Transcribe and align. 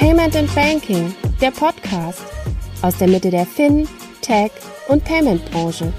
Payment 0.00 0.34
and 0.34 0.54
Banking, 0.54 1.14
der 1.42 1.50
Podcast 1.50 2.24
aus 2.80 2.96
der 2.96 3.06
Mitte 3.06 3.28
der 3.28 3.44
Fin, 3.44 3.86
Tech 4.22 4.50
und 4.88 5.04
Payment 5.04 5.44
Branche 5.50 5.92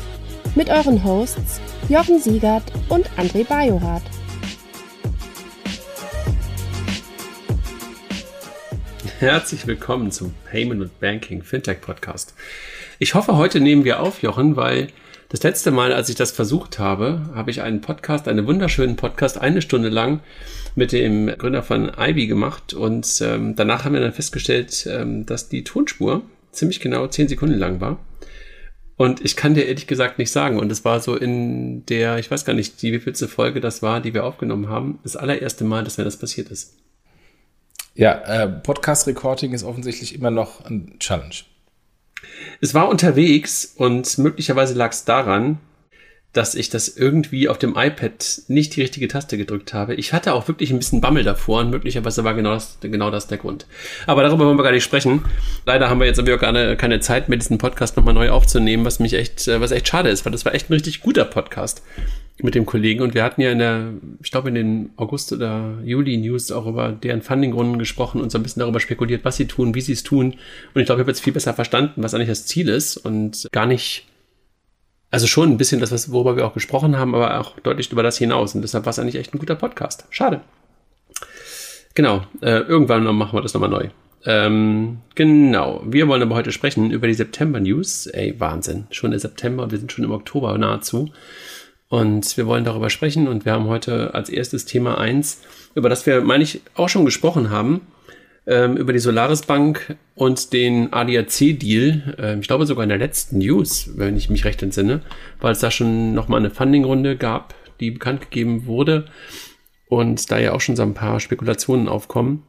mit 0.56 0.72
euren 0.72 1.04
Hosts 1.04 1.62
Jochen 1.88 2.20
Siegert 2.20 2.64
und 2.90 3.08
André 3.12 3.46
Bajorath. 3.46 4.02
Herzlich 9.20 9.68
willkommen 9.68 10.10
zum 10.10 10.34
Payment 10.50 10.82
und 10.82 11.00
Banking 11.00 11.44
Fintech 11.44 11.80
Podcast. 11.80 12.34
Ich 12.98 13.14
hoffe, 13.14 13.38
heute 13.38 13.60
nehmen 13.60 13.84
wir 13.84 14.00
auf, 14.00 14.24
Jochen, 14.24 14.56
weil 14.56 14.88
das 15.32 15.44
letzte 15.44 15.72
Mal, 15.72 15.94
als 15.94 16.10
ich 16.10 16.16
das 16.16 16.32
versucht 16.32 16.78
habe, 16.78 17.22
habe 17.34 17.52
ich 17.52 17.62
einen 17.62 17.80
Podcast, 17.80 18.28
einen 18.28 18.46
wunderschönen 18.48 18.98
Podcast, 18.98 19.38
eine 19.38 19.62
Stunde 19.62 19.88
lang 19.88 20.20
mit 20.76 20.92
dem 20.92 21.28
Gründer 21.38 21.64
von 21.64 21.90
Ivy 21.98 22.28
gemacht 22.28 22.74
und 22.74 23.08
ähm, 23.22 23.56
danach 23.56 23.86
haben 23.86 23.94
wir 23.94 24.02
dann 24.02 24.12
festgestellt, 24.12 24.86
ähm, 24.92 25.26
dass 25.26 25.48
die 25.48 25.64
Tonspur 25.64 26.24
ziemlich 26.52 26.82
genau 26.82 27.08
zehn 27.08 27.30
Sekunden 27.30 27.58
lang 27.58 27.80
war. 27.80 27.98
Und 28.98 29.24
ich 29.24 29.38
kann 29.38 29.54
dir 29.54 29.66
ehrlich 29.66 29.88
gesagt 29.88 30.20
nicht 30.20 30.32
sagen. 30.32 30.60
Und 30.60 30.70
es 30.70 30.84
war 30.84 31.00
so 31.00 31.16
in 31.16 31.86
der, 31.86 32.20
ich 32.20 32.30
weiß 32.30 32.44
gar 32.44 32.54
nicht, 32.54 32.82
die 32.82 32.92
wievielte 32.92 33.28
Folge 33.30 33.62
das 33.62 33.82
war, 33.82 34.02
die 34.02 34.14
wir 34.14 34.26
aufgenommen 34.26 34.68
haben, 34.68 35.00
das 35.04 35.16
allererste 35.16 35.64
Mal, 35.64 35.86
dass 35.86 35.98
mir 35.98 36.04
das 36.04 36.18
passiert 36.18 36.50
ist. 36.50 36.76
Ja, 37.96 38.22
äh, 38.26 38.48
Podcast-Recording 38.48 39.54
ist 39.54 39.64
offensichtlich 39.64 40.14
immer 40.14 40.30
noch 40.30 40.66
ein 40.66 41.00
Challenge. 41.00 41.34
Es 42.60 42.74
war 42.74 42.90
unterwegs 42.90 43.74
und 43.76 44.18
möglicherweise 44.18 44.74
lag 44.74 44.92
es 44.92 45.06
daran, 45.06 45.60
dass 46.34 46.56
ich 46.56 46.70
das 46.70 46.88
irgendwie 46.88 47.50
auf 47.50 47.58
dem 47.58 47.76
iPad 47.76 48.44
nicht 48.48 48.76
die 48.76 48.82
richtige 48.82 49.10
Taste 49.10 49.38
gedrückt 49.38 49.74
habe. 49.74 49.96
Ich 49.96 50.14
hatte 50.14 50.34
auch 50.34 50.48
wirklich 50.48 50.72
ein 50.72 50.78
bisschen 50.78 51.02
Bammel 51.02 51.24
davor 51.24 51.60
und 51.60 51.72
möglicherweise 51.72 52.24
war 52.24 52.34
genau 52.34 52.54
das, 52.54 52.78
genau 52.82 53.12
das 53.12 53.28
der 53.28 53.38
Grund. 53.38 53.66
Aber 54.08 54.24
darüber 54.24 54.46
wollen 54.46 54.58
wir 54.58 54.64
gar 54.64 54.72
nicht 54.72 54.84
sprechen. 54.84 55.26
Leider 55.66 55.90
haben 55.90 56.00
wir 56.00 56.08
jetzt 56.08 56.20
aber 56.20 56.34
auch 56.34 56.40
keine, 56.40 56.78
keine 56.78 57.02
Zeit 57.02 57.28
mehr, 57.28 57.38
diesen 57.38 57.58
Podcast 57.58 57.98
nochmal 57.98 58.14
neu 58.14 58.30
aufzunehmen, 58.30 58.86
was 58.86 59.00
mich 59.00 59.14
echt, 59.14 59.48
äh, 59.50 59.60
was 59.60 59.72
echt 59.72 59.90
schade 59.90 60.10
ist, 60.10 60.24
weil 60.24 60.32
das 60.32 60.46
war 60.46 60.56
echt 60.56 60.70
ein 60.70 60.74
richtig 60.74 61.02
guter 61.02 61.26
Podcast 61.26 61.82
mit 62.44 62.56
dem 62.56 62.66
Kollegen 62.66 63.02
und 63.02 63.14
wir 63.14 63.24
hatten 63.24 63.42
ja 63.42 63.52
in 63.52 63.60
der, 63.60 63.94
ich 64.22 64.32
glaube 64.32 64.50
in 64.50 64.56
den 64.56 64.90
August 64.96 65.32
oder 65.34 65.80
Juli 65.84 66.18
News 66.18 66.52
auch 66.52 66.66
über 66.66 66.92
deren 66.92 67.22
Fundingrunden 67.22 67.80
gesprochen 67.80 68.22
und 68.22 68.32
so 68.32 68.38
ein 68.38 68.44
bisschen 68.44 68.62
darüber 68.62 68.80
spekuliert, 68.80 69.26
was 69.26 69.38
sie 69.38 69.48
tun, 69.48 69.76
wie 69.76 69.82
sie 69.82 69.94
es 69.94 70.04
tun 70.04 70.36
und 70.74 70.82
ich 70.82 70.86
glaube, 70.86 71.02
ich 71.02 71.04
habe 71.04 71.12
jetzt 71.12 71.22
viel 71.22 71.34
besser 71.34 71.54
verstanden, 71.54 72.04
was 72.04 72.14
eigentlich 72.14 72.30
das 72.30 72.46
Ziel 72.46 72.70
ist 72.70 72.98
und 72.98 73.48
gar 73.52 73.66
nicht, 73.66 74.08
also 75.10 75.28
schon 75.28 75.50
ein 75.50 75.58
bisschen 75.58 75.80
das, 75.80 76.12
worüber 76.12 76.36
wir 76.36 76.46
auch 76.46 76.54
gesprochen 76.54 76.98
haben, 76.98 77.16
aber 77.16 77.40
auch 77.40 77.60
deutlich 77.60 77.92
über 77.92 78.04
das 78.04 78.18
hinaus 78.18 78.56
und 78.56 78.62
deshalb 78.62 78.86
war 78.86 78.92
es 78.92 79.00
eigentlich 79.00 79.16
echt 79.16 79.34
ein 79.34 79.40
guter 79.40 79.56
Podcast. 79.56 80.06
Schade. 80.10 80.42
Genau, 81.94 82.24
äh, 82.42 82.60
irgendwann 82.60 83.04
machen 83.16 83.38
wir 83.38 83.42
das 83.42 83.54
nochmal 83.54 83.70
neu. 83.70 83.90
Ähm, 84.26 85.00
genau, 85.16 85.82
wir 85.86 86.08
wollen 86.08 86.22
aber 86.22 86.36
heute 86.36 86.52
sprechen 86.52 86.92
über 86.92 87.08
die 87.08 87.14
September 87.14 87.60
News. 87.60 88.08
Ey, 88.08 88.40
Wahnsinn, 88.40 88.86
schon 88.92 89.12
der 89.12 89.20
September, 89.20 89.72
wir 89.72 89.80
sind 89.80 89.92
schon 89.92 90.06
im 90.06 90.12
Oktober 90.12 90.58
nahezu. 90.58 91.10
Und 91.92 92.38
wir 92.38 92.48
wollen 92.48 92.64
darüber 92.64 92.90
sprechen 92.90 93.28
und 93.28 93.44
wir 93.44 93.52
haben 93.52 93.68
heute 93.68 94.14
als 94.14 94.30
erstes 94.30 94.64
Thema 94.64 94.98
eins, 94.98 95.42
über 95.76 95.90
das 95.90 96.06
wir, 96.06 96.22
meine 96.22 96.42
ich, 96.42 96.62
auch 96.74 96.88
schon 96.88 97.04
gesprochen 97.04 97.50
haben, 97.50 97.82
ähm, 98.48 98.78
über 98.78 98.94
die 98.94 99.00
Solaris 99.00 99.42
Bank 99.42 99.98
und 100.16 100.54
den 100.54 100.94
ADAC-Deal. 100.94 102.16
Ähm, 102.18 102.40
ich 102.40 102.48
glaube 102.48 102.66
sogar 102.66 102.84
in 102.84 102.90
der 102.90 102.98
letzten 102.98 103.40
News, 103.40 103.90
wenn 103.98 104.16
ich 104.16 104.30
mich 104.30 104.46
recht 104.46 104.64
entsinne, 104.64 105.02
weil 105.42 105.52
es 105.52 105.60
da 105.60 105.70
schon 105.70 106.14
nochmal 106.14 106.40
eine 106.40 106.50
Funding-Runde 106.50 107.18
gab, 107.18 107.56
die 107.82 107.92
bekannt 107.92 108.22
gegeben 108.22 108.66
wurde 108.68 109.08
und 109.90 110.32
da 110.32 110.40
ja 110.40 110.54
auch 110.54 110.62
schon 110.62 110.78
so 110.78 110.84
ein 110.84 110.94
paar 110.94 111.20
Spekulationen 111.20 111.90
aufkommen. 111.90 112.44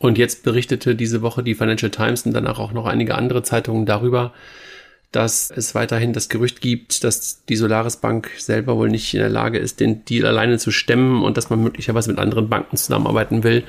Und 0.00 0.18
jetzt 0.18 0.42
berichtete 0.42 0.96
diese 0.96 1.22
Woche 1.22 1.44
die 1.44 1.54
Financial 1.54 1.92
Times 1.92 2.26
und 2.26 2.32
danach 2.32 2.58
auch 2.58 2.72
noch 2.72 2.86
einige 2.86 3.14
andere 3.14 3.44
Zeitungen 3.44 3.86
darüber, 3.86 4.32
dass 5.12 5.50
es 5.50 5.74
weiterhin 5.74 6.12
das 6.12 6.28
Gerücht 6.28 6.60
gibt, 6.60 7.02
dass 7.02 7.44
die 7.44 7.56
Solaris 7.56 7.96
Bank 7.96 8.30
selber 8.38 8.76
wohl 8.76 8.88
nicht 8.88 9.12
in 9.12 9.20
der 9.20 9.28
Lage 9.28 9.58
ist, 9.58 9.80
den 9.80 10.04
Deal 10.04 10.24
alleine 10.24 10.58
zu 10.58 10.70
stemmen 10.70 11.24
und 11.24 11.36
dass 11.36 11.50
man 11.50 11.62
möglicherweise 11.62 12.10
mit 12.10 12.20
anderen 12.20 12.48
Banken 12.48 12.76
zusammenarbeiten 12.76 13.42
will, 13.42 13.64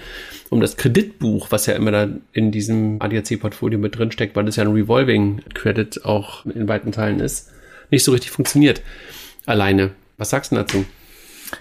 um 0.49 0.61
das 0.61 0.77
Kreditbuch, 0.77 1.47
was 1.49 1.65
ja 1.65 1.73
immer 1.73 1.91
da 1.91 2.07
in 2.31 2.51
diesem 2.51 3.01
ADAC-Portfolio 3.01 3.79
mit 3.79 3.97
drin 3.97 4.11
steckt, 4.11 4.35
weil 4.35 4.45
das 4.45 4.55
ja 4.55 4.63
ein 4.63 4.71
Revolving 4.71 5.41
Credit 5.55 6.05
auch 6.05 6.45
in 6.45 6.67
weiten 6.67 6.91
Teilen 6.91 7.19
ist, 7.19 7.49
nicht 7.89 8.03
so 8.03 8.11
richtig 8.11 8.31
funktioniert 8.31 8.81
alleine. 9.47 9.91
Was 10.17 10.29
sagst 10.29 10.51
du 10.51 10.57
dazu? 10.57 10.85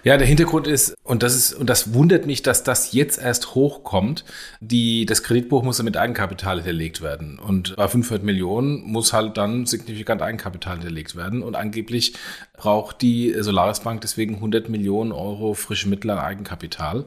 Ja, 0.05 0.17
der 0.17 0.27
Hintergrund 0.27 0.67
ist, 0.67 0.95
und 1.05 1.23
das 1.23 1.35
ist, 1.35 1.55
und 1.55 1.69
das 1.69 1.95
wundert 1.95 2.27
mich, 2.27 2.43
dass 2.43 2.63
das 2.63 2.93
jetzt 2.93 3.21
erst 3.21 3.55
hochkommt. 3.55 4.25
Die, 4.61 5.07
das 5.07 5.23
Kreditbuch 5.23 5.63
muss 5.63 5.83
mit 5.83 5.97
Eigenkapital 5.97 6.57
hinterlegt 6.57 7.03
werden. 7.03 7.39
Und 7.39 7.77
bei 7.77 7.89
500 7.89 8.25
Millionen 8.25 8.83
muss 8.83 9.13
halt 9.13 9.37
dann 9.37 9.67
signifikant 9.67 10.23
Eigenkapital 10.23 10.75
hinterlegt 10.75 11.17
werden. 11.17 11.43
Und 11.43 11.57
angeblich 11.57 12.15
braucht 12.57 13.03
die 13.03 13.35
Solaris 13.39 13.81
Bank 13.81 14.01
deswegen 14.01 14.37
100 14.37 14.69
Millionen 14.69 15.13
Euro 15.13 15.55
frische 15.55 15.89
Mittel 15.89 16.11
an 16.11 16.19
Eigenkapital. 16.19 17.05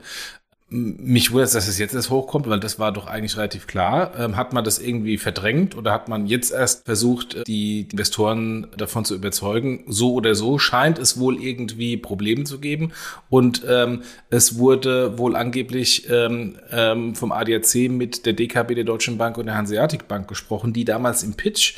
Mich 0.70 1.32
wundert 1.32 1.48
es, 1.48 1.54
dass 1.54 1.68
es 1.68 1.78
jetzt 1.78 1.94
erst 1.94 2.10
hochkommt, 2.10 2.50
weil 2.50 2.60
das 2.60 2.80
war 2.80 2.92
doch 2.92 3.06
eigentlich 3.06 3.38
relativ 3.38 3.68
klar. 3.68 4.14
Ähm, 4.18 4.38
hat 4.38 4.54
man 4.54 4.64
das 4.64 4.80
irgendwie 4.80 5.20
verdrängt 5.20 5.78
oder 5.78 5.92
hat 5.92 6.10
man 6.10 6.26
jetzt 6.26 6.52
erst 6.52 6.86
versucht, 6.86 7.48
die 7.48 7.88
Investoren 7.92 8.68
davon 8.76 9.06
zu 9.06 9.14
überzeugen? 9.14 9.84
So 9.88 10.14
oder 10.14 10.34
so 10.34 10.58
scheint 10.58 10.98
es 10.98 11.20
wohl 11.20 11.40
irgendwie 11.40 11.98
Probleme 11.98 12.46
zu 12.46 12.60
geben. 12.60 12.92
Und 13.30 13.64
ähm, 13.70 14.02
es 14.32 14.58
wurde 14.58 15.18
wohl 15.20 15.36
angeblich 15.36 16.10
ähm, 16.10 16.58
ähm, 16.72 17.14
vom 17.14 17.32
ADAC 17.32 17.90
mit 17.90 18.26
der 18.26 18.34
DKB, 18.34 18.74
der 18.74 18.84
Deutschen 18.84 19.20
Bank 19.20 19.38
und 19.38 19.46
der 19.46 19.56
Hanseatic 19.56 20.08
Bank 20.08 20.28
gesprochen, 20.28 20.74
die 20.74 20.86
damals 20.86 21.22
im 21.22 21.36
Pitch 21.36 21.76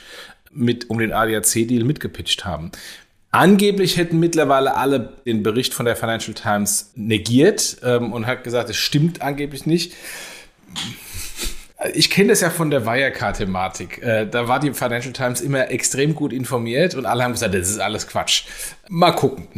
mit 0.56 0.90
um 0.90 1.00
den 1.00 1.12
ADAC-Deal 1.12 1.84
mitgepitcht 1.84 2.46
haben. 2.46 2.72
Angeblich 3.36 3.98
hätten 3.98 4.18
mittlerweile 4.18 4.78
alle 4.78 5.10
den 5.26 5.44
Bericht 5.44 5.74
von 5.74 5.86
der 5.86 5.98
Financial 5.98 6.34
Times 6.34 6.94
negiert 6.96 7.76
ähm, 7.84 8.14
und 8.14 8.28
hat 8.28 8.46
gesagt, 8.46 8.70
es 8.70 8.78
stimmt 8.78 9.22
angeblich 9.22 9.66
nicht. 9.66 9.94
Ich 11.94 12.10
kenne 12.10 12.30
das 12.30 12.40
ja 12.40 12.50
von 12.50 12.72
der 12.72 12.86
Wirecard-Thematik. 12.86 14.02
Äh, 14.02 14.26
da 14.26 14.48
war 14.48 14.62
die 14.62 14.74
Financial 14.74 15.12
Times 15.12 15.42
immer 15.42 15.70
extrem 15.70 16.16
gut 16.16 16.32
informiert 16.32 16.96
und 16.96 17.06
alle 17.06 17.26
haben 17.26 17.34
gesagt, 17.34 17.54
das 17.54 17.70
ist 17.70 17.80
alles 17.80 18.08
Quatsch. 18.08 18.46
Mal 18.88 19.12
gucken. 19.12 19.50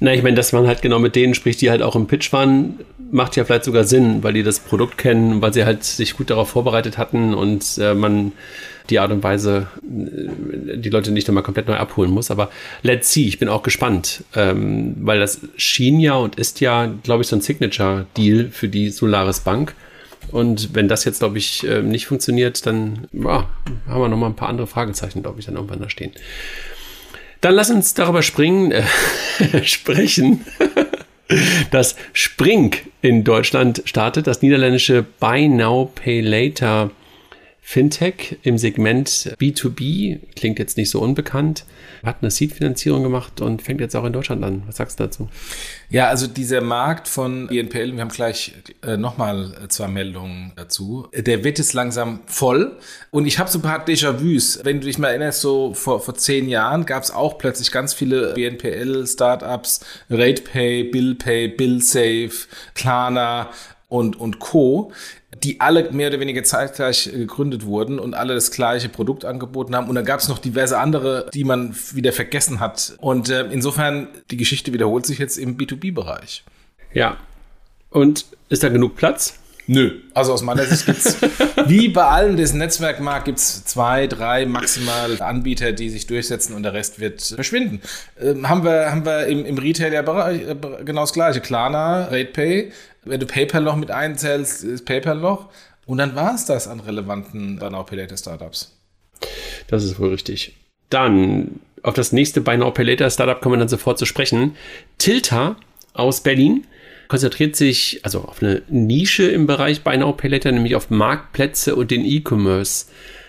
Na, 0.00 0.12
ich 0.12 0.22
meine, 0.22 0.36
dass 0.36 0.52
man 0.52 0.66
halt 0.66 0.82
genau 0.82 0.98
mit 0.98 1.16
denen 1.16 1.34
spricht, 1.34 1.62
die 1.62 1.70
halt 1.70 1.80
auch 1.80 1.96
im 1.96 2.06
Pitch 2.06 2.34
waren, 2.34 2.80
macht 3.10 3.34
ja 3.34 3.46
vielleicht 3.46 3.64
sogar 3.64 3.84
Sinn, 3.84 4.22
weil 4.22 4.34
die 4.34 4.42
das 4.42 4.60
Produkt 4.60 4.98
kennen, 4.98 5.40
weil 5.40 5.54
sie 5.54 5.64
halt 5.64 5.84
sich 5.84 6.18
gut 6.18 6.28
darauf 6.28 6.50
vorbereitet 6.50 6.98
hatten 6.98 7.32
und 7.32 7.78
äh, 7.78 7.94
man 7.94 8.32
die 8.90 8.98
Art 8.98 9.10
und 9.12 9.22
Weise 9.22 9.68
äh, 9.82 10.76
die 10.76 10.90
Leute 10.90 11.10
nicht 11.12 11.28
nochmal 11.28 11.42
komplett 11.42 11.68
neu 11.68 11.76
abholen 11.76 12.10
muss. 12.10 12.30
Aber 12.30 12.50
let's 12.82 13.12
see, 13.12 13.26
ich 13.26 13.38
bin 13.38 13.48
auch 13.48 13.62
gespannt, 13.62 14.24
ähm, 14.34 14.94
weil 15.00 15.20
das 15.20 15.40
schien 15.56 16.00
ja 16.00 16.14
und 16.14 16.36
ist 16.36 16.60
ja, 16.60 16.92
glaube 17.02 17.22
ich, 17.22 17.28
so 17.28 17.36
ein 17.36 17.42
Signature-Deal 17.42 18.48
für 18.50 18.68
die 18.68 18.90
Solaris 18.90 19.40
Bank. 19.40 19.74
Und 20.30 20.74
wenn 20.74 20.88
das 20.88 21.04
jetzt, 21.04 21.18
glaube 21.18 21.38
ich, 21.38 21.66
äh, 21.66 21.82
nicht 21.82 22.06
funktioniert, 22.06 22.64
dann 22.66 23.08
ja, 23.12 23.48
haben 23.88 24.00
wir 24.00 24.08
nochmal 24.08 24.30
ein 24.30 24.36
paar 24.36 24.48
andere 24.48 24.66
Fragezeichen, 24.66 25.22
glaube 25.22 25.40
ich, 25.40 25.46
dann 25.46 25.56
irgendwann 25.56 25.80
da 25.80 25.90
stehen. 25.90 26.12
Dann 27.40 27.54
lass 27.54 27.70
uns 27.70 27.94
darüber 27.94 28.22
springen, 28.22 28.70
äh, 28.70 28.84
sprechen, 29.64 30.44
dass 31.70 31.96
Spring 32.12 32.74
in 33.02 33.24
Deutschland 33.24 33.82
startet, 33.84 34.26
das 34.26 34.42
niederländische 34.42 35.04
Buy 35.18 35.48
Now 35.48 35.90
Pay 35.94 36.20
Later 36.20 36.90
Fintech 37.64 38.38
im 38.42 38.58
Segment 38.58 39.08
B2B, 39.40 40.18
klingt 40.34 40.58
jetzt 40.58 40.76
nicht 40.76 40.90
so 40.90 41.00
unbekannt, 41.00 41.64
hat 42.04 42.16
eine 42.20 42.30
Seed-Finanzierung 42.30 43.04
gemacht 43.04 43.40
und 43.40 43.62
fängt 43.62 43.80
jetzt 43.80 43.94
auch 43.94 44.04
in 44.04 44.12
Deutschland 44.12 44.44
an. 44.44 44.64
Was 44.66 44.76
sagst 44.76 44.98
du 44.98 45.04
dazu? 45.04 45.28
Ja, 45.88 46.08
also 46.08 46.26
dieser 46.26 46.60
Markt 46.60 47.06
von 47.06 47.46
BNPL, 47.46 47.94
wir 47.94 48.00
haben 48.00 48.08
gleich 48.08 48.52
äh, 48.82 48.96
nochmal 48.96 49.54
äh, 49.62 49.68
zwei 49.68 49.86
Meldungen 49.86 50.52
dazu, 50.56 51.06
der 51.14 51.44
wird 51.44 51.58
jetzt 51.58 51.72
langsam 51.72 52.20
voll 52.26 52.76
und 53.10 53.26
ich 53.26 53.38
habe 53.38 53.48
so 53.48 53.60
ein 53.60 53.62
paar 53.62 53.86
Déjà-vus. 53.86 54.60
Wenn 54.64 54.80
du 54.80 54.86
dich 54.88 54.98
mal 54.98 55.08
erinnerst, 55.08 55.40
so 55.40 55.72
vor, 55.72 56.00
vor 56.00 56.16
zehn 56.16 56.48
Jahren 56.48 56.84
gab 56.84 57.04
es 57.04 57.12
auch 57.12 57.38
plötzlich 57.38 57.70
ganz 57.70 57.94
viele 57.94 58.34
BNPL-Startups, 58.34 59.80
RatePay, 60.10 60.84
BillPay, 60.84 61.48
BillSafe, 61.48 62.48
Klarna 62.74 63.50
und, 63.92 64.18
und 64.18 64.38
Co 64.38 64.92
die 65.42 65.60
alle 65.60 65.90
mehr 65.92 66.08
oder 66.08 66.20
weniger 66.20 66.44
zeitgleich 66.44 67.10
gegründet 67.10 67.64
wurden 67.64 67.98
und 67.98 68.14
alle 68.14 68.34
das 68.34 68.50
gleiche 68.50 68.88
Produkt 68.88 69.24
angeboten 69.24 69.74
haben. 69.74 69.88
Und 69.88 69.94
dann 69.94 70.04
gab 70.04 70.20
es 70.20 70.28
noch 70.28 70.38
diverse 70.38 70.78
andere, 70.78 71.30
die 71.32 71.44
man 71.44 71.74
wieder 71.92 72.12
vergessen 72.12 72.60
hat. 72.60 72.94
Und 72.98 73.30
äh, 73.30 73.46
insofern, 73.50 74.08
die 74.30 74.36
Geschichte 74.36 74.72
wiederholt 74.72 75.06
sich 75.06 75.18
jetzt 75.18 75.38
im 75.38 75.56
B2B-Bereich. 75.56 76.44
Ja. 76.92 77.16
Und 77.90 78.26
ist 78.50 78.62
da 78.62 78.68
genug 78.68 78.96
Platz? 78.96 79.38
Nö, 79.66 80.00
also 80.12 80.32
aus 80.32 80.42
meiner 80.42 80.64
Sicht 80.64 80.86
gibt's 80.86 81.16
wie 81.66 81.88
bei 81.88 82.04
allen 82.04 82.36
dessen 82.36 82.58
Netzwerkmarkt 82.58 83.26
gibt's 83.26 83.64
zwei, 83.64 84.08
drei 84.08 84.44
maximal 84.44 85.20
Anbieter, 85.22 85.72
die 85.72 85.88
sich 85.88 86.06
durchsetzen 86.06 86.54
und 86.54 86.64
der 86.64 86.72
Rest 86.72 86.98
wird 86.98 87.22
verschwinden. 87.22 87.80
Ähm, 88.20 88.48
haben 88.48 88.64
wir, 88.64 88.90
haben 88.90 89.04
wir 89.04 89.26
im, 89.26 89.44
im 89.44 89.58
Retail 89.58 89.92
ja 89.92 90.30
äh, 90.30 90.56
genau 90.84 91.02
das 91.02 91.12
gleiche. 91.12 91.40
Klarna, 91.40 92.06
RatePay, 92.06 92.72
wenn 93.04 93.20
du 93.20 93.26
PayPal 93.26 93.62
noch 93.62 93.76
mit 93.76 93.90
einzählst, 93.90 94.64
ist 94.64 94.84
PayPal 94.84 95.16
noch. 95.16 95.48
Und 95.86 95.98
dann 95.98 96.14
war 96.14 96.34
es 96.34 96.44
das 96.44 96.68
an 96.68 96.80
relevanten 96.80 97.58
Buy 97.58 97.70
Now 97.70 97.84
Pay 97.84 97.98
Later 97.98 98.16
Startups. 98.16 98.76
Das 99.68 99.84
ist 99.84 99.98
wohl 99.98 100.10
richtig. 100.10 100.56
Dann 100.90 101.60
auf 101.82 101.94
das 101.94 102.12
nächste 102.12 102.40
Buy 102.40 102.56
Now 102.56 102.72
Pay 102.72 102.84
Later 102.84 103.10
Startup 103.10 103.40
kommen 103.40 103.54
wir 103.54 103.58
dann 103.58 103.68
sofort 103.68 103.98
zu 103.98 104.06
sprechen. 104.06 104.56
Tilta 104.98 105.56
aus 105.94 106.20
Berlin 106.20 106.66
konzentriert 107.12 107.56
sich 107.56 108.00
also 108.04 108.22
auf 108.22 108.42
eine 108.42 108.62
Nische 108.70 109.24
im 109.30 109.46
Bereich 109.46 109.84
Buy 109.84 109.98
Now 109.98 110.14
Pay 110.14 110.30
Later, 110.30 110.50
nämlich 110.50 110.74
auf 110.74 110.88
Marktplätze 110.88 111.76
und 111.76 111.90
den 111.90 112.06
E-Commerce. 112.06 112.86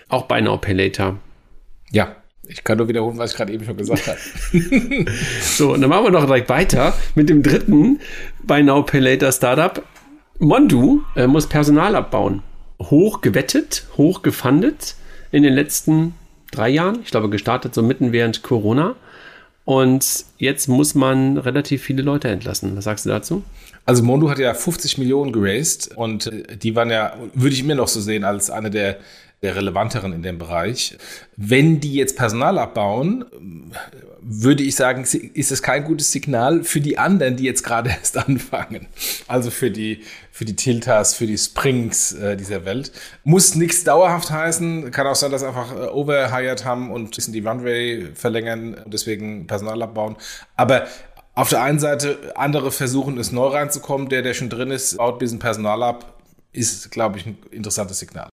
Auch 0.08 0.24
Buy 0.24 0.40
Now 0.40 0.56
Pay 0.56 0.72
Later. 0.72 1.18
Ja, 1.92 2.16
ich 2.48 2.64
kann 2.64 2.78
nur 2.78 2.88
wiederholen, 2.88 3.18
was 3.18 3.32
ich 3.32 3.36
gerade 3.36 3.52
eben 3.52 3.66
schon 3.66 3.76
gesagt 3.76 4.06
habe. 4.06 4.18
so, 5.42 5.74
und 5.74 5.82
dann 5.82 5.90
machen 5.90 6.04
wir 6.04 6.10
noch 6.12 6.24
direkt 6.24 6.48
weiter 6.48 6.94
mit 7.14 7.28
dem 7.28 7.42
dritten 7.42 8.00
Buy 8.44 8.62
Now 8.62 8.84
Pay 8.84 9.00
Later 9.00 9.30
Startup. 9.30 9.82
Mondu 10.38 11.02
äh, 11.14 11.26
muss 11.26 11.46
Personal 11.46 11.94
abbauen. 11.94 12.42
Hoch 12.80 13.20
gewettet, 13.20 13.86
hoch 13.98 14.22
gefundet 14.22 14.94
in 15.30 15.42
den 15.42 15.52
letzten 15.52 16.14
drei 16.50 16.70
Jahren. 16.70 17.00
Ich 17.04 17.10
glaube, 17.10 17.28
gestartet 17.28 17.74
so 17.74 17.82
mitten 17.82 18.12
während 18.12 18.42
Corona. 18.42 18.96
Und 19.64 20.26
jetzt 20.38 20.68
muss 20.68 20.94
man 20.94 21.38
relativ 21.38 21.82
viele 21.82 22.02
Leute 22.02 22.28
entlassen. 22.28 22.76
Was 22.76 22.84
sagst 22.84 23.06
du 23.06 23.10
dazu? 23.10 23.42
Also 23.86 24.02
Mondu 24.02 24.30
hat 24.30 24.38
ja 24.38 24.54
50 24.54 24.98
Millionen 24.98 25.32
geraced 25.32 25.94
und 25.96 26.26
äh, 26.26 26.56
die 26.56 26.74
waren 26.74 26.90
ja, 26.90 27.16
würde 27.34 27.54
ich 27.54 27.64
mir 27.64 27.74
noch 27.74 27.88
so 27.88 28.00
sehen, 28.00 28.24
als 28.24 28.50
eine 28.50 28.70
der, 28.70 28.98
der 29.42 29.56
relevanteren 29.56 30.12
in 30.12 30.22
dem 30.22 30.38
Bereich. 30.38 30.96
Wenn 31.36 31.80
die 31.80 31.94
jetzt 31.94 32.16
Personal 32.16 32.58
abbauen, 32.58 33.24
würde 34.26 34.62
ich 34.62 34.74
sagen, 34.74 35.02
ist 35.02 35.52
es 35.52 35.62
kein 35.62 35.84
gutes 35.84 36.10
Signal 36.10 36.64
für 36.64 36.80
die 36.80 36.98
anderen, 36.98 37.36
die 37.36 37.44
jetzt 37.44 37.62
gerade 37.62 37.90
erst 38.00 38.16
anfangen. 38.16 38.86
Also 39.28 39.50
für 39.50 39.70
die, 39.70 40.02
für 40.32 40.44
die 40.44 40.56
Tiltas, 40.56 41.14
für 41.14 41.26
die 41.26 41.36
Springs 41.36 42.12
äh, 42.12 42.36
dieser 42.36 42.64
Welt. 42.64 42.90
Muss 43.22 43.54
nichts 43.54 43.84
dauerhaft 43.84 44.30
heißen. 44.30 44.90
Kann 44.90 45.06
auch 45.06 45.14
sein, 45.14 45.30
dass 45.30 45.42
einfach 45.42 45.74
äh, 45.74 45.88
overhired 45.88 46.64
haben 46.64 46.90
und 46.90 47.04
ein 47.04 47.10
bisschen 47.10 47.34
die 47.34 47.40
Runway 47.40 48.08
verlängern 48.14 48.74
und 48.74 48.94
deswegen 48.94 49.46
Personal 49.46 49.82
abbauen. 49.82 50.16
Aber 50.56 50.86
auf 51.34 51.50
der 51.50 51.62
einen 51.62 51.78
Seite, 51.78 52.32
andere 52.36 52.70
versuchen 52.72 53.18
es 53.18 53.30
neu 53.30 53.48
reinzukommen. 53.48 54.08
Der, 54.08 54.22
der 54.22 54.34
schon 54.34 54.48
drin 54.48 54.70
ist, 54.70 54.96
baut 54.96 55.16
ein 55.16 55.18
bisschen 55.18 55.38
Personal 55.38 55.82
ab. 55.82 56.22
Ist, 56.52 56.90
glaube 56.90 57.18
ich, 57.18 57.26
ein 57.26 57.36
interessantes 57.50 57.98
Signal. 57.98 58.28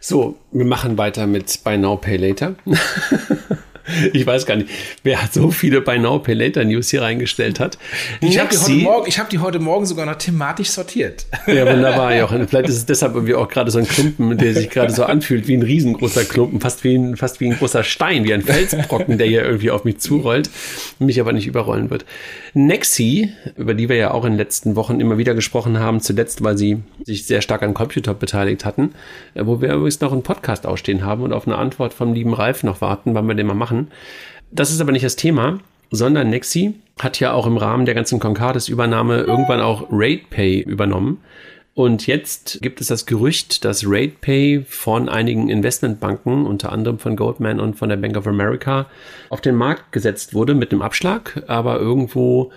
So, 0.00 0.36
wir 0.52 0.64
machen 0.64 0.96
weiter 0.96 1.26
mit 1.26 1.64
Buy 1.64 1.76
Now, 1.76 1.96
Pay 1.96 2.16
Later. 2.16 2.54
ich 4.12 4.26
weiß 4.26 4.46
gar 4.46 4.56
nicht, 4.56 4.68
wer 5.02 5.18
so 5.30 5.50
viele 5.50 5.80
Buy 5.80 5.98
Now 5.98 6.18
Pay 6.18 6.34
Later 6.34 6.64
News 6.64 6.90
hier 6.90 7.02
reingestellt 7.02 7.60
hat. 7.60 7.78
Ich 8.20 8.38
habe 8.38 8.50
die, 8.50 8.56
heute 8.56 8.72
Morgen, 8.82 9.10
hab 9.10 9.30
die 9.30 9.38
heute 9.38 9.58
Morgen 9.58 9.86
sogar 9.86 10.06
noch 10.06 10.16
thematisch 10.16 10.70
sortiert. 10.70 11.26
Ja, 11.46 11.66
wunderbar, 11.72 12.14
Jochen. 12.18 12.48
Vielleicht 12.48 12.68
ist 12.68 12.76
es 12.76 12.86
deshalb 12.86 13.14
irgendwie 13.14 13.34
auch 13.34 13.48
gerade 13.48 13.70
so 13.70 13.78
ein 13.78 13.86
Klumpen, 13.86 14.36
der 14.38 14.54
sich 14.54 14.70
gerade 14.70 14.92
so 14.92 15.04
anfühlt 15.04 15.48
wie 15.48 15.56
ein 15.56 15.62
riesengroßer 15.62 16.24
Klumpen, 16.24 16.60
fast 16.60 16.84
wie 16.84 16.96
ein, 16.96 17.16
fast 17.16 17.40
wie 17.40 17.46
ein 17.46 17.56
großer 17.56 17.84
Stein, 17.84 18.24
wie 18.24 18.34
ein 18.34 18.42
Felsbrocken, 18.42 19.18
der 19.18 19.26
hier 19.26 19.44
irgendwie 19.44 19.70
auf 19.70 19.84
mich 19.84 19.98
zurollt, 19.98 20.50
mich 20.98 21.20
aber 21.20 21.32
nicht 21.32 21.46
überrollen 21.46 21.90
wird. 21.90 22.04
Nexi, 22.54 23.32
über 23.56 23.74
die 23.74 23.88
wir 23.88 23.96
ja 23.96 24.12
auch 24.12 24.24
in 24.24 24.32
den 24.32 24.38
letzten 24.38 24.76
Wochen 24.76 24.98
immer 24.98 25.18
wieder 25.18 25.34
gesprochen 25.34 25.78
haben, 25.78 26.00
zuletzt, 26.00 26.42
weil 26.42 26.56
sie 26.56 26.78
sich 27.04 27.26
sehr 27.26 27.42
stark 27.42 27.62
an 27.62 27.74
Computer 27.74 28.14
beteiligt 28.14 28.64
hatten, 28.64 28.94
äh, 29.34 29.44
wo 29.44 29.60
wir 29.60 29.74
übrigens 29.74 30.00
noch 30.00 30.12
einen 30.12 30.22
Podcast 30.22 30.66
ausstehen 30.66 31.04
haben 31.04 31.22
und 31.22 31.34
auf 31.34 31.46
eine 31.46 31.58
Antwort 31.58 31.92
vom 31.92 32.14
lieben 32.14 32.32
Ralf 32.32 32.62
noch 32.62 32.80
warten, 32.80 33.14
wann 33.14 33.28
wir 33.28 33.34
den 33.34 33.46
mal 33.46 33.54
machen. 33.54 33.75
Das 34.50 34.70
ist 34.70 34.80
aber 34.80 34.92
nicht 34.92 35.04
das 35.04 35.16
Thema, 35.16 35.58
sondern 35.90 36.30
Nexi 36.30 36.74
hat 36.98 37.20
ja 37.20 37.32
auch 37.32 37.46
im 37.46 37.56
Rahmen 37.56 37.84
der 37.84 37.94
ganzen 37.94 38.18
Concardis-Übernahme 38.18 39.18
irgendwann 39.18 39.60
auch 39.60 39.88
RatePay 39.90 40.60
übernommen. 40.60 41.20
Und 41.74 42.06
jetzt 42.06 42.60
gibt 42.62 42.80
es 42.80 42.86
das 42.86 43.04
Gerücht, 43.04 43.66
dass 43.66 43.84
RatePay 43.86 44.64
von 44.66 45.10
einigen 45.10 45.50
Investmentbanken, 45.50 46.46
unter 46.46 46.72
anderem 46.72 46.98
von 46.98 47.16
Goldman 47.16 47.60
und 47.60 47.76
von 47.76 47.90
der 47.90 47.98
Bank 47.98 48.16
of 48.16 48.26
America, 48.26 48.86
auf 49.28 49.42
den 49.42 49.56
Markt 49.56 49.92
gesetzt 49.92 50.32
wurde 50.32 50.54
mit 50.54 50.72
einem 50.72 50.80
Abschlag, 50.80 51.42
aber 51.48 51.78
irgendwo 51.78 52.50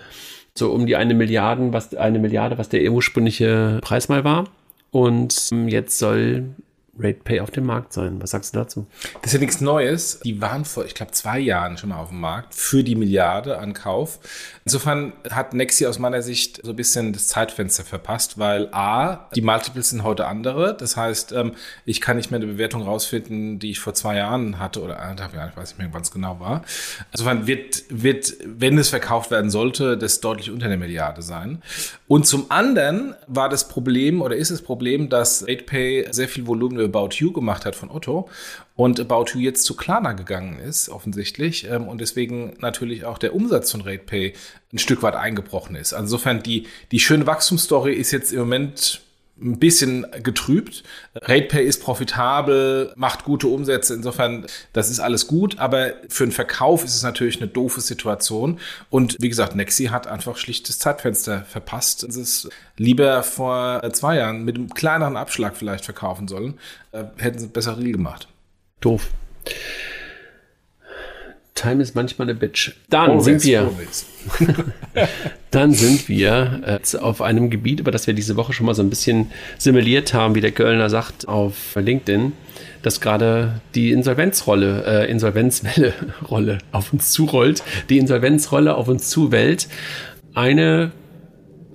so 0.54 0.72
um 0.72 0.86
die 0.86 0.96
eine 0.96 1.12
Milliarde, 1.12 1.70
was 1.72 1.94
eine 1.94 2.18
Milliarde, 2.18 2.56
was 2.56 2.70
der 2.70 2.90
ursprüngliche 2.90 3.78
Preis 3.82 4.08
mal 4.08 4.24
war. 4.24 4.48
Und 4.90 5.50
jetzt 5.66 5.98
soll 5.98 6.54
RatePay 7.02 7.40
auf 7.40 7.50
dem 7.50 7.64
Markt 7.64 7.92
sein. 7.92 8.20
Was 8.20 8.30
sagst 8.30 8.54
du 8.54 8.58
dazu? 8.58 8.86
Das 9.22 9.26
ist 9.26 9.32
ja 9.34 9.40
nichts 9.40 9.60
Neues. 9.60 10.20
Die 10.20 10.40
waren 10.40 10.64
vor, 10.64 10.84
ich 10.84 10.94
glaube, 10.94 11.12
zwei 11.12 11.38
Jahren 11.38 11.78
schon 11.78 11.90
mal 11.90 11.98
auf 11.98 12.08
dem 12.08 12.20
Markt 12.20 12.54
für 12.54 12.84
die 12.84 12.94
Milliarde 12.94 13.58
an 13.58 13.74
Kauf. 13.74 14.18
Insofern 14.64 15.14
hat 15.30 15.54
Nexi 15.54 15.86
aus 15.86 15.98
meiner 15.98 16.20
Sicht 16.22 16.60
so 16.62 16.70
ein 16.70 16.76
bisschen 16.76 17.12
das 17.12 17.28
Zeitfenster 17.28 17.82
verpasst, 17.82 18.38
weil 18.38 18.68
A, 18.72 19.28
die 19.34 19.40
Multiples 19.40 19.90
sind 19.90 20.02
heute 20.02 20.26
andere. 20.26 20.76
Das 20.76 20.96
heißt, 20.96 21.32
ähm, 21.32 21.52
ich 21.86 22.00
kann 22.00 22.16
nicht 22.16 22.30
mehr 22.30 22.38
eine 22.38 22.46
Bewertung 22.46 22.82
rausfinden, 22.82 23.58
die 23.58 23.70
ich 23.70 23.80
vor 23.80 23.94
zwei 23.94 24.16
Jahren 24.16 24.58
hatte 24.58 24.82
oder 24.82 25.00
anderthalb 25.00 25.34
Jahren, 25.34 25.50
ich 25.50 25.56
weiß 25.56 25.70
nicht 25.70 25.78
mehr, 25.78 25.88
wann 25.92 26.02
es 26.02 26.10
genau 26.10 26.40
war. 26.40 26.62
Insofern 27.10 27.46
wird, 27.46 27.84
wird, 27.88 28.34
wenn 28.44 28.76
es 28.76 28.90
verkauft 28.90 29.30
werden 29.30 29.50
sollte, 29.50 29.96
das 29.96 30.20
deutlich 30.20 30.50
unter 30.50 30.68
der 30.68 30.76
Milliarde 30.76 31.22
sein. 31.22 31.62
Und 32.06 32.26
zum 32.26 32.50
anderen 32.50 33.14
war 33.26 33.48
das 33.48 33.68
Problem 33.68 34.20
oder 34.20 34.36
ist 34.36 34.50
das 34.50 34.62
Problem, 34.62 35.08
dass 35.08 35.42
RatePay 35.42 36.08
sehr 36.10 36.28
viel 36.28 36.46
Volumen 36.46 36.78
über 36.78 37.00
About 37.00 37.14
You 37.16 37.32
gemacht 37.32 37.64
hat 37.64 37.76
von 37.76 37.90
Otto 37.90 38.28
und 38.76 38.98
About 38.98 39.32
You 39.34 39.40
jetzt 39.40 39.64
zu 39.64 39.76
Klarna 39.76 40.12
gegangen 40.12 40.58
ist, 40.58 40.88
offensichtlich, 40.88 41.68
ähm, 41.68 41.86
und 41.86 42.00
deswegen 42.00 42.54
natürlich 42.60 43.04
auch 43.04 43.18
der 43.18 43.34
Umsatz 43.34 43.70
von 43.70 43.82
RatePay 43.82 44.32
ein 44.72 44.78
Stück 44.78 45.02
weit 45.02 45.14
eingebrochen 45.14 45.76
ist. 45.76 45.92
Also 45.92 46.04
insofern 46.04 46.42
die, 46.42 46.66
die 46.92 47.00
schöne 47.00 47.26
Wachstumsstory 47.26 47.94
ist 47.94 48.10
jetzt 48.10 48.32
im 48.32 48.40
Moment 48.40 49.02
ein 49.40 49.58
bisschen 49.58 50.06
getrübt. 50.22 50.82
RatePay 51.14 51.64
ist 51.64 51.82
profitabel, 51.82 52.92
macht 52.96 53.24
gute 53.24 53.48
Umsätze, 53.48 53.94
insofern, 53.94 54.46
das 54.72 54.90
ist 54.90 55.00
alles 55.00 55.26
gut, 55.26 55.58
aber 55.58 55.92
für 56.08 56.26
den 56.26 56.32
Verkauf 56.32 56.84
ist 56.84 56.94
es 56.94 57.02
natürlich 57.02 57.40
eine 57.40 57.48
doofe 57.48 57.80
Situation. 57.80 58.60
Und 58.90 59.16
wie 59.20 59.28
gesagt, 59.28 59.56
Nexi 59.56 59.86
hat 59.86 60.06
einfach 60.06 60.36
schlicht 60.36 60.68
das 60.68 60.78
Zeitfenster 60.78 61.42
verpasst. 61.44 62.02
Es 62.02 62.16
ist 62.16 62.50
lieber 62.76 63.22
vor 63.22 63.82
zwei 63.92 64.16
Jahren 64.16 64.44
mit 64.44 64.56
einem 64.56 64.74
kleineren 64.74 65.16
Abschlag 65.16 65.56
vielleicht 65.56 65.84
verkaufen 65.84 66.28
sollen, 66.28 66.58
äh, 66.92 67.04
hätten 67.16 67.38
sie 67.38 67.46
besser 67.46 67.76
Deal 67.76 67.92
gemacht. 67.92 68.28
Doof. 68.80 69.08
Time 71.60 71.82
ist 71.82 71.94
manchmal 71.94 72.28
eine 72.28 72.38
Bitch. 72.38 72.72
Dann 72.88 73.10
always, 73.10 73.24
sind 73.24 73.44
wir. 73.44 73.70
dann 75.50 75.72
sind 75.72 76.08
wir 76.08 76.62
äh, 76.64 76.98
auf 76.98 77.20
einem 77.20 77.50
Gebiet, 77.50 77.80
über 77.80 77.90
das 77.90 78.06
wir 78.06 78.14
diese 78.14 78.36
Woche 78.36 78.52
schon 78.52 78.66
mal 78.66 78.74
so 78.74 78.82
ein 78.82 78.88
bisschen 78.88 79.30
simuliert 79.58 80.14
haben, 80.14 80.34
wie 80.34 80.40
der 80.40 80.52
Kölner 80.52 80.88
sagt, 80.88 81.28
auf 81.28 81.74
LinkedIn, 81.74 82.32
dass 82.82 83.00
gerade 83.00 83.60
die 83.74 83.92
Insolvenzrolle, 83.92 84.84
äh, 84.86 85.10
Insolvenzwelle 85.10 85.92
Rolle 86.30 86.58
auf 86.72 86.92
uns 86.94 87.10
zurollt, 87.10 87.62
die 87.90 87.98
Insolvenzrolle 87.98 88.74
auf 88.74 88.88
uns 88.88 89.10
zuwellt. 89.10 89.68
Eine 90.34 90.92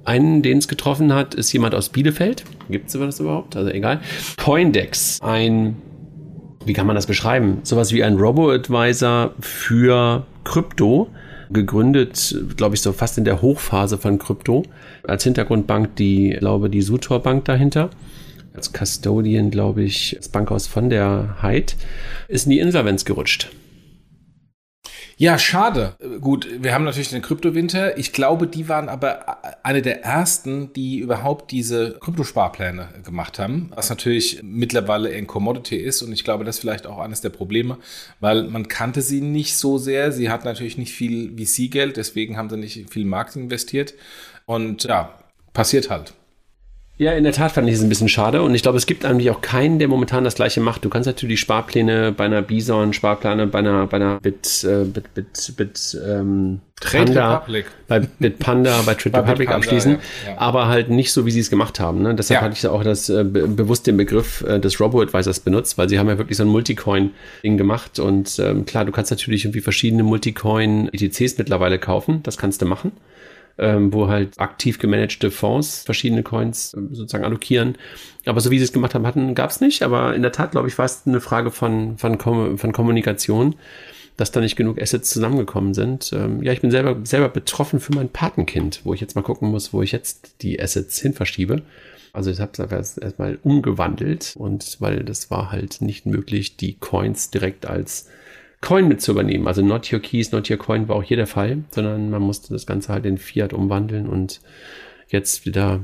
einen, 0.04 0.42
den 0.44 0.60
es 0.60 0.68
getroffen 0.68 1.13
hat, 1.13 1.34
ist 1.34 1.51
jemand 1.51 1.75
aus 1.75 1.89
Bielefeld. 1.89 2.44
Gibt 2.70 2.88
es 2.88 2.94
das 2.94 3.20
überhaupt? 3.20 3.56
Also 3.56 3.72
egal. 3.72 4.01
Coindex, 4.38 5.20
ein 5.22 5.77
wie 6.65 6.74
kann 6.74 6.88
man 6.88 6.95
das 6.95 7.07
beschreiben? 7.07 7.60
Sowas 7.63 7.93
wie 7.93 8.03
ein 8.03 8.17
Robo-Advisor 8.17 9.34
für 9.39 10.25
Krypto, 10.43 11.10
gegründet, 11.51 12.36
glaube 12.57 12.75
ich, 12.75 12.81
so 12.81 12.91
fast 12.93 13.17
in 13.17 13.25
der 13.25 13.41
Hochphase 13.41 13.98
von 13.98 14.19
Krypto. 14.19 14.63
Als 15.03 15.24
Hintergrundbank 15.24 15.95
die, 15.95 16.36
glaube 16.39 16.69
die 16.69 16.81
Sutor 16.81 17.22
Bank 17.22 17.45
dahinter. 17.45 17.89
Als 18.53 18.72
Custodian, 18.72 19.51
glaube 19.51 19.84
ich, 19.84 20.15
das 20.17 20.29
Bankhaus 20.29 20.67
von 20.67 20.89
der 20.89 21.38
Heid, 21.41 21.75
ist 22.27 22.45
in 22.45 22.51
die 22.51 22.60
Insolvenz 22.60 23.05
gerutscht. 23.05 23.50
Ja, 25.17 25.39
schade. 25.39 25.95
Gut, 26.19 26.48
wir 26.60 26.74
haben 26.74 26.84
natürlich 26.84 27.10
den 27.10 27.22
Kryptowinter. 27.22 27.98
Ich 27.98 28.12
glaube, 28.12 28.48
die 28.48 28.67
waren 28.67 28.89
aber 28.89 29.38
eine 29.63 29.81
der 29.81 30.03
ersten, 30.03 30.74
die 30.74 31.00
überhaupt 31.00 31.51
diese 31.51 31.98
Kryptosparpläne 32.01 32.89
gemacht 33.05 33.39
haben, 33.39 33.72
was 33.74 33.89
natürlich 33.89 34.41
mittlerweile 34.43 35.10
ein 35.10 35.25
Commodity 35.25 35.77
ist. 35.77 36.01
Und 36.01 36.12
ich 36.12 36.25
glaube, 36.25 36.43
das 36.43 36.55
ist 36.55 36.62
vielleicht 36.62 36.86
auch 36.86 37.00
eines 37.00 37.22
der 37.22 37.29
Probleme, 37.29 37.77
weil 38.19 38.43
man 38.43 38.67
kannte 38.67 39.01
sie 39.01 39.22
nicht 39.22 39.55
so 39.57 39.77
sehr. 39.77 40.12
Sie 40.12 40.29
hat 40.29 40.43
natürlich 40.43 40.77
nicht 40.77 40.93
viel 40.93 41.31
VC-Geld, 41.38 41.95
deswegen 41.95 42.36
haben 42.36 42.50
sie 42.50 42.57
nicht 42.57 42.89
viel 42.89 43.05
Marketing 43.05 43.43
investiert. 43.43 43.93
Und 44.45 44.84
ja, 44.84 45.17
passiert 45.53 45.89
halt. 45.89 46.13
Ja, 46.98 47.12
in 47.12 47.25
der 47.25 47.34
Tat 47.34 47.52
fand 47.52 47.68
ich 47.68 47.75
es 47.75 47.82
ein 47.82 47.90
bisschen 47.90 48.08
schade 48.08 48.42
und 48.42 48.56
ich 48.56 48.62
glaube, 48.62 48.78
es 48.78 48.86
gibt 48.86 49.04
eigentlich 49.04 49.30
auch 49.30 49.42
keinen, 49.42 49.80
der 49.80 49.90
momentan 49.90 50.24
das 50.24 50.36
gleiche 50.36 50.62
macht. 50.62 50.86
Du 50.86 50.90
kannst 50.90 51.08
natürlich 51.08 51.42
Sparpläne 51.42 52.14
bei 52.14 52.24
einer 52.24 52.42
Bison, 52.42 52.94
Sparpläne 52.94 53.48
bei 53.48 53.60
einer, 53.60 53.86
bei 53.88 53.98
einer 53.98 54.22
Bit, 54.22 54.64
äh, 54.64 54.86
Bit, 54.86 55.14
Bit, 55.14 55.54
Bit, 55.58 55.98
ähm, 56.08 56.62
Trade 56.80 57.06
Panda, 57.06 57.36
Republic. 57.36 57.66
bei 57.90 58.00
Bitpanda, 58.00 58.82
bei 58.86 58.94
Trade 58.94 59.10
Bei 59.12 59.20
Republic 59.20 59.50
abschließen, 59.50 59.92
ja, 60.25 60.32
ja. 60.32 60.38
aber 60.38 60.68
halt 60.68 60.90
nicht 60.90 61.12
so, 61.12 61.25
wie 61.25 61.32
sie 61.32 61.42
es 61.42 61.50
gemacht 61.50 61.82
haben. 61.82 62.02
Ne? 62.02 62.16
Deshalb 62.16 62.40
Ja. 62.40 62.46
hatte 62.46 62.56
ich 62.58 62.66
auch 62.66 62.84
das 62.84 63.10
äh, 63.10 63.25
be 63.25 63.46
bewusst 63.46 63.88
den 63.88 63.98
Begriff 63.98 64.46
äh, 64.48 64.60
des 64.60 64.80
Robo-Advisors 64.80 65.42
benutzt, 65.42 65.78
weil 65.78 65.90
sie 65.90 66.00
haben 66.00 66.08
ja 66.08 66.18
wirklich 66.18 66.38
so 66.38 66.44
ein 66.44 66.50
Multicoin-Ding 66.50 67.58
gemacht 67.58 68.00
und 68.00 68.40
ähm, 68.40 68.66
klar, 68.66 68.86
du 68.86 68.94
kannst 68.94 69.12
natürlich 69.12 69.44
irgendwie 69.44 69.62
verschiedene 69.62 70.04
Multicoin-ETCs 70.04 71.38
mittlerweile 71.38 71.78
kaufen, 71.78 72.24
das 72.24 72.38
kannst 72.38 72.62
du 72.62 72.66
machen 72.66 72.94
ähm, 73.58 73.94
wo 73.94 74.08
halt 74.08 74.40
aktiv 74.40 74.80
gemanagte 74.80 75.32
Fonds 75.32 75.84
verschiedene 75.84 76.24
Coins 76.24 76.74
ähm, 76.76 76.94
sozusagen 76.94 77.24
allokieren. 77.24 77.78
Aber 78.26 78.42
so 78.42 78.52
wie 78.52 78.58
sie 78.58 78.66
es 78.66 78.74
gemacht 78.74 78.96
haben, 78.96 79.06
hatten, 79.06 79.36
gab 79.36 79.50
es 79.50 79.62
nicht. 79.62 79.84
Aber 79.84 80.16
in 80.16 80.22
der 80.22 80.32
Tat, 80.32 80.52
glaube 80.52 80.68
ich, 80.68 80.78
war 80.78 80.86
es 80.86 81.04
eine 81.06 81.22
Frage 81.22 81.52
von, 81.52 81.98
von, 81.98 82.18
Kom 82.18 82.58
von 82.58 82.74
Kommunikation, 82.74 83.56
dass 84.18 84.32
da 84.32 84.40
nicht 84.40 84.56
genug 84.56 84.82
Assets 84.82 85.10
zusammengekommen 85.10 85.74
sind. 85.74 86.12
Ähm, 86.14 86.42
ja, 86.42 86.52
ich 86.54 86.62
bin 86.62 86.72
selber, 86.72 86.98
selber 87.04 87.30
betroffen 87.30 87.80
für 87.80 87.94
mein 87.94 88.10
Patenkind, 88.10 88.82
wo 88.84 88.94
ich 88.94 89.02
jetzt 89.02 89.16
mal 89.16 89.22
gucken 89.22 89.50
muss, 89.50 89.74
wo 89.74 89.82
ich 89.82 89.92
jetzt 89.92 90.42
die 90.42 90.60
Assets 90.62 91.00
hin 91.00 91.14
verschiebe. 91.14 91.62
Also 92.14 92.32
ich 92.32 92.40
habe 92.40 92.52
es 92.54 92.60
einfach 92.62 92.78
erst- 92.78 93.02
erstmal 93.02 93.40
umgewandelt 93.44 94.34
und 94.38 94.78
weil 94.80 95.04
das 95.04 95.30
war 95.32 95.52
halt 95.52 95.82
nicht 95.82 96.06
möglich, 96.06 96.56
die 96.56 96.76
Coins 96.76 97.30
direkt 97.30 97.66
als 97.66 98.08
Coin 98.65 98.88
mit 98.88 99.00
zu 99.00 99.12
übernehmen. 99.12 99.48
Also 99.48 99.62
not 99.62 99.93
your 99.93 100.00
keys, 100.00 100.31
not 100.31 100.50
your 100.50 100.57
coin 100.57 100.88
war 100.88 100.95
auch 100.95 101.03
hier 101.03 101.17
der 101.17 101.27
Fall, 101.27 101.60
sondern 101.69 102.10
man 102.10 102.22
musste 102.22 102.51
das 102.51 102.65
Ganze 102.65 102.91
halt 102.91 103.05
in 103.05 103.19
Fiat 103.19 103.53
umwandeln 103.53 104.10
und 104.10 104.41
jetzt 105.07 105.45
wieder 105.45 105.81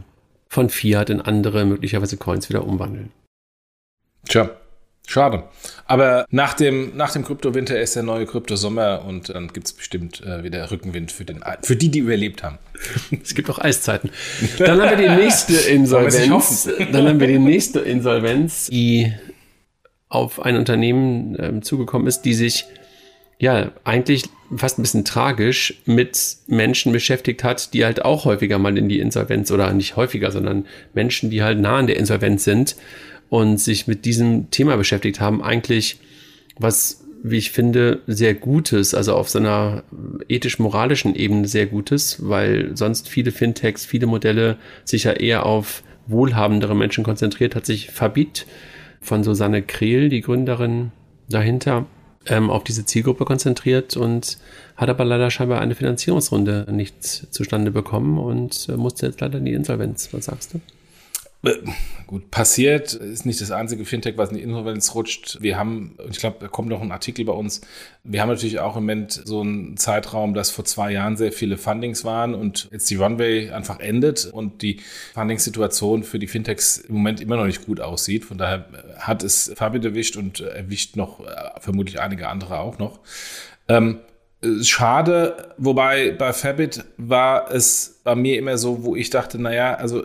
von 0.50 0.70
Fiat 0.70 1.12
in 1.12 1.22
andere 1.22 1.64
möglicherweise 1.64 2.18
Coins 2.18 2.50
wieder 2.50 2.66
umwandeln. 2.66 3.12
Tja, 4.28 4.50
schade. 5.08 5.44
Aber 5.86 6.26
nach 6.32 6.56
dem, 6.56 6.98
nach 6.98 7.14
dem 7.14 7.24
Kryptowinter 7.24 7.80
ist 7.80 7.96
der 7.96 8.04
neue 8.04 8.26
Kryptosommer 8.26 9.06
und 9.08 9.30
dann 9.30 9.54
gibt 9.54 9.68
es 9.68 9.74
bestimmt 9.74 10.22
äh, 10.22 10.44
wieder 10.44 10.72
Rückenwind 10.72 11.12
für, 11.12 11.24
den, 11.24 11.44
für 11.62 11.76
die, 11.76 11.90
die 11.90 12.00
überlebt 12.00 12.42
haben. 12.42 12.58
Es 13.24 13.36
gibt 13.36 13.48
auch 13.52 13.60
Eiszeiten. 13.60 14.10
Dann 14.58 14.82
haben 14.82 14.98
wir 14.98 15.08
die 15.08 15.22
nächste 15.24 15.54
Insolvenz. 15.70 16.68
Dann 16.92 17.08
haben 17.08 17.20
wir 17.20 17.28
die 17.28 17.40
nächste 17.40 17.82
Insolvenz, 17.82 18.68
die 18.68 19.14
auf 20.12 20.42
ein 20.42 20.58
Unternehmen 20.58 21.38
ähm, 21.40 21.62
zugekommen 21.62 22.06
ist, 22.06 22.24
die 22.24 22.34
sich 22.34 22.66
ja 23.40 23.72
eigentlich 23.86 24.26
fast 24.56 24.78
ein 24.78 24.82
bisschen 24.82 25.06
tragisch 25.06 25.82
mit 25.86 26.36
Menschen 26.48 26.92
beschäftigt 26.92 27.46
hat, 27.46 27.74
die 27.74 27.86
halt 27.86 28.04
auch 28.04 28.26
häufiger 28.26 28.60
mal 28.60 28.78
in 28.78 28.90
die 28.90 29.00
Insolvenz 29.00 29.52
oder 29.52 29.72
nicht 29.74 29.96
häufiger, 29.96 30.32
sondern 30.32 30.66
Menschen, 30.94 31.30
die 31.30 31.42
halt 31.42 31.60
nah 31.60 31.78
an 31.78 31.88
der 31.88 31.96
Insolvenz 31.96 32.44
sind 32.44 32.76
und 33.30 33.58
sich 33.58 33.88
mit 33.88 34.04
diesem 34.04 34.52
Thema 34.52 34.76
beschäftigt 34.76 35.22
haben, 35.22 35.42
eigentlich 35.42 35.98
was, 36.60 37.06
wie 37.24 37.38
ich 37.38 37.52
finde, 37.52 38.02
sehr 38.06 38.34
Gutes, 38.34 38.94
also 38.94 39.16
auf 39.16 39.30
so 39.30 39.40
einer 39.40 39.84
ethisch-moralischen 40.28 41.16
Ebene 41.16 41.48
sehr 41.48 41.68
Gutes, 41.68 42.18
weil 42.28 42.76
sonst 42.76 43.08
viele 43.08 43.32
Fintechs, 43.32 43.86
viele 43.86 44.08
Modelle 44.08 44.58
sich 44.84 45.06
ja 45.06 45.14
eher 45.14 45.46
auf 45.46 45.84
wohlhabendere 46.08 46.76
Menschen 46.76 47.06
konzentriert, 47.06 47.56
hat 47.56 47.66
sich 47.66 47.90
Fabit 47.90 48.46
von 49.02 49.24
Susanne 49.24 49.62
Krehl, 49.62 50.10
die 50.10 50.22
Gründerin 50.22 50.92
dahinter, 51.30 51.86
ähm, 52.28 52.50
auf 52.50 52.64
diese 52.64 52.86
Zielgruppe 52.86 53.26
konzentriert 53.26 53.98
und 53.98 54.38
hat 54.76 54.90
aber 54.90 55.04
leider 55.04 55.32
scheinbar 55.32 55.60
eine 55.60 55.76
Finanzierungsrunde 55.76 56.68
nicht 56.72 57.04
zustande 57.04 57.72
bekommen 57.72 58.20
und 58.20 58.70
äh, 58.70 58.78
musste 58.78 59.08
jetzt 59.08 59.22
leider 59.22 59.40
in 59.40 59.46
die 59.46 59.54
Insolvenz. 59.54 60.10
Was 60.14 60.26
sagst 60.26 60.54
du? 60.54 60.62
Äh, 61.44 61.54
Gut, 62.12 62.30
passiert, 62.30 62.92
ist 62.92 63.26
nicht 63.26 63.40
das 63.40 63.52
einzige 63.52 63.86
Fintech, 63.86 64.18
was 64.18 64.32
in 64.32 64.36
die 64.36 64.42
Insolvenz 64.42 64.94
rutscht. 64.96 65.38
Wir 65.40 65.58
haben, 65.58 65.96
ich 66.10 66.18
glaube, 66.18 66.36
da 66.42 66.50
kommt 66.50 66.68
noch 66.68 66.82
ein 66.82 66.92
Artikel 66.92 67.24
bei 67.24 67.32
uns. 67.32 67.62
Wir 68.04 68.22
haben 68.22 68.28
natürlich 68.28 68.60
auch 68.60 68.76
im 68.76 68.84
Moment 68.84 69.14
so 69.14 69.40
einen 69.40 69.78
Zeitraum, 69.78 70.34
dass 70.34 70.52
vor 70.52 70.66
zwei 70.66 70.92
Jahren 70.92 71.16
sehr 71.16 71.32
viele 71.32 71.58
Fundings 71.58 72.04
waren 72.04 72.36
und 72.36 72.68
jetzt 72.74 72.90
die 72.90 72.98
Runway 72.98 73.52
einfach 73.52 73.80
endet 73.80 74.26
und 74.26 74.62
die 74.62 74.82
Fundingssituation 75.14 76.04
für 76.04 76.20
die 76.20 76.28
Fintechs 76.28 76.80
im 76.80 76.96
Moment 76.96 77.22
immer 77.22 77.38
noch 77.38 77.46
nicht 77.46 77.66
gut 77.66 77.80
aussieht. 77.80 78.26
Von 78.26 78.38
daher 78.38 78.66
hat 79.00 79.24
es 79.24 79.50
Fabit 79.56 79.86
erwischt 79.86 80.18
und 80.18 80.42
erwischt 80.42 80.98
noch 80.98 81.22
äh, 81.22 81.62
vermutlich 81.62 82.02
einige 82.02 82.28
andere 82.28 82.60
auch 82.60 82.78
noch. 82.78 83.00
Ähm, 83.70 84.02
schade, 84.64 85.54
wobei 85.58 86.12
bei 86.12 86.34
Fabit 86.34 86.84
war 86.98 87.50
es 87.52 88.02
bei 88.04 88.16
mir 88.16 88.38
immer 88.38 88.58
so, 88.58 88.84
wo 88.84 88.98
ich 88.98 89.12
dachte, 89.12 89.40
naja, 89.40 89.76
also 89.76 90.04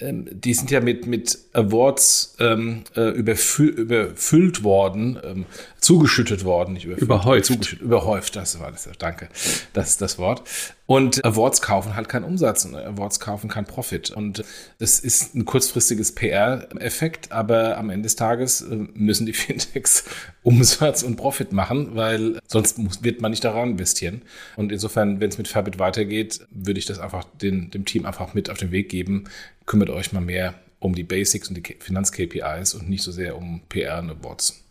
ähm, 0.00 0.26
die 0.30 0.54
sind 0.54 0.70
ja 0.70 0.80
mit, 0.80 1.06
mit 1.06 1.38
Awards 1.52 2.36
ähm, 2.38 2.84
äh, 2.96 3.10
überfü 3.10 3.66
überfüllt 3.66 4.62
worden, 4.62 5.18
ähm, 5.22 5.46
zugeschüttet 5.80 6.44
worden, 6.44 6.74
nicht 6.74 6.84
überfüllt, 6.84 7.02
Überhäuft. 7.02 7.46
Zugeschüttet, 7.46 7.84
überhäuft, 7.84 8.36
das 8.36 8.58
war 8.60 8.70
das, 8.70 8.88
danke, 8.98 9.28
das 9.72 9.90
ist 9.90 10.02
das 10.02 10.18
Wort. 10.18 10.42
Und 10.90 11.24
Awards 11.24 11.62
kaufen 11.62 11.94
halt 11.94 12.08
keinen 12.08 12.24
Umsatz 12.24 12.64
und 12.64 12.74
Awards 12.74 13.20
kaufen 13.20 13.48
keinen 13.48 13.66
Profit. 13.66 14.10
Und 14.10 14.42
das 14.78 14.98
ist 14.98 15.36
ein 15.36 15.44
kurzfristiges 15.44 16.16
PR-Effekt, 16.16 17.30
aber 17.30 17.78
am 17.78 17.90
Ende 17.90 18.06
des 18.06 18.16
Tages 18.16 18.60
äh, 18.62 18.74
müssen 18.94 19.24
die 19.24 19.32
Fintechs 19.32 20.02
Umsatz 20.42 21.04
und 21.04 21.14
Profit 21.14 21.52
machen, 21.52 21.94
weil 21.94 22.40
sonst 22.48 22.78
muss, 22.78 23.04
wird 23.04 23.20
man 23.20 23.30
nicht 23.30 23.44
daran 23.44 23.70
investieren. 23.70 24.22
Und 24.56 24.72
insofern, 24.72 25.20
wenn 25.20 25.28
es 25.28 25.38
mit 25.38 25.46
Fabit 25.46 25.78
weitergeht, 25.78 26.40
würde 26.50 26.80
ich 26.80 26.86
das 26.86 26.98
einfach 26.98 27.22
den, 27.40 27.70
dem 27.70 27.84
Team 27.84 28.04
einfach 28.04 28.34
mit 28.34 28.50
auf 28.50 28.58
den 28.58 28.72
Weg 28.72 28.88
geben. 28.88 29.26
Kümmert 29.66 29.90
euch 29.90 30.12
mal 30.12 30.18
mehr 30.18 30.54
um 30.80 30.96
die 30.96 31.04
Basics 31.04 31.48
und 31.48 31.54
die 31.54 31.76
Finanz-KPIs 31.78 32.74
und 32.74 32.90
nicht 32.90 33.04
so 33.04 33.12
sehr 33.12 33.38
um 33.38 33.60
PR 33.68 34.00
und 34.00 34.10
Awards. 34.10 34.64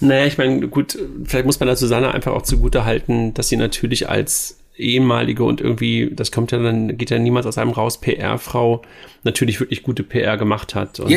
Naja, 0.00 0.26
ich 0.26 0.36
meine, 0.36 0.68
gut, 0.68 0.98
vielleicht 1.24 1.46
muss 1.46 1.58
man 1.58 1.68
da 1.68 1.74
Susanne 1.74 2.12
einfach 2.12 2.32
auch 2.34 2.42
zugute 2.42 2.84
halten, 2.84 3.32
dass 3.32 3.48
sie 3.48 3.56
natürlich 3.56 4.10
als 4.10 4.58
ehemalige 4.78 5.44
und 5.44 5.60
irgendwie, 5.60 6.10
das 6.12 6.32
kommt 6.32 6.52
ja 6.52 6.58
dann, 6.58 6.96
geht 6.96 7.10
ja 7.10 7.18
niemals 7.18 7.46
aus 7.46 7.58
einem 7.58 7.70
raus, 7.70 8.00
PR-Frau, 8.00 8.82
natürlich 9.24 9.60
wirklich 9.60 9.82
gute 9.82 10.02
PR 10.02 10.36
gemacht 10.36 10.74
hat. 10.74 11.00
Und, 11.00 11.10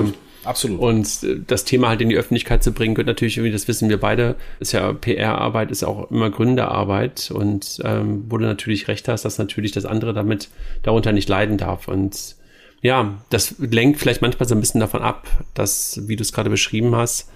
ähm, 0.00 0.14
absolut. 0.44 0.80
Und 0.80 1.22
äh, 1.22 1.40
das 1.46 1.64
Thema 1.64 1.88
halt 1.88 2.00
in 2.00 2.08
die 2.08 2.16
Öffentlichkeit 2.16 2.62
zu 2.62 2.72
bringen, 2.72 2.94
gehört 2.94 3.08
natürlich 3.08 3.36
irgendwie, 3.36 3.52
das 3.52 3.68
wissen 3.68 3.88
wir 3.88 3.98
beide, 3.98 4.36
ist 4.60 4.72
ja 4.72 4.92
PR-Arbeit, 4.92 5.70
ist 5.70 5.84
auch 5.84 6.10
immer 6.10 6.30
Gründerarbeit 6.30 7.30
und 7.30 7.80
ähm, 7.84 8.24
wo 8.28 8.38
du 8.38 8.44
natürlich 8.44 8.88
recht 8.88 9.08
hast, 9.08 9.24
dass 9.24 9.38
natürlich 9.38 9.72
das 9.72 9.86
andere 9.86 10.12
damit 10.12 10.48
darunter 10.82 11.12
nicht 11.12 11.28
leiden 11.28 11.58
darf. 11.58 11.88
Und 11.88 12.36
ja, 12.82 13.22
das 13.30 13.56
lenkt 13.58 13.98
vielleicht 13.98 14.22
manchmal 14.22 14.48
so 14.48 14.54
ein 14.54 14.60
bisschen 14.60 14.80
davon 14.80 15.02
ab, 15.02 15.26
dass, 15.54 16.02
wie 16.06 16.16
du 16.16 16.22
es 16.22 16.32
gerade 16.32 16.50
beschrieben 16.50 16.94
hast, 16.94 17.30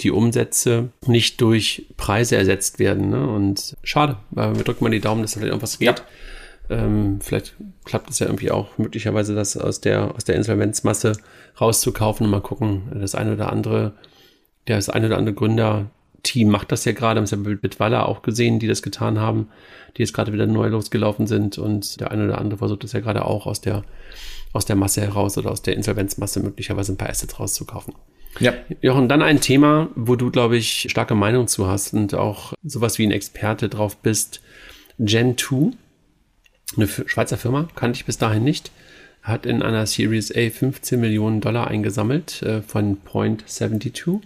die 0.00 0.10
Umsätze 0.10 0.90
nicht 1.06 1.40
durch 1.40 1.86
Preise 1.96 2.36
ersetzt 2.36 2.78
werden. 2.78 3.10
Ne? 3.10 3.26
Und 3.26 3.76
schade, 3.82 4.16
weil 4.30 4.56
wir 4.56 4.64
drücken 4.64 4.84
mal 4.84 4.90
die 4.90 5.00
Daumen, 5.00 5.22
dass 5.22 5.32
da 5.32 5.40
vielleicht 5.40 5.52
irgendwas 5.52 5.78
geht. 5.78 6.02
Ähm, 6.68 7.20
vielleicht 7.20 7.54
klappt 7.84 8.10
es 8.10 8.18
ja 8.18 8.26
irgendwie 8.26 8.50
auch 8.50 8.76
möglicherweise, 8.78 9.34
das 9.34 9.56
aus 9.56 9.80
der, 9.80 10.14
aus 10.14 10.24
der 10.24 10.34
Insolvenzmasse 10.34 11.12
rauszukaufen 11.60 12.26
und 12.26 12.32
mal 12.32 12.40
gucken, 12.40 12.82
das 13.00 13.14
eine 13.14 13.34
oder 13.34 13.52
andere, 13.52 13.92
der 14.66 14.76
das 14.76 14.88
eine 14.88 15.06
oder 15.06 15.16
andere 15.16 15.34
Gründerteam 15.34 16.48
macht 16.48 16.72
das 16.72 16.84
ja 16.84 16.92
gerade, 16.92 17.18
haben 17.18 17.24
es 17.24 17.30
ja 17.30 17.36
mit 17.36 17.62
Bitwalla 17.62 18.04
auch 18.04 18.22
gesehen, 18.22 18.58
die 18.58 18.66
das 18.66 18.82
getan 18.82 19.20
haben, 19.20 19.48
die 19.96 20.02
jetzt 20.02 20.12
gerade 20.12 20.32
wieder 20.32 20.46
neu 20.46 20.68
losgelaufen 20.68 21.28
sind 21.28 21.56
und 21.56 22.00
der 22.00 22.10
eine 22.10 22.24
oder 22.24 22.38
andere 22.38 22.58
versucht 22.58 22.82
das 22.82 22.92
ja 22.92 23.00
gerade 23.00 23.24
auch 23.24 23.46
aus 23.46 23.60
der, 23.60 23.84
aus 24.52 24.64
der 24.66 24.76
Masse 24.76 25.02
heraus 25.02 25.38
oder 25.38 25.52
aus 25.52 25.62
der 25.62 25.74
Insolvenzmasse 25.74 26.40
möglicherweise 26.40 26.92
ein 26.92 26.98
paar 26.98 27.10
Assets 27.10 27.38
rauszukaufen. 27.38 27.94
Ja. 28.40 28.52
Jochen, 28.82 29.08
dann 29.08 29.22
ein 29.22 29.40
Thema, 29.40 29.88
wo 29.94 30.16
du, 30.16 30.30
glaube 30.30 30.56
ich, 30.56 30.86
starke 30.90 31.14
Meinung 31.14 31.48
zu 31.48 31.66
hast 31.66 31.94
und 31.94 32.14
auch 32.14 32.52
sowas 32.62 32.98
wie 32.98 33.06
ein 33.06 33.10
Experte 33.10 33.68
drauf 33.68 33.96
bist. 33.96 34.40
Gen2, 35.00 35.72
eine 36.76 36.84
F- 36.84 37.04
Schweizer 37.06 37.36
Firma, 37.36 37.68
kannte 37.74 37.96
ich 37.98 38.04
bis 38.06 38.18
dahin 38.18 38.44
nicht, 38.44 38.70
hat 39.22 39.46
in 39.46 39.62
einer 39.62 39.86
Series 39.86 40.30
A 40.34 40.50
15 40.50 41.00
Millionen 41.00 41.40
Dollar 41.40 41.68
eingesammelt 41.68 42.42
äh, 42.42 42.62
von 42.62 42.98
Point 42.98 43.48
72. 43.48 44.20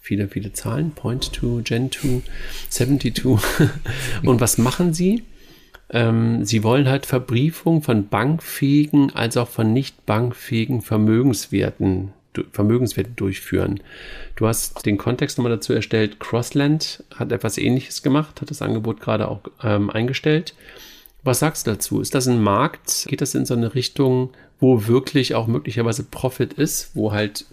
Viele, 0.00 0.28
viele 0.28 0.52
Zahlen. 0.52 0.92
Point 0.92 1.24
2, 1.34 1.62
Gen 1.62 1.90
2, 1.92 2.22
72. 2.70 3.24
und 4.22 4.40
was 4.40 4.58
machen 4.58 4.94
sie? 4.94 5.24
Ähm, 5.90 6.44
sie 6.44 6.62
wollen 6.62 6.88
halt 6.88 7.04
Verbriefung 7.04 7.82
von 7.82 8.08
bankfähigen 8.08 9.14
als 9.14 9.36
auch 9.36 9.48
von 9.48 9.72
nicht 9.72 10.06
bankfähigen 10.06 10.82
Vermögenswerten, 10.82 12.12
Vermögenswerte 12.52 13.10
durchführen. 13.10 13.80
Du 14.36 14.46
hast 14.46 14.86
den 14.86 14.98
Kontext 14.98 15.38
nochmal 15.38 15.52
dazu 15.52 15.72
erstellt. 15.72 16.20
Crossland 16.20 17.04
hat 17.14 17.32
etwas 17.32 17.58
ähnliches 17.58 18.02
gemacht, 18.02 18.40
hat 18.40 18.50
das 18.50 18.62
Angebot 18.62 19.00
gerade 19.00 19.28
auch 19.28 19.40
ähm, 19.62 19.90
eingestellt. 19.90 20.54
Was 21.22 21.40
sagst 21.40 21.66
du 21.66 21.72
dazu? 21.72 22.00
Ist 22.00 22.14
das 22.14 22.28
ein 22.28 22.40
Markt? 22.42 23.06
Geht 23.08 23.20
das 23.20 23.34
in 23.34 23.44
so 23.44 23.54
eine 23.54 23.74
Richtung, 23.74 24.30
wo 24.58 24.86
wirklich 24.86 25.34
auch 25.34 25.46
möglicherweise 25.46 26.04
Profit 26.04 26.54
ist, 26.54 26.94
wo 26.94 27.12
halt 27.12 27.46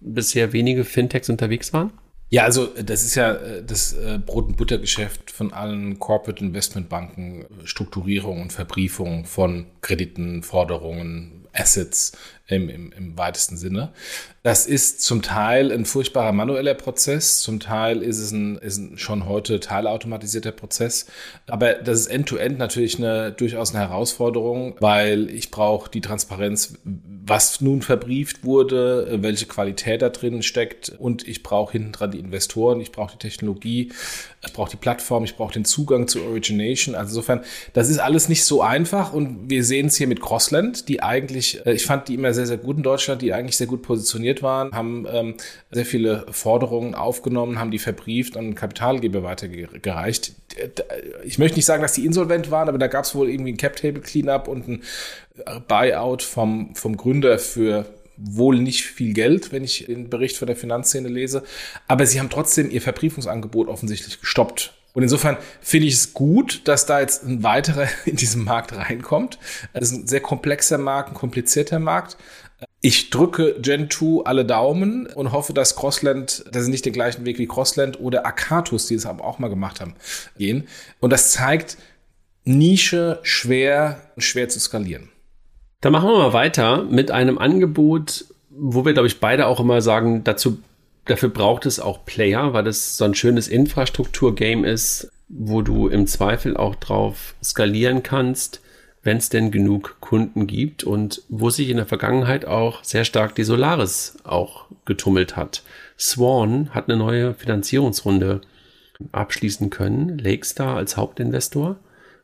bisher 0.00 0.52
wenige 0.52 0.84
Fintechs 0.84 1.28
unterwegs 1.28 1.72
waren? 1.72 1.92
Ja, 2.32 2.44
also 2.44 2.66
das 2.66 3.04
ist 3.04 3.14
ja 3.14 3.34
äh, 3.34 3.62
das 3.62 3.92
äh, 3.92 4.18
Brot- 4.24 4.46
und 4.46 4.56
Buttergeschäft 4.56 5.30
von 5.30 5.52
allen 5.52 5.98
Corporate 5.98 6.42
Investmentbanken, 6.42 7.44
Strukturierung 7.64 8.40
und 8.40 8.52
Verbriefung 8.52 9.26
von 9.26 9.66
Krediten, 9.82 10.42
Forderungen, 10.42 11.46
Assets 11.52 12.12
im, 12.46 12.68
im, 12.68 12.92
im 12.92 13.18
weitesten 13.18 13.56
Sinne. 13.56 13.92
Das 14.42 14.66
ist 14.66 15.02
zum 15.02 15.22
Teil 15.22 15.70
ein 15.70 15.84
furchtbarer 15.84 16.32
manueller 16.32 16.74
Prozess, 16.74 17.40
zum 17.42 17.60
Teil 17.60 18.02
ist 18.02 18.18
es 18.18 18.32
ein, 18.32 18.56
ist 18.58 18.76
ein 18.76 18.98
schon 18.98 19.26
heute 19.26 19.60
teilautomatisierter 19.60 20.50
Prozess. 20.50 21.06
Aber 21.46 21.74
das 21.74 22.00
ist 22.00 22.06
end-to-end 22.08 22.54
-End 22.54 22.58
natürlich 22.58 22.98
eine, 22.98 23.30
durchaus 23.30 23.72
eine 23.72 23.88
Herausforderung, 23.88 24.74
weil 24.80 25.30
ich 25.30 25.52
brauche 25.52 25.88
die 25.88 26.00
Transparenz, 26.00 26.74
was 26.84 27.60
nun 27.60 27.82
verbrieft 27.82 28.44
wurde, 28.44 29.18
welche 29.20 29.46
Qualität 29.46 30.02
da 30.02 30.08
drin 30.08 30.42
steckt 30.42 30.88
und 30.88 31.26
ich 31.28 31.44
brauche 31.44 31.72
hinten 31.72 31.92
dran 31.92 32.10
die 32.10 32.18
Investoren, 32.18 32.80
ich 32.80 32.90
brauche 32.90 33.12
die 33.12 33.18
Technologie, 33.18 33.92
ich 34.44 34.52
brauche 34.52 34.72
die 34.72 34.76
Plattform, 34.76 35.22
ich 35.22 35.36
brauche 35.36 35.52
den 35.52 35.64
Zugang 35.64 36.08
zu 36.08 36.20
Origination. 36.24 36.96
Also 36.96 37.10
insofern, 37.10 37.42
das 37.74 37.88
ist 37.88 37.98
alles 37.98 38.28
nicht 38.28 38.44
so 38.44 38.60
einfach 38.60 39.12
und 39.12 39.48
wir 39.48 39.62
sehen 39.62 39.86
es 39.86 39.96
hier 39.96 40.08
mit 40.08 40.20
Crossland, 40.20 40.88
die 40.88 41.00
eigentlich, 41.00 41.64
äh, 41.64 41.74
ich 41.74 41.86
fand 41.86 42.08
die 42.08 42.14
immer 42.14 42.31
sehr, 42.34 42.46
sehr 42.46 42.58
gut 42.58 42.76
in 42.76 42.82
Deutschland, 42.82 43.22
die 43.22 43.32
eigentlich 43.32 43.56
sehr 43.56 43.66
gut 43.66 43.82
positioniert 43.82 44.42
waren, 44.42 44.72
haben 44.72 45.06
ähm, 45.10 45.34
sehr 45.70 45.86
viele 45.86 46.26
Forderungen 46.30 46.94
aufgenommen, 46.94 47.58
haben 47.58 47.70
die 47.70 47.78
verbrieft 47.78 48.36
und 48.36 48.54
Kapitalgeber 48.54 49.22
weitergereicht. 49.22 50.32
Ich 51.24 51.38
möchte 51.38 51.56
nicht 51.56 51.66
sagen, 51.66 51.82
dass 51.82 51.92
die 51.92 52.04
insolvent 52.04 52.50
waren, 52.50 52.68
aber 52.68 52.78
da 52.78 52.86
gab 52.86 53.04
es 53.04 53.14
wohl 53.14 53.30
irgendwie 53.30 53.52
ein 53.52 53.56
Cap-Table-Cleanup 53.56 54.48
und 54.48 54.68
ein 54.68 54.82
Buyout 55.66 56.22
vom, 56.22 56.74
vom 56.74 56.96
Gründer 56.96 57.38
für 57.38 57.86
wohl 58.16 58.58
nicht 58.58 58.84
viel 58.84 59.14
Geld, 59.14 59.52
wenn 59.52 59.64
ich 59.64 59.86
den 59.86 60.10
Bericht 60.10 60.36
von 60.36 60.46
der 60.46 60.56
Finanzszene 60.56 61.08
lese. 61.08 61.42
Aber 61.88 62.06
sie 62.06 62.20
haben 62.20 62.30
trotzdem 62.30 62.70
ihr 62.70 62.82
Verbriefungsangebot 62.82 63.68
offensichtlich 63.68 64.20
gestoppt. 64.20 64.74
Und 64.94 65.02
insofern 65.02 65.38
finde 65.60 65.86
ich 65.86 65.94
es 65.94 66.12
gut, 66.12 66.62
dass 66.68 66.86
da 66.86 67.00
jetzt 67.00 67.24
ein 67.24 67.42
weiterer 67.42 67.88
in 68.04 68.16
diesen 68.16 68.44
Markt 68.44 68.74
reinkommt. 68.74 69.38
Es 69.72 69.90
ist 69.90 69.98
ein 69.98 70.06
sehr 70.06 70.20
komplexer 70.20 70.78
Markt, 70.78 71.10
ein 71.10 71.14
komplizierter 71.14 71.78
Markt. 71.78 72.16
Ich 72.80 73.10
drücke 73.10 73.56
Gen2 73.60 74.24
alle 74.24 74.44
Daumen 74.44 75.06
und 75.06 75.32
hoffe, 75.32 75.52
dass 75.52 75.76
Crossland, 75.76 76.44
dass 76.52 76.64
sie 76.64 76.70
nicht 76.70 76.84
den 76.84 76.92
gleichen 76.92 77.24
Weg 77.24 77.38
wie 77.38 77.46
Crossland 77.46 77.98
oder 78.00 78.26
Akatus, 78.26 78.86
die 78.86 78.94
es 78.94 79.06
aber 79.06 79.24
auch 79.24 79.38
mal 79.38 79.48
gemacht 79.48 79.80
haben, 79.80 79.94
gehen. 80.36 80.68
Und 81.00 81.10
das 81.10 81.32
zeigt, 81.32 81.76
Nische 82.44 83.20
schwer, 83.22 84.00
schwer 84.18 84.48
zu 84.48 84.58
skalieren. 84.58 85.10
Da 85.80 85.90
machen 85.90 86.08
wir 86.10 86.18
mal 86.18 86.32
weiter 86.32 86.84
mit 86.84 87.10
einem 87.10 87.38
Angebot, 87.38 88.26
wo 88.50 88.84
wir, 88.84 88.92
glaube 88.92 89.06
ich, 89.06 89.20
beide 89.20 89.46
auch 89.46 89.60
immer 89.60 89.80
sagen, 89.80 90.24
dazu, 90.24 90.58
dafür 91.04 91.28
braucht 91.28 91.66
es 91.66 91.80
auch 91.80 92.04
Player, 92.04 92.52
weil 92.52 92.64
das 92.64 92.96
so 92.96 93.04
ein 93.04 93.14
schönes 93.14 93.48
Infrastruktur-Game 93.48 94.64
ist, 94.64 95.10
wo 95.28 95.62
du 95.62 95.88
im 95.88 96.06
Zweifel 96.06 96.56
auch 96.56 96.74
drauf 96.74 97.34
skalieren 97.42 98.02
kannst, 98.02 98.60
wenn 99.02 99.16
es 99.16 99.28
denn 99.28 99.50
genug 99.50 99.96
Kunden 100.00 100.46
gibt 100.46 100.84
und 100.84 101.22
wo 101.28 101.50
sich 101.50 101.68
in 101.68 101.76
der 101.76 101.86
Vergangenheit 101.86 102.44
auch 102.44 102.84
sehr 102.84 103.04
stark 103.04 103.34
die 103.34 103.44
Solaris 103.44 104.16
auch 104.24 104.66
getummelt 104.84 105.36
hat. 105.36 105.62
Swan 105.98 106.70
hat 106.70 106.88
eine 106.88 106.98
neue 106.98 107.34
Finanzierungsrunde 107.34 108.42
abschließen 109.10 109.70
können, 109.70 110.18
Lakestar 110.18 110.76
als 110.76 110.96
Hauptinvestor 110.96 111.76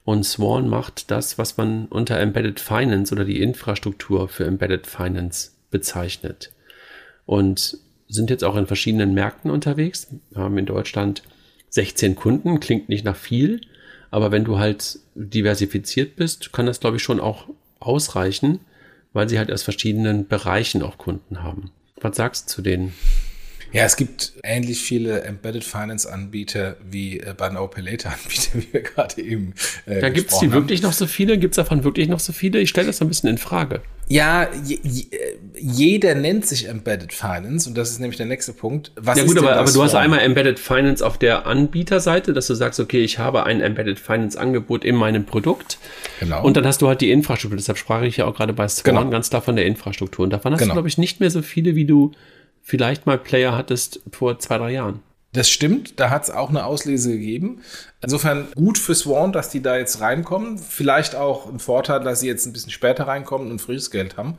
und 0.05 0.25
Swan 0.25 0.69
macht 0.69 1.11
das, 1.11 1.37
was 1.37 1.57
man 1.57 1.87
unter 1.87 2.19
Embedded 2.19 2.61
Finance 2.61 3.13
oder 3.13 3.25
die 3.25 3.43
Infrastruktur 3.43 4.29
für 4.29 4.47
Embedded 4.47 4.87
Finance 4.87 5.51
bezeichnet. 5.71 6.51
Und 7.27 7.77
sind 8.09 8.31
jetzt 8.31 8.45
auch 8.45 8.57
in 8.57 8.67
verschiedenen 8.67 9.15
Märkten 9.15 9.51
unterwegs. 9.51 10.09
Haben 10.35 10.59
in 10.59 10.67
Deutschland 10.67 11.23
16 11.71 12.17
Kunden, 12.17 12.61
klingt 12.61 12.89
nicht 12.89 13.05
nach 13.05 13.17
viel, 13.17 13.61
aber 14.11 14.31
wenn 14.31 14.45
du 14.45 14.59
halt 14.59 14.99
diversifiziert 15.15 16.17
bist, 16.17 16.53
kann 16.53 16.67
das, 16.67 16.81
glaube 16.81 16.97
ich, 16.97 17.03
schon 17.03 17.21
auch 17.21 17.49
ausreichen, 17.79 18.61
weil 19.13 19.29
sie 19.29 19.39
halt 19.39 19.53
aus 19.53 19.63
verschiedenen 19.63 20.27
Bereichen 20.27 20.83
auch 20.83 20.99
Kunden 20.99 21.43
haben. 21.43 21.71
Was 22.01 22.17
sagst 22.17 22.49
du 22.49 22.55
zu 22.55 22.63
denen? 22.63 22.95
Ja, 23.73 23.85
es 23.85 23.97
gibt 23.97 24.33
ähnlich 24.45 24.81
viele 24.81 25.23
Embedded 25.23 25.63
Finance 25.63 26.11
Anbieter 26.11 26.77
wie 26.91 27.21
äh, 27.21 27.35
bei 27.37 27.51
Pay 27.51 27.83
Later 27.83 28.11
Anbieter, 28.11 28.51
wie 28.55 28.73
wir 28.73 28.81
gerade 28.81 29.21
eben. 29.21 29.55
Äh, 29.87 30.01
ja, 30.01 30.09
gibt 30.09 30.33
es 30.33 30.39
die 30.39 30.47
haben. 30.47 30.53
wirklich 30.53 30.81
noch 30.81 30.95
so 30.95 31.07
viele? 31.07 31.39
Gibt 31.39 31.53
es 31.53 31.57
davon 31.57 31.85
wirklich 31.85 32.09
noch 32.09 32.21
so 32.21 32.33
viele? 32.33 32.61
Ich 32.61 32.71
stelle 32.71 32.87
das 32.87 33.03
ein 33.03 33.09
bisschen 33.09 33.29
in 33.29 33.39
Frage. 33.39 33.83
Ja, 34.09 34.49
je, 34.65 34.79
jeder 35.59 36.15
nennt 36.15 36.47
sich 36.47 36.67
Embedded 36.67 37.13
Finance 37.13 37.69
und 37.69 37.77
das 37.77 37.91
ist 37.91 38.01
nämlich 38.01 38.17
der 38.17 38.27
nächste 38.27 38.55
Punkt. 38.55 38.91
Was 38.97 39.19
ja 39.19 39.25
gut, 39.25 39.37
aber, 39.37 39.57
aber 39.57 39.71
du 39.71 39.83
hast 39.83 39.95
einmal 39.95 40.21
Embedded 40.21 40.59
Finance 40.59 41.05
auf 41.05 41.19
der 41.19 41.47
Anbieterseite, 41.47 42.33
dass 42.33 42.47
du 42.47 42.55
sagst, 42.55 42.81
okay, 42.81 43.03
ich 43.05 43.19
habe 43.19 43.45
ein 43.45 43.61
Embedded 43.61 43.99
Finance 43.99 44.39
Angebot 44.41 44.85
in 44.85 44.97
meinem 44.97 45.27
Produkt. 45.27 45.79
Genau. 46.21 46.43
Und 46.43 46.57
dann 46.57 46.67
hast 46.67 46.81
du 46.81 46.89
halt 46.89 47.03
die 47.03 47.11
Infrastruktur. 47.11 47.57
Deshalb 47.59 47.77
sprach 47.77 48.03
ich 48.03 48.17
ja 48.17 48.25
auch 48.25 48.35
gerade 48.35 48.55
bei 48.55 48.67
Swan 48.67 48.97
genau. 48.97 49.11
ganz 49.11 49.29
klar 49.29 49.43
von 49.43 49.57
der 49.57 49.67
Infrastruktur. 49.67 50.25
Und 50.25 50.33
davon 50.33 50.53
hast 50.53 50.61
genau. 50.61 50.73
du, 50.73 50.77
glaube 50.77 50.89
ich, 50.89 50.97
nicht 50.97 51.21
mehr 51.21 51.31
so 51.31 51.43
viele, 51.43 51.75
wie 51.75 51.85
du 51.85 52.13
vielleicht 52.63 53.05
mal 53.07 53.19
Player 53.19 53.57
hattest 53.57 54.01
vor 54.11 54.39
zwei, 54.39 54.57
drei 54.59 54.73
Jahren. 54.73 55.01
Das 55.33 55.51
stimmt, 55.51 56.01
da 56.01 56.09
hat 56.09 56.25
es 56.25 56.31
auch 56.31 56.49
eine 56.49 56.65
Auslese 56.65 57.13
gegeben. 57.13 57.61
Insofern 58.01 58.49
gut 58.55 58.79
für 58.79 58.95
Swan, 58.95 59.33
dass 59.33 59.51
die 59.51 59.61
da 59.61 59.77
jetzt 59.77 60.01
reinkommen. 60.01 60.59
Vielleicht 60.59 61.15
auch 61.15 61.49
ein 61.49 61.59
Vorteil, 61.59 62.01
dass 62.01 62.21
sie 62.21 62.29
jetzt 62.29 62.47
ein 62.47 62.53
bisschen 62.55 62.73
später 62.73 63.07
reinkommen 63.07 63.51
und 63.51 63.61
frisches 63.61 63.91
Geld 63.91 64.17
haben. 64.17 64.39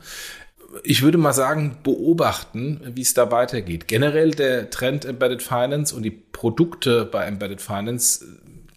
Ich 0.82 1.02
würde 1.02 1.18
mal 1.18 1.32
sagen, 1.32 1.78
beobachten, 1.82 2.80
wie 2.94 3.02
es 3.02 3.14
da 3.14 3.30
weitergeht. 3.30 3.88
Generell 3.88 4.32
der 4.32 4.70
Trend 4.70 5.04
Embedded 5.04 5.42
Finance 5.42 5.94
und 5.94 6.02
die 6.02 6.10
Produkte 6.10 7.04
bei 7.04 7.24
Embedded 7.24 7.60
Finance, 7.60 8.24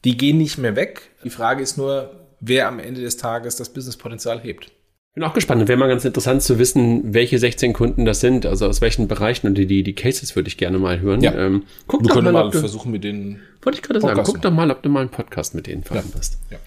die 0.03 0.17
gehen 0.17 0.37
nicht 0.37 0.57
mehr 0.57 0.75
weg. 0.75 1.09
Die 1.23 1.29
Frage 1.29 1.63
ist 1.63 1.77
nur, 1.77 2.27
wer 2.39 2.67
am 2.67 2.79
Ende 2.79 3.01
des 3.01 3.17
Tages 3.17 3.55
das 3.55 3.69
Businesspotenzial 3.69 4.39
hebt. 4.39 4.71
Bin 5.15 5.23
auch 5.23 5.33
gespannt. 5.33 5.67
Wäre 5.67 5.77
mal 5.77 5.87
ganz 5.87 6.05
interessant 6.05 6.41
zu 6.41 6.57
wissen, 6.57 7.13
welche 7.13 7.37
16 7.37 7.73
Kunden 7.73 8.03
das 8.03 8.19
sind, 8.19 8.47
also 8.47 8.65
aus 8.65 8.81
welchen 8.81 9.07
Bereichen 9.07 9.45
und 9.45 9.55
die, 9.55 9.83
die 9.83 9.93
Cases 9.93 10.35
würde 10.35 10.47
ich 10.47 10.57
gerne 10.57 10.79
mal 10.79 11.01
hören. 11.01 11.21
Ja. 11.21 11.35
Ähm, 11.35 11.63
guck 11.85 12.01
du 12.01 12.09
doch 12.09 12.21
mal, 12.23 12.33
mal 12.33 12.49
du, 12.49 12.57
versuchen 12.57 12.91
mit 12.91 13.03
denen. 13.03 13.39
Wollte 13.61 13.77
ich 13.77 13.83
gerade 13.83 14.01
sagen, 14.01 14.19
guck 14.23 14.41
doch 14.41 14.51
mal, 14.51 14.71
ob 14.71 14.81
du 14.81 14.89
mal 14.89 15.01
einen 15.01 15.09
Podcast 15.09 15.53
mit 15.53 15.67
denen 15.67 15.83
vereinbarst. 15.83 16.39
Ja. 16.49 16.57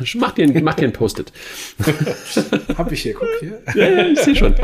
ja. 0.00 0.06
Mach 0.20 0.32
dir, 0.32 0.62
mach 0.62 0.74
dir 0.74 0.84
ein 0.84 0.92
Post-it. 0.92 1.32
Hab 2.76 2.92
ich 2.92 3.00
hier, 3.00 3.14
guck 3.14 3.28
hier. 3.40 3.62
ja, 3.74 3.88
ja, 3.88 4.06
ich 4.08 4.20
sehe 4.20 4.36
schon. 4.36 4.54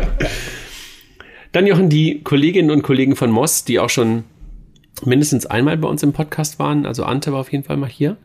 Dann 1.52 1.66
Jochen, 1.66 1.88
die 1.88 2.22
Kolleginnen 2.22 2.70
und 2.70 2.82
Kollegen 2.82 3.16
von 3.16 3.30
Moss, 3.30 3.64
die 3.64 3.78
auch 3.78 3.88
schon 3.88 4.24
mindestens 5.06 5.46
einmal 5.46 5.78
bei 5.78 5.88
uns 5.88 6.02
im 6.02 6.12
Podcast 6.12 6.58
waren, 6.58 6.84
also 6.84 7.04
Ante 7.04 7.32
war 7.32 7.40
auf 7.40 7.50
jeden 7.50 7.64
Fall 7.64 7.78
mal 7.78 7.88
hier 7.88 8.18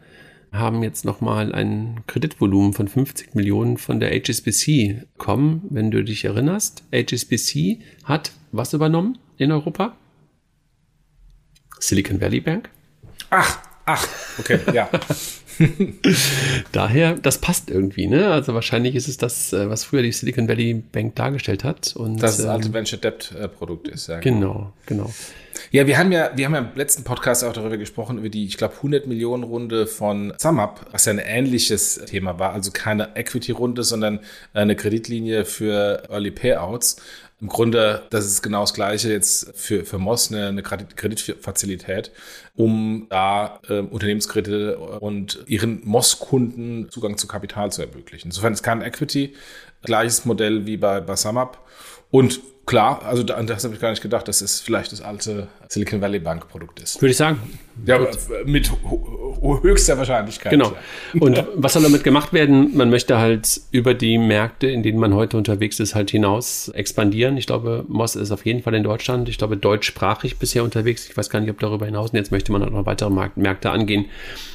haben 0.58 0.84
jetzt 0.84 1.06
nochmal 1.06 1.54
ein 1.54 2.02
Kreditvolumen 2.08 2.74
von 2.74 2.88
50 2.88 3.36
Millionen 3.36 3.78
von 3.78 4.00
der 4.00 4.12
HSBC 4.12 5.08
bekommen. 5.14 5.62
Wenn 5.70 5.92
du 5.92 6.04
dich 6.04 6.26
erinnerst, 6.26 6.84
HSBC 6.94 7.80
hat 8.04 8.32
was 8.52 8.74
übernommen 8.74 9.18
in 9.38 9.52
Europa? 9.52 9.96
Silicon 11.80 12.22
Valley 12.22 12.40
Bank. 12.40 12.70
Ach, 13.30 13.60
ach, 13.86 14.08
okay, 14.40 14.60
ja. 14.74 14.90
Daher, 16.72 17.14
das 17.14 17.40
passt 17.40 17.70
irgendwie, 17.70 18.08
ne? 18.08 18.28
Also 18.28 18.54
wahrscheinlich 18.54 18.96
ist 18.96 19.08
es 19.08 19.18
das, 19.18 19.54
äh, 19.54 19.70
was 19.70 19.84
früher 19.84 20.02
die 20.02 20.12
Silicon 20.12 20.48
Valley 20.48 20.74
Bank 20.74 21.16
dargestellt 21.16 21.64
hat. 21.64 21.96
Und, 21.96 22.22
das 22.22 22.40
ähm, 22.40 22.50
alte 22.50 22.74
Venture 22.74 23.00
Debt 23.00 23.34
äh, 23.40 23.48
Produkt 23.48 23.88
ist, 23.88 24.08
ja. 24.08 24.20
Genau, 24.20 24.74
genau. 24.86 25.12
Ja, 25.72 25.88
wir 25.88 25.98
haben 25.98 26.12
ja, 26.12 26.32
wir 26.36 26.46
haben 26.46 26.54
ja 26.54 26.60
im 26.62 26.76
letzten 26.76 27.04
Podcast 27.04 27.44
auch 27.44 27.54
darüber 27.54 27.78
gesprochen, 27.78 28.18
über 28.18 28.30
die, 28.30 28.46
ich 28.46 28.58
glaube, 28.58 28.76
100 28.76 29.08
Millionen 29.08 29.44
Runde 29.44 29.88
von 29.88 30.34
SumUp, 30.38 30.86
was 30.92 31.06
ja 31.06 31.14
ein 31.14 31.20
ähnliches 31.20 32.02
Thema 32.06 32.40
war. 32.40 32.54
Also 32.54 32.72
keine 32.72 33.16
Equity-Runde, 33.16 33.84
sondern 33.84 34.20
eine 34.54 34.76
Kreditlinie 34.76 35.46
für 35.46 36.04
Early 36.10 36.32
Payouts. 36.32 36.98
Im 37.42 37.50
Grunde, 37.50 38.04
das 38.12 38.26
ist 38.26 38.42
genau 38.42 38.62
das 38.62 38.74
Gleiche 38.74 39.12
jetzt 39.12 39.52
für, 39.56 39.84
für 39.84 39.98
Moss, 39.98 40.32
eine, 40.32 40.48
eine 40.48 40.64
Kreditfazilität, 40.64 42.12
um 42.56 43.08
da 43.10 43.60
äh, 43.68 43.80
Unternehmenskredite 43.80 44.78
und 44.78 45.44
ihren 45.46 45.82
Moss-Kunden 45.84 46.90
Zugang 46.90 47.18
zu 47.18 47.28
Kapital 47.28 47.74
zu 47.74 47.82
ermöglichen. 47.82 48.30
Insofern 48.30 48.54
ist 48.54 48.64
kein 48.64 48.82
Equity, 48.82 49.36
gleiches 49.84 50.24
Modell 50.24 50.66
wie 50.66 50.78
bei, 50.78 51.02
bei 51.02 51.18
SumUp. 51.18 51.60
Und 52.16 52.40
klar, 52.66 53.02
also 53.04 53.24
das 53.24 53.66
habe 53.66 53.74
ich 53.74 53.82
gar 53.82 53.90
nicht 53.90 54.02
gedacht, 54.02 54.26
dass 54.30 54.40
es 54.40 54.62
vielleicht 54.62 54.94
das 54.94 55.02
alte 55.02 55.50
Silicon 55.68 56.00
Valley 56.00 56.20
Bank 56.20 56.48
Produkt 56.48 56.80
ist. 56.80 57.02
Würde 57.02 57.12
ich 57.12 57.18
sagen. 57.18 57.42
Ja, 57.86 58.00
mit 58.46 58.72
höchster 59.62 59.98
Wahrscheinlichkeit. 59.98 60.50
Genau. 60.50 60.72
Und 61.20 61.44
was 61.56 61.74
soll 61.74 61.84
damit 61.84 62.06
gemacht 62.06 62.32
werden? 62.32 62.74
Man 62.78 62.90
möchte 62.90 63.18
halt 63.18 63.60
über 63.72 63.94
die 63.94 64.18
Märkte, 64.18 64.68
in 64.68 64.82
denen 64.82 64.98
man 64.98 65.14
heute 65.14 65.36
unterwegs 65.36 65.82
ist, 65.82 65.94
halt 65.94 66.10
hinaus 66.10 66.70
expandieren. 66.70 67.36
Ich 67.36 67.48
glaube, 67.48 67.84
Moss 67.90 68.16
ist 68.16 68.32
auf 68.32 68.46
jeden 68.46 68.64
Fall 68.64 68.76
in 68.76 68.84
Deutschland. 68.84 69.28
Ich 69.28 69.38
glaube, 69.38 69.58
deutschsprachig 69.58 70.40
bisher 70.40 70.64
unterwegs. 70.64 71.10
Ich 71.10 71.18
weiß 71.18 71.30
gar 71.30 71.42
nicht, 71.42 71.50
ob 71.50 71.60
darüber 71.60 71.86
hinaus. 71.86 72.12
Und 72.12 72.16
jetzt 72.16 72.32
möchte 72.32 72.54
man 72.54 72.62
noch 72.62 72.86
weitere 72.86 73.10
Märkte 73.36 73.72
angehen. 73.72 74.06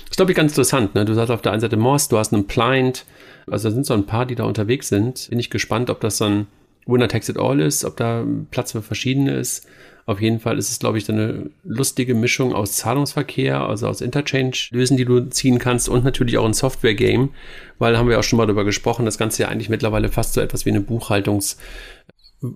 Das 0.04 0.12
ist, 0.12 0.16
glaube 0.16 0.32
ich, 0.32 0.36
ganz 0.36 0.52
interessant. 0.52 0.94
Ne? 0.94 1.04
Du 1.04 1.12
sagst 1.12 1.30
auf 1.30 1.42
der 1.42 1.52
einen 1.52 1.60
Seite 1.60 1.76
Moss, 1.76 2.08
du 2.08 2.16
hast 2.16 2.32
einen 2.32 2.46
Pliant. 2.46 3.04
Also 3.50 3.68
da 3.68 3.74
sind 3.74 3.84
so 3.84 3.92
ein 3.92 4.06
paar, 4.06 4.24
die 4.24 4.34
da 4.34 4.44
unterwegs 4.44 4.88
sind. 4.88 5.26
Bin 5.28 5.38
ich 5.38 5.50
gespannt, 5.50 5.90
ob 5.90 6.00
das 6.00 6.16
dann 6.16 6.46
Winner 6.90 7.08
Takes 7.08 7.28
It 7.28 7.38
All 7.38 7.60
ist, 7.60 7.84
ob 7.84 7.96
da 7.96 8.24
Platz 8.50 8.72
für 8.72 8.82
verschiedene 8.82 9.34
ist, 9.34 9.66
Auf 10.10 10.20
jeden 10.20 10.40
Fall 10.40 10.58
ist 10.58 10.70
es, 10.70 10.80
glaube 10.80 10.98
ich, 10.98 11.08
eine 11.08 11.50
lustige 11.62 12.16
Mischung 12.16 12.52
aus 12.52 12.72
Zahlungsverkehr, 12.72 13.60
also 13.60 13.86
aus 13.86 14.00
Interchange-Lösen, 14.00 14.96
die 14.96 15.04
du 15.04 15.20
ziehen 15.30 15.60
kannst 15.60 15.88
und 15.88 16.02
natürlich 16.02 16.36
auch 16.36 16.44
ein 16.44 16.52
Software-Game, 16.52 17.30
weil 17.78 17.96
haben 17.96 18.08
wir 18.08 18.18
auch 18.18 18.24
schon 18.24 18.36
mal 18.36 18.46
darüber 18.46 18.64
gesprochen, 18.64 19.04
das 19.04 19.18
Ganze 19.18 19.42
ja 19.42 19.48
eigentlich 19.48 19.68
mittlerweile 19.68 20.08
fast 20.08 20.32
so 20.32 20.40
etwas 20.40 20.66
wie 20.66 20.70
eine 20.70 20.80
Buchhaltungs- 20.80 21.58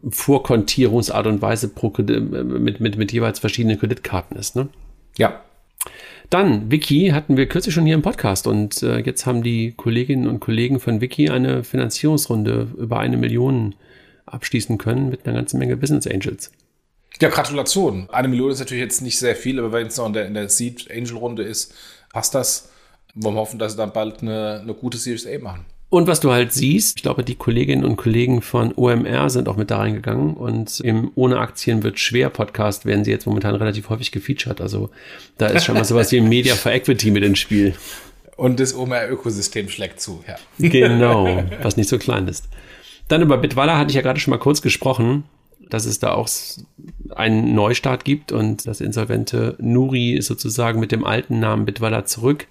Vorkontierungsart 0.08 1.26
und 1.28 1.42
Weise 1.42 1.68
pro 1.68 1.92
mit, 1.98 2.80
mit, 2.80 2.96
mit 2.96 3.12
jeweils 3.12 3.38
verschiedenen 3.38 3.78
Kreditkarten 3.78 4.36
ist, 4.36 4.56
ne? 4.56 4.68
Ja. 5.18 5.42
Dann, 6.30 6.72
Wiki 6.72 7.10
hatten 7.10 7.36
wir 7.36 7.46
kürzlich 7.46 7.74
schon 7.74 7.84
hier 7.84 7.94
im 7.94 8.02
Podcast 8.02 8.46
und 8.46 8.82
äh, 8.82 9.00
jetzt 9.00 9.26
haben 9.26 9.42
die 9.42 9.72
Kolleginnen 9.76 10.26
und 10.26 10.40
Kollegen 10.40 10.80
von 10.80 11.02
Wiki 11.02 11.28
eine 11.28 11.62
Finanzierungsrunde 11.62 12.68
über 12.78 12.98
eine 12.98 13.18
Million 13.18 13.74
abschließen 14.26 14.78
können 14.78 15.10
mit 15.10 15.26
einer 15.26 15.36
ganzen 15.36 15.58
Menge 15.58 15.76
Business 15.76 16.06
Angels. 16.06 16.50
Ja, 17.20 17.28
Gratulation. 17.28 18.08
Eine 18.10 18.28
Million 18.28 18.50
ist 18.50 18.58
natürlich 18.58 18.82
jetzt 18.82 19.00
nicht 19.00 19.18
sehr 19.18 19.36
viel, 19.36 19.58
aber 19.58 19.72
wenn 19.72 19.86
es 19.86 19.96
noch 19.96 20.06
in 20.06 20.12
der, 20.12 20.26
in 20.26 20.34
der 20.34 20.48
Seed 20.48 20.90
Angel 20.90 21.16
Runde 21.16 21.42
ist, 21.42 21.72
passt 22.12 22.34
das. 22.34 22.70
Wollen 23.14 23.36
wir 23.36 23.40
hoffen, 23.40 23.58
dass 23.60 23.72
sie 23.72 23.78
dann 23.78 23.92
bald 23.92 24.22
eine, 24.22 24.60
eine 24.62 24.74
gute 24.74 24.98
Series 24.98 25.26
A 25.26 25.38
machen. 25.38 25.64
Und 25.90 26.08
was 26.08 26.18
du 26.18 26.32
halt 26.32 26.52
siehst, 26.52 26.96
ich 26.96 27.02
glaube, 27.04 27.22
die 27.22 27.36
Kolleginnen 27.36 27.84
und 27.84 27.94
Kollegen 27.94 28.42
von 28.42 28.72
OMR 28.74 29.30
sind 29.30 29.48
auch 29.48 29.56
mit 29.56 29.70
da 29.70 29.78
reingegangen 29.78 30.34
und 30.34 30.80
im 30.80 31.12
Ohne 31.14 31.38
Aktien 31.38 31.84
wird 31.84 32.00
schwer 32.00 32.30
Podcast 32.30 32.84
werden 32.84 33.04
sie 33.04 33.12
jetzt 33.12 33.26
momentan 33.26 33.54
relativ 33.54 33.90
häufig 33.90 34.10
gefeatured. 34.10 34.60
Also 34.60 34.90
da 35.38 35.46
ist 35.46 35.64
schon 35.64 35.76
mal 35.76 35.84
sowas 35.84 36.10
wie 36.10 36.20
Media 36.20 36.56
for 36.56 36.72
Equity 36.72 37.12
mit 37.12 37.22
ins 37.22 37.38
Spiel. 37.38 37.76
Und 38.36 38.58
das 38.58 38.74
OMR-Ökosystem 38.74 39.68
schlägt 39.68 40.00
zu, 40.00 40.24
ja. 40.26 40.34
Genau, 40.58 41.44
was 41.62 41.76
nicht 41.76 41.88
so 41.88 41.98
klein 41.98 42.26
ist. 42.26 42.48
Dann 43.08 43.22
über 43.22 43.38
Bitwalla 43.38 43.78
hatte 43.78 43.90
ich 43.90 43.96
ja 43.96 44.02
gerade 44.02 44.20
schon 44.20 44.30
mal 44.30 44.38
kurz 44.38 44.62
gesprochen, 44.62 45.24
dass 45.68 45.84
es 45.86 45.98
da 45.98 46.12
auch 46.12 46.28
einen 47.14 47.54
Neustart 47.54 48.04
gibt 48.04 48.32
und 48.32 48.66
das 48.66 48.80
insolvente 48.80 49.56
Nuri 49.58 50.14
ist 50.14 50.26
sozusagen 50.26 50.80
mit 50.80 50.92
dem 50.92 51.04
alten 51.04 51.38
Namen 51.40 51.64
Bitwalla 51.64 52.04
zurück 52.04 52.46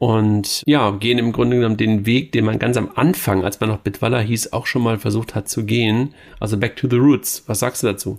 und 0.00 0.62
ja, 0.64 0.92
gehen 0.92 1.18
im 1.18 1.30
Grunde 1.30 1.56
genommen 1.56 1.76
den 1.76 2.06
Weg, 2.06 2.32
den 2.32 2.46
man 2.46 2.58
ganz 2.58 2.78
am 2.78 2.90
Anfang, 2.94 3.44
als 3.44 3.60
man 3.60 3.68
noch 3.68 3.80
Bitwalla 3.80 4.18
hieß, 4.18 4.54
auch 4.54 4.66
schon 4.66 4.82
mal 4.82 4.98
versucht 4.98 5.34
hat 5.34 5.50
zu 5.50 5.66
gehen. 5.66 6.14
Also 6.40 6.56
back 6.56 6.76
to 6.76 6.88
the 6.88 6.96
roots. 6.96 7.44
Was 7.46 7.58
sagst 7.58 7.82
du 7.82 7.88
dazu? 7.88 8.18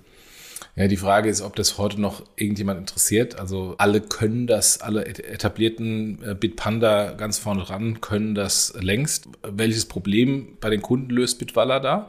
Ja, 0.75 0.87
die 0.87 0.97
Frage 0.97 1.29
ist, 1.29 1.41
ob 1.41 1.55
das 1.55 1.77
heute 1.77 1.99
noch 1.99 2.23
irgendjemand 2.37 2.79
interessiert. 2.79 3.37
Also 3.39 3.75
alle 3.77 3.99
können 3.99 4.47
das, 4.47 4.79
alle 4.79 5.05
etablierten 5.05 6.19
äh, 6.23 6.33
Bitpanda 6.33 7.11
ganz 7.11 7.39
vorne 7.39 7.63
dran 7.63 7.99
können 7.99 8.35
das 8.35 8.73
längst. 8.79 9.27
Welches 9.43 9.85
Problem 9.85 10.57
bei 10.61 10.69
den 10.69 10.81
Kunden 10.81 11.09
löst 11.09 11.39
Bitwalla 11.39 11.79
da? 11.79 12.07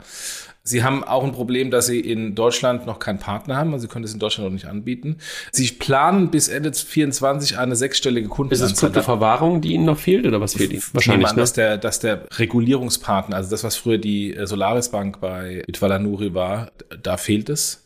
Sie 0.65 0.85
haben 0.85 1.03
auch 1.03 1.25
ein 1.25 1.33
Problem, 1.33 1.73
dass 1.73 1.87
Sie 1.87 1.99
in 1.99 2.37
Deutschland 2.37 2.87
noch 2.87 3.01
keinen 3.01 3.19
Partner 3.19 3.57
haben. 3.57 3.73
Also 3.73 3.83
Sie 3.83 3.89
können 3.89 4.05
es 4.05 4.13
in 4.13 4.21
Deutschland 4.21 4.47
noch 4.49 4.53
nicht 4.53 4.67
anbieten. 4.67 5.17
Sie 5.51 5.67
planen 5.67 6.31
bis 6.31 6.47
Ende 6.47 6.71
2024 6.71 7.59
eine 7.59 7.75
sechsstellige 7.75 8.29
Kundenanzahl. 8.29 8.67
Ist 8.69 8.75
es 8.75 8.81
Kryptoverwahrung, 8.81 9.61
die 9.61 9.73
Ihnen 9.73 9.87
noch 9.87 9.99
fehlt 9.99 10.25
oder 10.25 10.41
was 10.41 10.55
fehlt 10.55 10.73
Ihnen? 10.73 10.83
Wahrscheinlich, 10.93 11.29
an, 11.29 11.35
ne? 11.35 11.43
dass, 11.43 11.53
der, 11.53 11.79
dass 11.79 11.99
der 11.99 12.27
Regulierungspartner, 12.39 13.35
also 13.35 13.51
das, 13.51 13.65
was 13.65 13.75
früher 13.75 13.99
die 13.99 14.37
äh, 14.37 14.47
Solaris 14.47 14.91
Bank 14.91 15.21
bei 15.21 15.65
Bitwalanuri 15.67 16.33
war, 16.33 16.71
da 17.03 17.17
fehlt 17.17 17.49
es. 17.49 17.82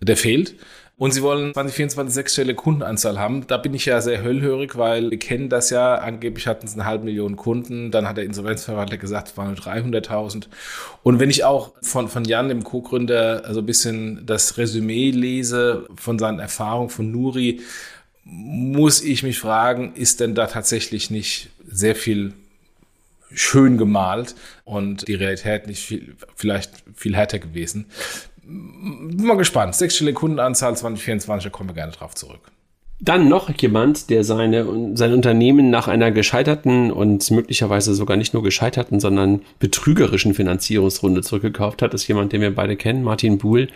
Der 0.00 0.16
fehlt. 0.16 0.54
Und 0.98 1.12
sie 1.12 1.22
wollen 1.22 1.54
2024 1.54 2.12
sechsstellige 2.12 2.56
Kundenanzahl 2.56 3.20
haben. 3.20 3.46
Da 3.46 3.56
bin 3.56 3.72
ich 3.72 3.86
ja 3.86 4.00
sehr 4.00 4.20
höllhörig, 4.20 4.76
weil 4.76 5.12
wir 5.12 5.18
kennen 5.18 5.48
das 5.48 5.70
ja. 5.70 5.94
Angeblich 5.94 6.48
hatten 6.48 6.66
sie 6.66 6.74
eine 6.74 6.86
halbe 6.86 7.04
Million 7.04 7.36
Kunden. 7.36 7.92
Dann 7.92 8.08
hat 8.08 8.16
der 8.16 8.24
Insolvenzverwalter 8.24 8.98
gesagt, 8.98 9.28
es 9.28 9.36
waren 9.36 9.46
nur 9.46 9.56
300.000. 9.56 10.48
Und 11.04 11.20
wenn 11.20 11.30
ich 11.30 11.44
auch 11.44 11.72
von, 11.82 12.08
von 12.08 12.24
Jan, 12.24 12.48
dem 12.48 12.64
Co-Gründer, 12.64 13.42
also 13.44 13.60
ein 13.60 13.66
bisschen 13.66 14.26
das 14.26 14.58
Resümee 14.58 15.12
lese 15.12 15.86
von 15.94 16.18
seinen 16.18 16.40
Erfahrungen 16.40 16.90
von 16.90 17.12
Nuri, 17.12 17.60
muss 18.24 19.00
ich 19.00 19.22
mich 19.22 19.38
fragen, 19.38 19.94
ist 19.94 20.18
denn 20.18 20.34
da 20.34 20.48
tatsächlich 20.48 21.10
nicht 21.10 21.50
sehr 21.68 21.94
viel 21.94 22.32
schön 23.32 23.78
gemalt 23.78 24.34
und 24.64 25.06
die 25.06 25.14
Realität 25.14 25.68
nicht 25.68 25.84
viel, 25.84 26.16
vielleicht 26.34 26.72
viel 26.96 27.14
härter 27.14 27.38
gewesen 27.38 27.86
bin 28.48 29.26
mal 29.26 29.36
gespannt. 29.36 29.74
Sechsstellige 29.74 30.14
Kundenanzahl 30.14 30.76
2024, 30.76 31.50
da 31.50 31.56
kommen 31.56 31.68
wir 31.68 31.74
gerne 31.74 31.92
drauf 31.92 32.14
zurück. 32.14 32.40
Dann 33.00 33.28
noch 33.28 33.50
jemand, 33.60 34.10
der 34.10 34.24
seine, 34.24 34.96
sein 34.96 35.12
Unternehmen 35.12 35.70
nach 35.70 35.86
einer 35.86 36.10
gescheiterten 36.10 36.90
und 36.90 37.30
möglicherweise 37.30 37.94
sogar 37.94 38.16
nicht 38.16 38.34
nur 38.34 38.42
gescheiterten, 38.42 38.98
sondern 38.98 39.42
betrügerischen 39.60 40.34
Finanzierungsrunde 40.34 41.22
zurückgekauft 41.22 41.82
hat, 41.82 41.94
ist 41.94 42.08
jemand, 42.08 42.32
den 42.32 42.40
wir 42.40 42.54
beide 42.54 42.76
kennen, 42.76 43.04
Martin 43.04 43.38
Buhl, 43.38 43.68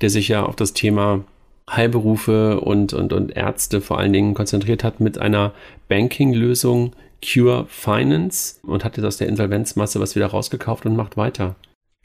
der 0.00 0.08
sich 0.08 0.28
ja 0.28 0.44
auf 0.44 0.56
das 0.56 0.72
Thema 0.72 1.24
Heilberufe 1.70 2.60
und, 2.60 2.94
und, 2.94 3.12
und 3.12 3.36
Ärzte 3.36 3.82
vor 3.82 3.98
allen 3.98 4.14
Dingen 4.14 4.32
konzentriert 4.32 4.82
hat 4.82 5.00
mit 5.00 5.18
einer 5.18 5.52
Banking-Lösung 5.88 6.92
Cure 7.22 7.66
Finance 7.68 8.60
und 8.62 8.84
hat 8.84 8.96
jetzt 8.96 9.04
aus 9.04 9.18
der 9.18 9.28
Insolvenzmasse 9.28 10.00
was 10.00 10.14
wieder 10.14 10.28
rausgekauft 10.28 10.86
und 10.86 10.96
macht 10.96 11.18
weiter. 11.18 11.56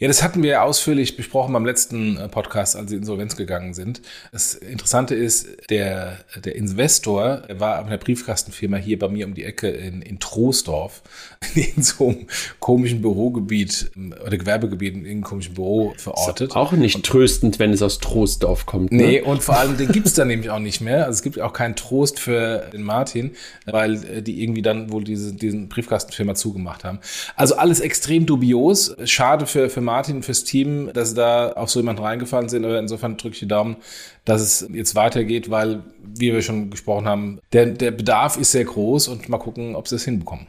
Ja, 0.04 0.10
das 0.10 0.22
hatten 0.22 0.44
wir 0.44 0.64
ausführlich 0.64 1.16
besprochen 1.16 1.54
beim 1.54 1.66
letzten 1.66 2.18
äh, 2.18 2.28
Podcast, 2.28 2.76
als 2.76 2.90
sie 2.90 2.98
insolvenz 2.98 3.38
gegangen 3.38 3.74
sind. 3.74 4.02
Das 4.34 4.54
Interessante 4.54 5.16
ist, 5.16 5.48
der, 5.70 6.18
der 6.44 6.58
Investor 6.58 7.44
war 7.48 7.80
auf 7.80 7.88
einer 7.88 7.98
Briefkastenfirma 7.98 8.76
hier 8.76 9.00
bei 9.00 9.08
mir 9.08 9.26
um 9.26 9.34
die 9.34 9.46
Ecke 9.46 9.70
in, 9.70 10.02
in 10.02 10.20
Troisdorf, 10.20 11.04
in 11.56 11.82
so 11.82 12.10
einem 12.10 12.28
komischen 12.60 13.02
Bürogebiet 13.02 13.92
ähm, 13.96 14.14
oder 14.28 14.36
Gewerbegebiet 14.36 14.94
in 14.94 15.06
einem 15.06 15.22
komischen 15.22 15.54
Büro 15.54 15.94
verortet. 15.96 16.50
Ist 16.50 16.58
auch 16.58 16.74
nicht 16.74 16.96
und, 16.96 17.06
tröstend, 17.06 17.60
wenn 17.60 17.72
es 17.72 17.82
aus 17.82 18.00
Troisdorf 18.00 18.66
kommt. 18.66 18.92
Ne? 18.92 19.04
Nee, 19.04 19.22
und 19.22 19.42
vor 19.42 19.56
allem, 19.56 19.78
den 19.78 19.90
gibt's 19.90 20.16
da 20.16 20.26
nämlich 20.26 20.50
auch 20.50 20.60
nicht 20.60 20.82
mehr. 20.82 21.06
Also 21.06 21.12
es 21.12 21.22
gibt 21.22 21.40
auch 21.40 21.54
keinen 21.54 21.78
Trost 21.78 22.20
für 22.20 22.70
den 22.74 22.84
Martin, 22.84 23.32
weil 23.66 24.04
äh, 24.04 24.22
die 24.22 24.44
irgendwie 24.44 24.64
dann 24.64 24.92
wohl 24.92 25.06
diese, 25.06 25.34
diesen 25.34 25.70
Briefkastenfirma 25.70 26.36
zugemacht 26.36 26.84
haben. 26.84 27.00
Also 27.38 27.56
alles 27.56 27.80
extrem 27.80 28.26
dubios. 28.26 28.98
Schade 29.06 29.46
für, 29.46 29.70
für 29.70 29.80
Martin, 29.80 29.93
fürs 30.22 30.44
Team, 30.44 30.92
dass 30.94 31.14
da 31.14 31.52
auf 31.54 31.70
so 31.70 31.80
jemanden 31.80 32.02
reingefallen 32.02 32.50
sind. 32.50 32.66
Aber 32.66 32.80
insofern 32.80 33.18
drücke 33.18 33.34
ich 33.34 33.40
die 33.40 33.48
Daumen, 33.48 33.78
dass 34.26 34.42
es 34.42 34.68
jetzt 34.74 34.96
weitergeht, 34.96 35.50
weil, 35.50 35.84
wie 36.16 36.34
wir 36.34 36.42
schon 36.42 36.70
gesprochen 36.70 37.08
haben, 37.08 37.40
der, 37.52 37.68
der 37.68 37.92
Bedarf 37.92 38.38
ist 38.38 38.52
sehr 38.52 38.66
groß 38.66 39.08
und 39.08 39.30
mal 39.30 39.38
gucken, 39.38 39.76
ob 39.76 39.88
sie 39.88 39.96
es 39.96 40.06
hinbekommen. 40.06 40.48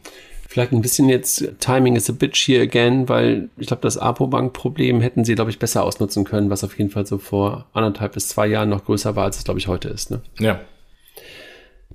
Vielleicht 0.48 0.72
ein 0.72 0.82
bisschen 0.82 1.08
jetzt 1.08 1.44
Timing 1.58 1.96
is 1.96 2.08
a 2.08 2.12
bitch 2.12 2.46
here 2.46 2.62
again, 2.62 3.08
weil 3.08 3.48
ich 3.56 3.66
glaube, 3.66 3.82
das 3.82 3.98
Apobank-Problem 3.98 5.00
hätten 5.00 5.24
sie, 5.24 5.34
glaube 5.34 5.50
ich, 5.50 5.58
besser 5.58 5.82
ausnutzen 5.82 6.24
können, 6.24 6.48
was 6.48 6.62
auf 6.62 6.78
jeden 6.78 6.90
Fall 6.90 7.06
so 7.06 7.18
vor 7.18 7.66
anderthalb 7.72 8.12
bis 8.12 8.28
zwei 8.28 8.46
Jahren 8.46 8.68
noch 8.68 8.84
größer 8.84 9.16
war, 9.16 9.24
als 9.24 9.38
es, 9.38 9.44
glaube 9.44 9.58
ich, 9.58 9.66
heute 9.66 9.88
ist. 9.88 10.12
Ne? 10.12 10.20
Ja. 10.38 10.60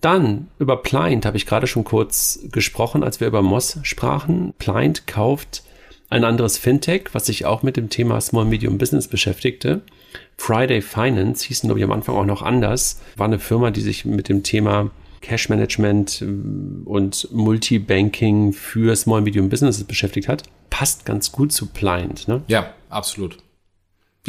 Dann 0.02 0.48
über 0.60 0.82
Pliant 0.82 1.26
habe 1.26 1.38
ich 1.38 1.46
gerade 1.46 1.68
schon 1.68 1.84
kurz 1.84 2.40
gesprochen, 2.52 3.04
als 3.04 3.20
wir 3.20 3.28
über 3.28 3.42
Moss 3.42 3.80
sprachen. 3.84 4.54
Pliant 4.58 5.08
kauft 5.08 5.64
ein 6.10 6.24
anderes 6.24 6.58
Fintech, 6.58 7.10
was 7.14 7.28
sich 7.28 7.46
auch 7.46 7.64
mit 7.64 7.78
dem 7.78 7.90
Thema 7.90 8.20
Small 8.22 8.46
Medium 8.46 8.78
Business 8.78 9.08
beschäftigte. 9.08 9.82
Friday 10.38 10.82
Finance 10.82 11.46
hießen, 11.46 11.68
glaube 11.68 11.80
ich, 11.80 11.84
am 11.84 11.92
Anfang 11.92 12.16
auch 12.16 12.26
noch 12.26 12.42
anders. 12.42 13.02
War 13.16 13.28
eine 13.28 13.40
Firma, 13.40 13.72
die 13.72 13.82
sich 13.82 14.06
mit 14.06 14.30
dem 14.30 14.44
Thema 14.44 14.90
Cash 15.22 15.50
Management 15.50 16.22
äh, 16.22 16.26
und 16.86 17.28
Multibanking 17.32 18.54
für 18.54 18.96
Small 18.96 19.22
Medium 19.22 19.50
Businesses 19.50 19.84
beschäftigt 19.84 20.28
hat. 20.28 20.44
Passt 20.70 21.06
ganz 21.06 21.32
gut 21.32 21.52
zu 21.52 21.68
Pliant, 21.68 22.28
ne? 22.28 22.42
Ja, 22.48 22.74
absolut. 22.90 23.38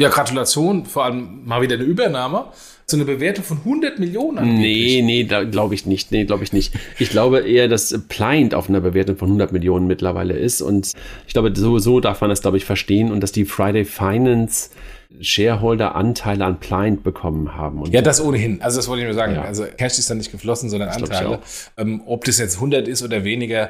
Ja, 0.01 0.09
Gratulation, 0.09 0.85
vor 0.85 1.05
allem 1.05 1.45
mal 1.45 1.61
wieder 1.61 1.75
eine 1.75 1.83
Übernahme. 1.83 2.45
So 2.87 2.97
eine 2.97 3.05
Bewertung 3.05 3.45
von 3.45 3.57
100 3.59 3.99
Millionen. 3.99 4.39
Angeblich. 4.39 4.95
Nee, 4.95 5.01
nee, 5.03 5.23
da 5.23 5.43
glaube 5.43 5.75
ich 5.75 5.85
nicht. 5.85 6.11
Nee, 6.11 6.25
glaube 6.25 6.43
ich 6.43 6.51
nicht. 6.51 6.73
Ich 6.99 7.11
glaube 7.11 7.39
eher, 7.39 7.67
dass 7.67 7.97
Pliant 8.09 8.53
auf 8.53 8.67
einer 8.67 8.81
Bewertung 8.81 9.15
von 9.15 9.27
100 9.27 9.51
Millionen 9.51 9.87
mittlerweile 9.87 10.33
ist. 10.33 10.61
Und 10.61 10.93
ich 11.27 11.33
glaube, 11.33 11.53
so, 11.55 11.77
so 11.77 11.99
darf 11.99 12.19
man 12.19 12.29
das, 12.31 12.41
glaube 12.41 12.57
ich, 12.57 12.65
verstehen. 12.65 13.11
Und 13.11 13.21
dass 13.21 13.31
die 13.31 13.45
Friday 13.45 13.85
Finance 13.85 14.71
Shareholder-Anteile 15.19 16.45
an 16.45 16.59
Pliant 16.59 17.03
bekommen 17.03 17.55
haben. 17.55 17.81
Und 17.81 17.93
ja, 17.93 18.01
das 18.01 18.21
ohnehin. 18.21 18.61
Also 18.61 18.77
das 18.77 18.87
wollte 18.87 19.01
ich 19.01 19.07
nur 19.07 19.15
sagen. 19.15 19.35
Ja. 19.35 19.43
Also 19.43 19.65
Cash 19.77 19.99
ist 19.99 20.09
dann 20.09 20.17
nicht 20.17 20.31
geflossen, 20.31 20.69
sondern 20.69 20.89
das 20.89 20.97
Anteile. 20.97 21.39
Ähm, 21.77 22.01
ob 22.05 22.25
das 22.25 22.39
jetzt 22.39 22.55
100 22.55 22.87
ist 22.87 23.03
oder 23.03 23.23
weniger, 23.23 23.69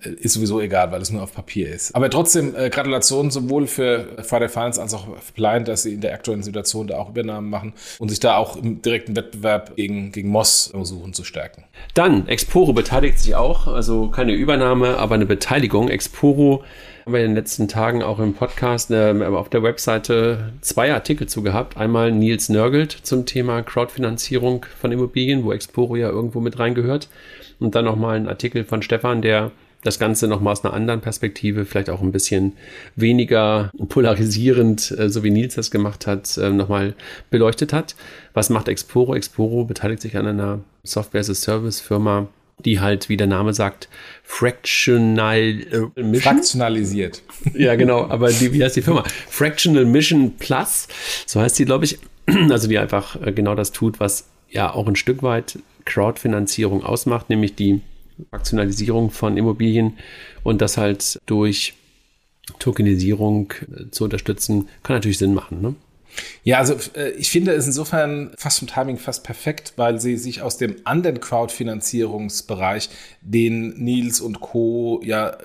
ist 0.00 0.34
sowieso 0.34 0.60
egal, 0.60 0.92
weil 0.92 1.00
es 1.00 1.10
nur 1.10 1.22
auf 1.22 1.34
Papier 1.34 1.72
ist. 1.72 1.94
Aber 1.94 2.10
trotzdem 2.10 2.54
äh, 2.54 2.68
Gratulation 2.68 3.30
sowohl 3.30 3.66
für 3.66 4.06
Friday 4.22 4.48
Finance 4.48 4.80
als 4.80 4.94
auch 4.94 5.06
für 5.18 5.32
Pliant, 5.32 5.68
dass 5.68 5.82
sie 5.84 5.94
in 5.94 6.00
der 6.00 6.12
aktuellen 6.12 6.42
Situation 6.42 6.86
da 6.86 6.98
auch 6.98 7.08
Übernahmen 7.08 7.48
machen 7.48 7.72
und 7.98 8.10
sich 8.10 8.20
da 8.20 8.36
auch 8.36 8.56
im 8.56 8.82
direkten 8.82 9.16
Wettbewerb 9.16 9.74
gegen, 9.76 10.12
gegen 10.12 10.28
Moss 10.28 10.68
versuchen 10.72 11.14
zu 11.14 11.24
stärken. 11.24 11.64
Dann, 11.94 12.28
Exporo 12.28 12.72
beteiligt 12.72 13.18
sich 13.18 13.34
auch, 13.34 13.66
also 13.66 14.08
keine 14.08 14.32
Übernahme, 14.32 14.98
aber 14.98 15.14
eine 15.14 15.26
Beteiligung. 15.26 15.88
Exporo 15.88 16.62
haben 17.04 17.12
wir 17.12 17.20
in 17.20 17.30
den 17.30 17.36
letzten 17.36 17.68
Tagen 17.68 18.02
auch 18.02 18.18
im 18.18 18.34
Podcast, 18.34 18.90
äh, 18.90 19.14
auf 19.24 19.48
der 19.48 19.62
Webseite 19.62 20.52
zwei 20.60 20.92
Artikel 20.92 21.26
zu 21.26 21.42
gehabt. 21.42 21.76
Einmal 21.76 22.12
Nils 22.12 22.48
Nörgelt 22.48 22.92
zum 22.92 23.24
Thema 23.24 23.62
Crowdfinanzierung 23.62 24.66
von 24.78 24.92
Immobilien, 24.92 25.44
wo 25.44 25.52
Exporo 25.52 25.96
ja 25.96 26.10
irgendwo 26.10 26.40
mit 26.40 26.58
reingehört. 26.58 27.08
Und 27.58 27.74
dann 27.74 27.86
nochmal 27.86 28.16
ein 28.16 28.28
Artikel 28.28 28.64
von 28.64 28.82
Stefan, 28.82 29.22
der 29.22 29.52
das 29.82 29.98
Ganze 29.98 30.26
nochmal 30.26 30.52
aus 30.52 30.64
einer 30.64 30.74
anderen 30.74 31.00
Perspektive, 31.00 31.64
vielleicht 31.64 31.90
auch 31.90 32.02
ein 32.02 32.12
bisschen 32.12 32.54
weniger 32.96 33.70
polarisierend, 33.88 34.94
äh, 34.98 35.08
so 35.08 35.22
wie 35.22 35.30
Nils 35.30 35.54
das 35.54 35.70
gemacht 35.70 36.06
hat, 36.06 36.36
äh, 36.38 36.50
nochmal 36.50 36.94
beleuchtet 37.30 37.72
hat. 37.72 37.94
Was 38.34 38.50
macht 38.50 38.68
Exporo? 38.68 39.14
Exporo 39.14 39.64
beteiligt 39.64 40.02
sich 40.02 40.16
an 40.16 40.26
einer 40.26 40.60
Software-as-a-Service-Firma, 40.82 42.28
die 42.64 42.80
halt, 42.80 43.08
wie 43.08 43.16
der 43.16 43.26
Name 43.26 43.52
sagt, 43.52 43.88
Fractional 44.24 45.38
äh, 45.38 46.02
Mission. 46.02 46.34
Fraktionalisiert. 46.34 47.22
Ja, 47.54 47.76
genau. 47.76 48.08
Aber 48.08 48.30
die, 48.30 48.52
wie 48.52 48.64
heißt 48.64 48.76
die 48.76 48.82
Firma? 48.82 49.04
Fractional 49.28 49.84
Mission 49.84 50.36
Plus. 50.36 50.88
So 51.26 51.40
heißt 51.40 51.58
die, 51.58 51.64
glaube 51.64 51.84
ich. 51.84 51.98
Also 52.50 52.66
die 52.66 52.78
einfach 52.78 53.20
äh, 53.24 53.32
genau 53.32 53.54
das 53.54 53.70
tut, 53.70 54.00
was 54.00 54.26
ja 54.50 54.72
auch 54.72 54.88
ein 54.88 54.96
Stück 54.96 55.22
weit 55.22 55.60
Crowdfinanzierung 55.84 56.82
ausmacht, 56.82 57.30
nämlich 57.30 57.54
die 57.54 57.82
Fraktionalisierung 58.30 59.10
von 59.10 59.36
Immobilien 59.36 59.98
und 60.42 60.60
das 60.60 60.76
halt 60.76 61.20
durch 61.26 61.74
Tokenisierung 62.58 63.52
äh, 63.52 63.90
zu 63.90 64.04
unterstützen, 64.04 64.68
kann 64.82 64.96
natürlich 64.96 65.18
Sinn 65.18 65.34
machen. 65.34 65.60
Ne? 65.60 65.74
Ja, 66.44 66.58
also 66.58 66.76
äh, 66.94 67.10
ich 67.12 67.30
finde 67.30 67.52
es 67.52 67.66
insofern 67.66 68.32
fast 68.38 68.60
vom 68.60 68.68
Timing 68.68 68.98
fast 68.98 69.24
perfekt, 69.24 69.74
weil 69.76 70.00
sie 70.00 70.16
sich 70.16 70.42
aus 70.42 70.56
dem 70.56 70.76
anderen 70.84 71.20
Crowdfinanzierungsbereich, 71.20 72.88
den 73.20 73.70
Nils 73.82 74.20
und 74.20 74.40
Co. 74.40 75.00
ja 75.04 75.30
äh, 75.30 75.36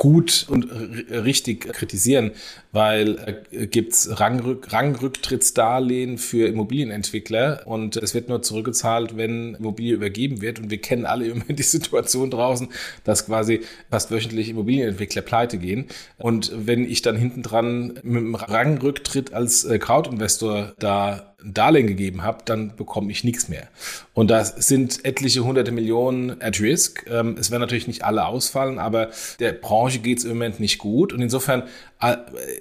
gut 0.00 0.46
und 0.48 0.64
richtig 1.10 1.74
kritisieren, 1.74 2.30
weil 2.72 3.44
äh, 3.50 3.66
gibt's 3.66 4.18
Rangrück 4.18 4.72
Rangrücktrittsdarlehen 4.72 6.16
für 6.16 6.48
Immobilienentwickler 6.48 7.66
und 7.66 7.98
es 7.98 8.14
wird 8.14 8.30
nur 8.30 8.40
zurückgezahlt, 8.40 9.18
wenn 9.18 9.56
Immobilie 9.56 9.92
übergeben 9.92 10.40
wird. 10.40 10.58
Und 10.58 10.70
wir 10.70 10.80
kennen 10.80 11.04
alle 11.04 11.26
immer 11.28 11.44
die 11.44 11.62
Situation 11.62 12.30
draußen, 12.30 12.68
dass 13.04 13.26
quasi 13.26 13.60
fast 13.90 14.10
wöchentlich 14.10 14.48
Immobilienentwickler 14.48 15.20
pleite 15.20 15.58
gehen. 15.58 15.84
Und 16.16 16.50
wenn 16.54 16.90
ich 16.90 17.02
dann 17.02 17.16
hinten 17.16 17.42
dran 17.42 17.98
mit 18.02 18.22
dem 18.22 18.34
Rangrücktritt 18.34 19.34
als 19.34 19.64
äh, 19.64 19.78
Crowdinvestor 19.78 20.72
da 20.78 21.29
ein 21.44 21.54
Darlehen 21.54 21.86
gegeben 21.86 22.22
habe, 22.22 22.42
dann 22.44 22.76
bekomme 22.76 23.10
ich 23.10 23.24
nichts 23.24 23.48
mehr. 23.48 23.68
Und 24.14 24.30
da 24.30 24.44
sind 24.44 25.04
etliche 25.04 25.44
hunderte 25.44 25.72
Millionen 25.72 26.40
at 26.40 26.60
risk. 26.60 27.06
Ähm, 27.08 27.36
es 27.38 27.50
werden 27.50 27.62
natürlich 27.62 27.86
nicht 27.86 28.04
alle 28.04 28.26
ausfallen, 28.26 28.78
aber 28.78 29.10
der 29.38 29.52
Branche 29.52 29.98
geht 30.00 30.18
es 30.18 30.24
im 30.24 30.30
Moment 30.30 30.60
nicht 30.60 30.78
gut. 30.78 31.12
Und 31.12 31.20
insofern 31.20 31.64
äh, 32.00 32.16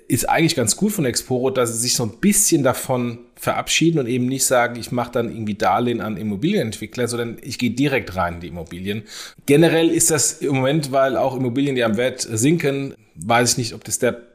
ist 0.07 0.29
eigentlich 0.29 0.55
ganz 0.55 0.75
gut 0.75 0.91
von 0.91 1.05
Exporo, 1.05 1.49
dass 1.49 1.73
sie 1.73 1.79
sich 1.79 1.95
so 1.95 2.03
ein 2.03 2.19
bisschen 2.19 2.63
davon 2.63 3.19
verabschieden 3.35 3.99
und 3.99 4.07
eben 4.07 4.25
nicht 4.25 4.45
sagen, 4.45 4.77
ich 4.77 4.91
mache 4.91 5.11
dann 5.13 5.31
irgendwie 5.31 5.55
Darlehen 5.55 6.01
an 6.01 6.17
Immobilienentwickler, 6.17 7.07
sondern 7.07 7.37
ich 7.41 7.57
gehe 7.57 7.71
direkt 7.71 8.15
rein 8.15 8.35
in 8.35 8.39
die 8.41 8.47
Immobilien. 8.47 9.03
Generell 9.45 9.89
ist 9.89 10.11
das 10.11 10.33
im 10.33 10.55
Moment, 10.55 10.91
weil 10.91 11.15
auch 11.15 11.37
Immobilien, 11.37 11.75
die 11.75 11.83
am 11.83 11.95
Wert 11.95 12.21
sinken, 12.21 12.95
weiß 13.15 13.53
ich 13.53 13.57
nicht, 13.57 13.73
ob 13.73 13.83
das 13.83 13.99
der 13.99 14.28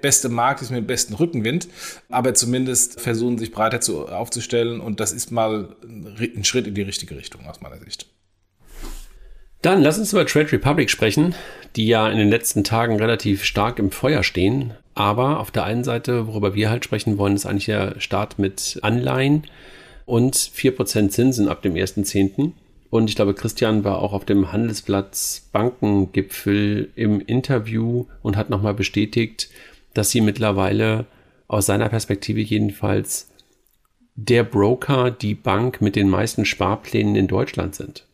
beste 0.00 0.28
Markt 0.28 0.62
ist 0.62 0.70
mit 0.70 0.78
dem 0.78 0.86
besten 0.86 1.14
Rückenwind, 1.14 1.68
aber 2.08 2.34
zumindest 2.34 3.00
versuchen 3.00 3.38
sich 3.38 3.52
breiter 3.52 3.80
zu, 3.80 4.08
aufzustellen 4.08 4.80
und 4.80 5.00
das 5.00 5.12
ist 5.12 5.30
mal 5.30 5.76
ein 5.82 6.44
Schritt 6.44 6.66
in 6.66 6.74
die 6.74 6.82
richtige 6.82 7.16
Richtung 7.16 7.46
aus 7.46 7.60
meiner 7.60 7.78
Sicht. 7.78 8.06
Dann 9.62 9.82
lass 9.82 9.98
uns 9.98 10.12
über 10.12 10.26
Trade 10.26 10.52
Republic 10.52 10.90
sprechen, 10.90 11.34
die 11.74 11.86
ja 11.86 12.10
in 12.10 12.18
den 12.18 12.28
letzten 12.28 12.64
Tagen 12.64 12.96
relativ 12.96 13.44
stark 13.44 13.78
im 13.78 13.90
Feuer 13.90 14.22
stehen. 14.22 14.74
Aber 14.94 15.40
auf 15.40 15.50
der 15.50 15.64
einen 15.64 15.84
Seite, 15.84 16.26
worüber 16.26 16.54
wir 16.54 16.68
halt 16.68 16.84
sprechen 16.84 17.16
wollen, 17.16 17.34
ist 17.34 17.46
eigentlich 17.46 17.64
der 17.64 17.98
Start 17.98 18.38
mit 18.38 18.78
Anleihen 18.82 19.44
und 20.04 20.36
4% 20.36 21.08
Zinsen 21.08 21.48
ab 21.48 21.62
dem 21.62 21.74
1.10. 21.74 22.52
Und 22.94 23.10
ich 23.10 23.16
glaube, 23.16 23.34
Christian 23.34 23.82
war 23.82 23.98
auch 23.98 24.12
auf 24.12 24.24
dem 24.24 24.52
Handelsplatz 24.52 25.48
Bankengipfel 25.50 26.92
im 26.94 27.20
Interview 27.20 28.06
und 28.22 28.36
hat 28.36 28.50
nochmal 28.50 28.74
bestätigt, 28.74 29.50
dass 29.94 30.12
sie 30.12 30.20
mittlerweile 30.20 31.04
aus 31.48 31.66
seiner 31.66 31.88
Perspektive 31.88 32.40
jedenfalls 32.40 33.32
der 34.14 34.44
Broker, 34.44 35.10
die 35.10 35.34
Bank 35.34 35.80
mit 35.80 35.96
den 35.96 36.08
meisten 36.08 36.44
Sparplänen 36.44 37.16
in 37.16 37.26
Deutschland 37.26 37.74
sind. 37.74 38.06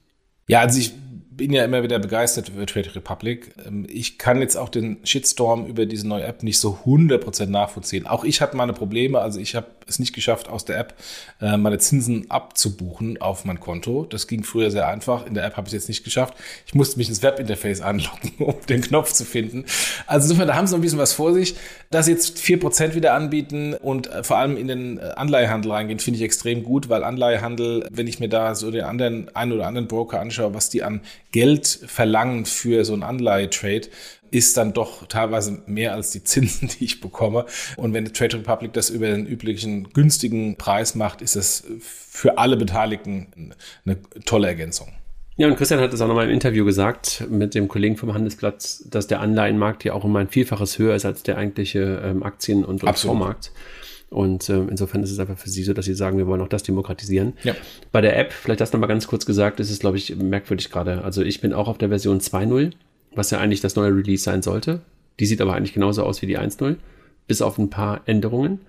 Ja, 0.48 0.60
also 0.60 0.80
ich 0.80 0.94
bin 1.40 1.54
ja 1.54 1.64
immer 1.64 1.82
wieder 1.82 1.98
begeistert 1.98 2.50
über 2.50 2.66
Trade 2.66 2.94
Republic. 2.94 3.52
Ähm, 3.66 3.86
ich 3.88 4.18
kann 4.18 4.42
jetzt 4.42 4.56
auch 4.56 4.68
den 4.68 4.98
Shitstorm 5.04 5.64
über 5.64 5.86
diese 5.86 6.06
neue 6.06 6.24
App 6.24 6.42
nicht 6.42 6.58
so 6.58 6.80
100% 6.84 7.46
nachvollziehen. 7.46 8.06
Auch 8.06 8.24
ich 8.24 8.42
hatte 8.42 8.58
meine 8.58 8.74
Probleme. 8.74 9.20
Also 9.20 9.40
ich 9.40 9.54
habe 9.54 9.66
es 9.86 9.98
nicht 9.98 10.14
geschafft, 10.14 10.50
aus 10.50 10.66
der 10.66 10.78
App 10.78 10.94
äh, 11.40 11.56
meine 11.56 11.78
Zinsen 11.78 12.30
abzubuchen 12.30 13.22
auf 13.22 13.46
mein 13.46 13.58
Konto. 13.58 14.04
Das 14.04 14.26
ging 14.26 14.44
früher 14.44 14.70
sehr 14.70 14.86
einfach. 14.86 15.24
In 15.24 15.32
der 15.32 15.44
App 15.44 15.56
habe 15.56 15.66
ich 15.66 15.72
es 15.72 15.82
jetzt 15.82 15.88
nicht 15.88 16.04
geschafft. 16.04 16.34
Ich 16.66 16.74
musste 16.74 16.98
mich 16.98 17.08
ins 17.08 17.22
Webinterface 17.22 17.80
anlocken, 17.80 18.32
um 18.38 18.54
den 18.68 18.82
Knopf 18.82 19.12
zu 19.14 19.24
finden. 19.24 19.64
Also 20.06 20.26
insofern, 20.26 20.48
da 20.48 20.56
haben 20.56 20.66
sie 20.66 20.74
noch 20.74 20.80
ein 20.80 20.82
bisschen 20.82 20.98
was 20.98 21.14
vor 21.14 21.32
sich. 21.32 21.54
Dass 21.90 22.04
sie 22.04 22.12
jetzt 22.12 22.36
4% 22.36 22.94
wieder 22.94 23.14
anbieten 23.14 23.72
und 23.72 24.08
äh, 24.08 24.22
vor 24.22 24.36
allem 24.36 24.58
in 24.58 24.68
den 24.68 24.98
äh, 24.98 25.12
Anleihehandel 25.16 25.72
reingehen, 25.72 26.00
finde 26.00 26.18
ich 26.18 26.24
extrem 26.24 26.64
gut, 26.64 26.90
weil 26.90 27.02
Anleihehandel, 27.02 27.88
wenn 27.90 28.06
ich 28.06 28.20
mir 28.20 28.28
da 28.28 28.54
so 28.54 28.70
den 28.70 28.84
anderen, 28.84 29.34
einen 29.34 29.52
oder 29.52 29.66
anderen 29.66 29.88
Broker 29.88 30.20
anschaue, 30.20 30.52
was 30.52 30.68
die 30.68 30.82
an 30.82 31.00
Geld 31.32 31.66
verlangen 31.66 32.44
für 32.44 32.84
so 32.84 32.92
einen 32.92 33.02
Anleihetrade, 33.02 33.88
ist 34.30 34.56
dann 34.56 34.72
doch 34.72 35.06
teilweise 35.06 35.62
mehr 35.66 35.94
als 35.94 36.10
die 36.10 36.22
Zinsen, 36.24 36.68
die 36.78 36.84
ich 36.84 37.00
bekomme. 37.00 37.46
Und 37.76 37.92
wenn 37.92 38.12
Trade 38.12 38.38
Republic 38.38 38.72
das 38.72 38.90
über 38.90 39.06
den 39.06 39.26
üblichen 39.26 39.92
günstigen 39.92 40.56
Preis 40.56 40.94
macht, 40.94 41.22
ist 41.22 41.36
es 41.36 41.64
für 41.80 42.38
alle 42.38 42.56
Beteiligten 42.56 43.54
eine 43.84 43.98
tolle 44.24 44.48
Ergänzung. 44.48 44.88
Ja, 45.36 45.46
und 45.46 45.56
Christian 45.56 45.80
hat 45.80 45.92
es 45.94 46.00
auch 46.02 46.06
nochmal 46.06 46.26
im 46.26 46.32
Interview 46.32 46.66
gesagt 46.66 47.24
mit 47.30 47.54
dem 47.54 47.66
Kollegen 47.66 47.96
vom 47.96 48.12
Handelsplatz, 48.12 48.84
dass 48.90 49.06
der 49.06 49.20
Anleihenmarkt 49.20 49.84
ja 49.84 49.94
auch 49.94 50.04
immer 50.04 50.18
ein 50.18 50.28
Vielfaches 50.28 50.78
höher 50.78 50.94
ist 50.94 51.06
als 51.06 51.22
der 51.22 51.38
eigentliche 51.38 52.02
ähm, 52.04 52.22
Aktien- 52.22 52.64
und, 52.64 52.84
und 52.84 52.98
Fondsmarkt. 52.98 53.50
Und 54.10 54.50
ähm, 54.50 54.68
insofern 54.68 55.04
ist 55.04 55.12
es 55.12 55.20
einfach 55.20 55.38
für 55.38 55.48
sie 55.48 55.62
so, 55.62 55.72
dass 55.72 55.84
sie 55.84 55.94
sagen, 55.94 56.18
wir 56.18 56.26
wollen 56.26 56.40
auch 56.40 56.48
das 56.48 56.64
demokratisieren. 56.64 57.34
Ja. 57.44 57.54
Bei 57.92 58.00
der 58.00 58.18
App, 58.18 58.32
vielleicht 58.32 58.60
das 58.60 58.72
nochmal 58.72 58.88
ganz 58.88 59.06
kurz 59.06 59.24
gesagt, 59.24 59.60
ist 59.60 59.70
es, 59.70 59.78
glaube 59.78 59.96
ich, 59.96 60.16
merkwürdig 60.16 60.70
gerade. 60.70 61.04
Also 61.04 61.22
ich 61.22 61.40
bin 61.40 61.52
auch 61.52 61.68
auf 61.68 61.78
der 61.78 61.90
Version 61.90 62.20
2.0, 62.20 62.72
was 63.14 63.30
ja 63.30 63.38
eigentlich 63.38 63.60
das 63.60 63.76
neue 63.76 63.94
Release 63.94 64.24
sein 64.24 64.42
sollte. 64.42 64.80
Die 65.20 65.26
sieht 65.26 65.40
aber 65.40 65.54
eigentlich 65.54 65.74
genauso 65.74 66.02
aus 66.02 66.22
wie 66.22 66.26
die 66.26 66.38
1.0, 66.38 66.76
bis 67.28 67.40
auf 67.40 67.56
ein 67.58 67.70
paar 67.70 68.00
Änderungen. 68.06 68.60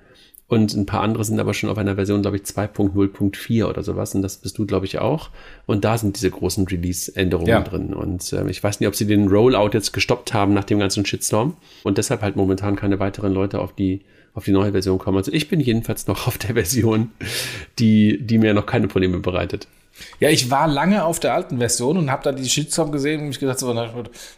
Und 0.47 0.73
ein 0.73 0.85
paar 0.85 1.01
andere 1.01 1.23
sind 1.23 1.39
aber 1.39 1.53
schon 1.53 1.69
auf 1.69 1.77
einer 1.77 1.95
Version, 1.95 2.21
glaube 2.21 2.35
ich, 2.35 2.43
2.0.4 2.43 3.65
oder 3.65 3.83
sowas. 3.83 4.13
Und 4.13 4.21
das 4.21 4.37
bist 4.37 4.57
du, 4.57 4.65
glaube 4.65 4.85
ich, 4.85 4.99
auch. 4.99 5.29
Und 5.65 5.85
da 5.85 5.97
sind 5.97 6.17
diese 6.17 6.29
großen 6.29 6.67
Release-Änderungen 6.67 7.47
ja. 7.47 7.61
drin. 7.61 7.93
Und 7.93 8.33
äh, 8.33 8.47
ich 8.49 8.61
weiß 8.61 8.79
nicht, 8.79 8.89
ob 8.89 8.95
sie 8.95 9.07
den 9.07 9.29
Rollout 9.29 9.69
jetzt 9.71 9.93
gestoppt 9.93 10.33
haben 10.33 10.53
nach 10.53 10.65
dem 10.65 10.77
ganzen 10.77 11.05
Shitstorm. 11.05 11.55
Und 11.83 11.97
deshalb 11.97 12.21
halt 12.21 12.35
momentan 12.35 12.75
keine 12.75 12.99
weiteren 12.99 13.33
Leute 13.33 13.59
auf 13.59 13.73
die 13.73 14.01
auf 14.33 14.45
die 14.45 14.51
neue 14.51 14.71
Version 14.71 14.97
kommen. 14.97 15.17
Also 15.17 15.31
ich 15.31 15.49
bin 15.49 15.59
jedenfalls 15.59 16.07
noch 16.07 16.27
auf 16.27 16.37
der 16.37 16.53
Version, 16.55 17.11
die, 17.79 18.19
die 18.21 18.37
mir 18.37 18.53
noch 18.53 18.65
keine 18.65 18.87
Probleme 18.87 19.19
bereitet. 19.19 19.67
Ja, 20.19 20.29
ich 20.29 20.49
war 20.49 20.67
lange 20.67 21.03
auf 21.03 21.19
der 21.19 21.33
alten 21.33 21.57
Version 21.57 21.97
und 21.97 22.11
habe 22.11 22.23
dann 22.23 22.35
die 22.35 22.47
Shitstorm 22.47 22.91
gesehen 22.91 23.21
und 23.21 23.27
mich 23.27 23.39
gedacht, 23.39 23.59
so, 23.59 23.75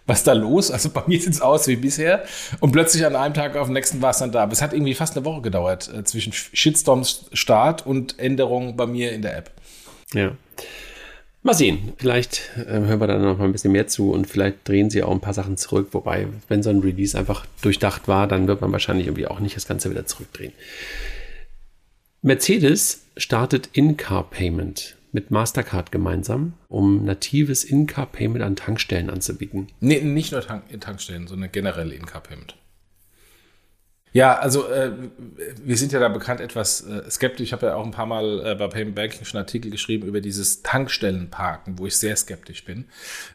was 0.06 0.20
ist 0.20 0.28
da 0.28 0.34
los? 0.34 0.72
Also 0.72 0.90
bei 0.90 1.04
mir 1.08 1.20
sieht 1.22 1.34
es 1.34 1.42
aus 1.42 1.68
wie 1.68 1.76
bisher. 1.76 2.24
Und 2.60 2.72
plötzlich 2.72 3.06
an 3.06 3.16
einem 3.16 3.34
Tag 3.34 3.56
auf 3.56 3.68
dem 3.68 3.74
nächsten 3.74 4.02
war 4.02 4.12
es 4.12 4.18
dann 4.18 4.32
da. 4.32 4.44
Aber 4.44 4.52
es 4.52 4.62
hat 4.62 4.74
irgendwie 4.74 4.94
fast 4.94 5.16
eine 5.16 5.26
Woche 5.26 5.42
gedauert 5.42 5.92
äh, 5.94 6.04
zwischen 6.04 6.34
Shitstorms 6.34 7.26
Start 7.34 7.86
und 7.86 8.20
Änderungen 8.20 8.76
bei 8.76 8.86
mir 8.86 9.12
in 9.12 9.22
der 9.22 9.38
App. 9.38 9.52
Ja. 10.14 10.32
Mal 11.46 11.54
sehen, 11.54 11.92
vielleicht 11.98 12.52
äh, 12.56 12.72
hören 12.72 13.02
wir 13.02 13.08
da 13.08 13.20
noch 13.20 13.38
mal 13.38 13.44
ein 13.44 13.52
bisschen 13.52 13.74
mehr 13.74 13.88
zu 13.88 14.12
und 14.12 14.28
vielleicht 14.28 14.66
drehen 14.66 14.90
sie 14.90 15.04
auch 15.04 15.12
ein 15.12 15.20
paar 15.20 15.34
Sachen 15.34 15.58
zurück. 15.58 15.90
Wobei, 15.92 16.28
wenn 16.48 16.64
so 16.64 16.70
ein 16.70 16.80
Release 16.80 17.18
einfach 17.18 17.46
durchdacht 17.62 18.08
war, 18.08 18.28
dann 18.28 18.48
wird 18.48 18.62
man 18.62 18.72
wahrscheinlich 18.72 19.08
irgendwie 19.08 19.28
auch 19.28 19.42
nicht 19.42 19.58
das 19.58 19.68
Ganze 19.68 19.92
wieder 19.92 20.06
zurückdrehen. 20.06 20.54
Mercedes 22.22 23.04
startet 23.18 23.70
In-Car-Payment 23.74 24.96
mit 25.12 25.32
Mastercard 25.32 25.92
gemeinsam, 25.92 26.54
um 26.70 27.04
natives 27.04 27.66
In-Car-Payment 27.66 28.42
an 28.42 28.56
Tankstellen 28.56 29.10
anzubieten. 29.10 29.68
Nee, 29.82 30.00
nicht 30.00 30.32
nur 30.32 30.40
Tank 30.40 30.64
Tankstellen, 30.80 31.28
sondern 31.28 31.52
generell 31.52 31.92
In-Car-Payment. 31.92 32.56
Ja, 34.14 34.38
also 34.38 34.68
äh, 34.68 34.92
wir 35.64 35.76
sind 35.76 35.92
ja 35.92 36.00
da 36.00 36.08
bekannt 36.08 36.40
etwas 36.40 36.82
äh, 36.82 37.10
skeptisch. 37.10 37.48
Ich 37.48 37.54
habe 37.54 37.66
ja 37.66 37.76
auch 37.76 37.84
ein 37.84 37.92
paar 37.92 38.06
Mal 38.06 38.46
äh, 38.46 38.56
bei 38.56 38.68
Payment 38.68 38.96
Banking 38.96 39.26
schon 39.26 39.40
Artikel 39.40 39.72
geschrieben 39.72 40.08
über 40.08 40.22
dieses 40.22 40.62
Tankstellenparken, 40.62 41.80
wo 41.80 41.88
ich 41.88 41.98
sehr 41.98 42.16
skeptisch 42.16 42.64
bin. 42.64 42.86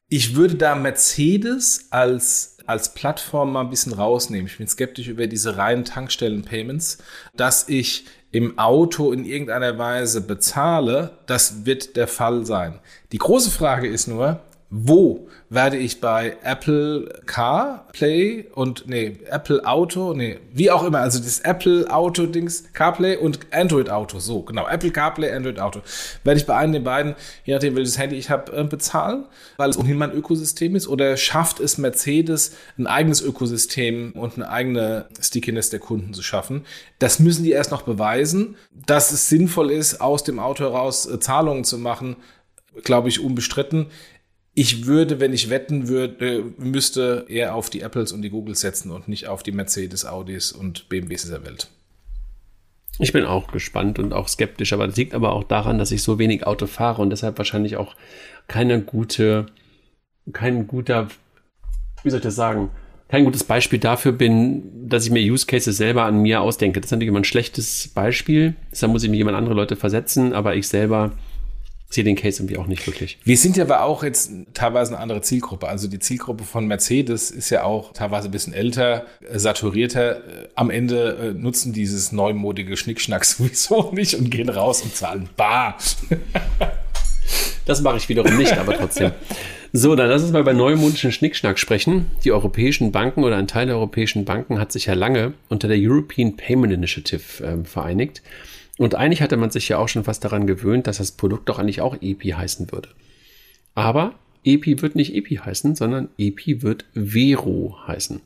Ich 0.09 0.37
würde 0.37 0.55
da 0.55 0.75
Mercedes 0.77 1.88
als 1.91 2.55
als 2.67 2.93
Plattform 2.93 3.53
mal 3.53 3.62
ein 3.62 3.71
bisschen 3.71 3.95
rausnehmen. 3.95 4.47
Ich 4.47 4.59
bin 4.59 4.69
skeptisch 4.69 5.09
über 5.09 5.27
diese 5.27 5.57
reinen 5.57 5.87
Tankstellen-Payments, 5.87 6.99
dass 7.35 7.67
ich 7.67 8.05
im 8.31 8.59
Auto 8.59 9.11
in 9.11 9.25
irgendeiner 9.25 9.79
Weise 9.79 10.21
bezahle, 10.21 11.19
das 11.25 11.64
wird 11.64 11.97
der 11.97 12.07
Fall 12.07 12.45
sein. 12.45 12.79
Die 13.12 13.19
große 13.19 13.51
Frage 13.51 13.88
ist 13.88 14.07
nur, 14.07 14.41
wo 14.70 15.28
werde 15.48 15.78
ich 15.78 16.00
bei 16.00 16.37
Apple 16.42 17.22
CarPlay 17.24 18.48
und 18.54 18.85
nee, 18.87 19.16
Apple 19.31 19.64
Auto, 19.64 20.12
nee, 20.12 20.38
wie 20.52 20.70
auch 20.70 20.85
immer, 20.85 20.98
also 20.98 21.18
das 21.20 21.40
Apple 21.40 21.90
Auto 21.90 22.26
Dings 22.26 22.64
CarPlay 22.74 23.16
und 23.16 23.40
Android 23.50 23.88
Auto, 23.88 24.18
so 24.18 24.42
genau, 24.42 24.68
Apple 24.68 24.90
CarPlay, 24.90 25.33
Android 25.33 25.59
Auto, 25.59 25.81
werde 26.22 26.38
ich 26.38 26.46
bei 26.46 26.54
einem 26.54 26.74
der 26.74 26.81
beiden, 26.81 27.14
je 27.44 27.54
nachdem 27.54 27.76
welches 27.76 27.96
Handy 27.96 28.16
ich 28.16 28.28
habe, 28.28 28.52
äh, 28.52 28.64
bezahlen, 28.64 29.24
weil 29.57 29.70
es 29.70 29.78
ohnehin 29.78 29.96
mein 29.96 30.12
Ökosystem 30.12 30.76
ist 30.76 30.87
oder 30.87 31.16
schafft 31.16 31.61
es 31.61 31.78
Mercedes 31.78 32.54
ein 32.76 32.87
eigenes 32.87 33.22
Ökosystem 33.22 34.12
und 34.12 34.35
eine 34.35 34.50
eigene 34.50 35.07
Stickiness 35.18 35.70
der 35.70 35.81
Kunden 35.81 36.12
zu 36.12 36.22
schaffen? 36.22 36.66
Das 36.98 37.20
müssen 37.20 37.42
die 37.44 37.52
erst 37.52 37.70
noch 37.70 37.83
beweisen, 37.83 38.57
dass 38.70 39.12
es 39.12 39.31
sinnvoll 39.31 39.70
ist, 39.70 40.02
aus 40.02 40.24
dem 40.24 40.38
Auto 40.38 40.64
heraus 40.64 41.07
äh, 41.07 41.18
Zahlungen 41.20 41.64
zu 41.64 41.78
machen, 41.78 42.16
glaube 42.85 43.09
ich, 43.09 43.20
unbestritten 43.20 43.87
ich 44.59 44.87
würde, 44.87 45.21
wenn 45.21 45.33
ich 45.33 45.51
wetten 45.51 45.87
würde, 45.87 46.47
müsste 46.59 47.27
eher 47.29 47.55
auf 47.55 47.71
die 47.71 47.81
Apples 47.81 48.11
und 48.11 48.23
die 48.23 48.31
Googles 48.31 48.59
setzen 48.59 48.90
und 48.90 49.07
nicht 49.07 49.29
auf 49.29 49.44
die 49.44 49.53
Mercedes, 49.53 50.05
Audis 50.05 50.51
und 50.51 50.88
BMWs 50.88 51.23
dieser 51.23 51.44
Welt. 51.44 51.68
Ich 52.99 53.12
bin 53.12 53.25
auch 53.25 53.53
gespannt 53.53 54.01
und 54.01 54.12
auch 54.12 54.27
skeptisch, 54.27 54.73
aber 54.73 54.88
das 54.88 54.97
liegt 54.97 55.14
aber 55.14 55.33
auch 55.33 55.44
daran, 55.44 55.79
dass 55.79 55.92
ich 55.92 56.03
so 56.03 56.18
wenig 56.18 56.44
Auto 56.44 56.66
fahre 56.66 57.01
und 57.03 57.11
deshalb 57.11 57.38
wahrscheinlich 57.38 57.77
auch 57.77 57.94
keine 58.49 58.83
gute, 58.83 59.47
kein 60.33 60.66
guter, 60.66 61.07
wie 62.03 62.11
soll 62.11 62.18
ich 62.18 62.25
das 62.25 62.35
sagen, 62.35 62.73
kein 63.07 63.25
gutes 63.25 63.44
Beispiel 63.44 63.79
dafür 63.79 64.11
bin, 64.11 64.88
dass 64.88 65.05
ich 65.05 65.12
mir 65.12 65.23
Use 65.23 65.47
Cases 65.47 65.77
selber 65.77 66.03
an 66.03 66.21
mir 66.21 66.40
ausdenke. 66.40 66.81
Das 66.81 66.88
ist 66.88 66.90
natürlich 66.90 67.11
immer 67.11 67.21
ein 67.21 67.25
schlechtes 67.25 67.92
Beispiel. 67.94 68.57
Deshalb 68.73 68.90
muss 68.90 69.05
ich 69.05 69.09
mir 69.09 69.18
jemand 69.18 69.37
andere 69.37 69.55
Leute 69.55 69.77
versetzen, 69.77 70.33
aber 70.33 70.57
ich 70.57 70.66
selber 70.66 71.12
sehe 71.90 72.05
den 72.05 72.16
Case 72.16 72.40
irgendwie 72.40 72.59
auch 72.59 72.66
nicht 72.66 72.87
wirklich. 72.87 73.18
Wir 73.24 73.37
sind 73.38 73.57
ja 73.57 73.64
aber 73.64 73.83
auch 73.83 74.03
jetzt 74.03 74.31
teilweise 74.53 74.92
eine 74.92 75.01
andere 75.01 75.22
Zielgruppe. 75.22 75.68
Also 75.68 75.88
die 75.88 75.98
Zielgruppe 75.98 76.44
von 76.44 76.66
Mercedes 76.66 77.31
ist 77.31 77.48
ja 77.51 77.64
auch 77.64 77.92
teilweise 77.94 78.29
ein 78.29 78.31
bisschen 78.31 78.53
älter, 78.53 79.07
äh, 79.29 79.38
saturierter. 79.38 80.16
Äh, 80.16 80.48
am 80.55 80.70
Ende 80.70 81.16
äh, 81.16 81.33
nutzen 81.33 81.72
dieses 81.72 82.12
neumodige 82.12 82.77
Schnickschnack 82.77 83.24
sowieso 83.24 83.90
nicht 83.92 84.14
und 84.14 84.31
gehen 84.31 84.51
raus 84.51 84.83
und 84.83 84.94
zahlen 84.94 85.31
bar. 85.37 85.79
Das 87.64 87.83
mache 87.83 87.96
ich 87.98 88.09
wiederum 88.09 88.37
nicht, 88.37 88.57
aber 88.57 88.77
trotzdem. 88.77 89.12
So, 89.72 89.94
dann 89.94 90.09
lass 90.09 90.22
uns 90.22 90.33
mal 90.33 90.44
bei 90.44 90.55
neumodischen 90.55 91.12
Schnickschnack 91.12 91.59
sprechen. 91.59 92.11
Die 92.24 92.33
europäischen 92.33 92.90
Banken 92.90 93.22
oder 93.22 93.37
ein 93.37 93.46
Teil 93.46 93.66
der 93.66 93.77
europäischen 93.77 94.24
Banken 94.24 94.59
hat 94.59 94.72
sich 94.72 94.87
ja 94.87 94.94
lange 94.94 95.35
unter 95.51 95.68
der 95.68 95.77
European 95.79 96.37
Payment 96.37 96.72
Initiative 96.72 97.44
äh, 97.44 97.64
vereinigt. 97.64 98.22
Und 98.79 98.95
eigentlich 98.95 99.21
hatte 99.21 99.37
man 99.37 99.51
sich 99.51 99.69
ja 99.69 99.79
auch 99.79 99.88
schon 99.88 100.05
fast 100.05 100.25
daran 100.25 100.47
gewöhnt, 100.47 100.87
dass 100.87 100.99
das 100.99 101.12
Produkt 101.12 101.49
doch 101.49 101.59
eigentlich 101.59 101.81
auch 101.81 101.97
EPI 102.01 102.31
heißen 102.31 102.73
würde. 102.73 102.88
Aber 103.75 104.14
EPI 104.45 104.81
wird 104.81 104.95
nicht 104.95 105.14
EPI 105.14 105.37
heißen, 105.37 105.75
sondern 105.75 106.09
EPI 106.17 106.62
wird 106.62 106.85
Vero 106.95 107.77
heißen. 107.87 108.21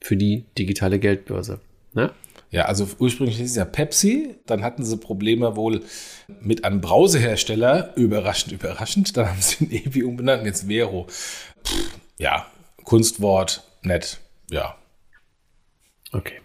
Für 0.00 0.16
die 0.16 0.44
digitale 0.58 0.98
Geldbörse. 0.98 1.60
Ne? 1.94 2.12
Ja, 2.50 2.64
also 2.64 2.88
ursprünglich 2.98 3.36
hieß 3.36 3.50
es 3.50 3.56
ja 3.56 3.64
Pepsi, 3.64 4.36
dann 4.46 4.62
hatten 4.62 4.84
sie 4.84 4.96
Probleme 4.96 5.54
wohl 5.54 5.82
mit 6.40 6.64
einem 6.64 6.80
Brausehersteller, 6.80 7.92
überraschend, 7.96 8.52
überraschend, 8.52 9.16
dann 9.16 9.28
haben 9.28 9.40
sie 9.40 9.66
den 9.66 9.86
EPI 9.86 10.02
umbenannt 10.04 10.46
jetzt 10.46 10.66
Vero. 10.66 11.06
Pff, 11.64 11.98
ja, 12.18 12.46
Kunstwort, 12.84 13.64
nett, 13.82 14.18
ja. 14.50 14.76
Okay. 16.12 16.40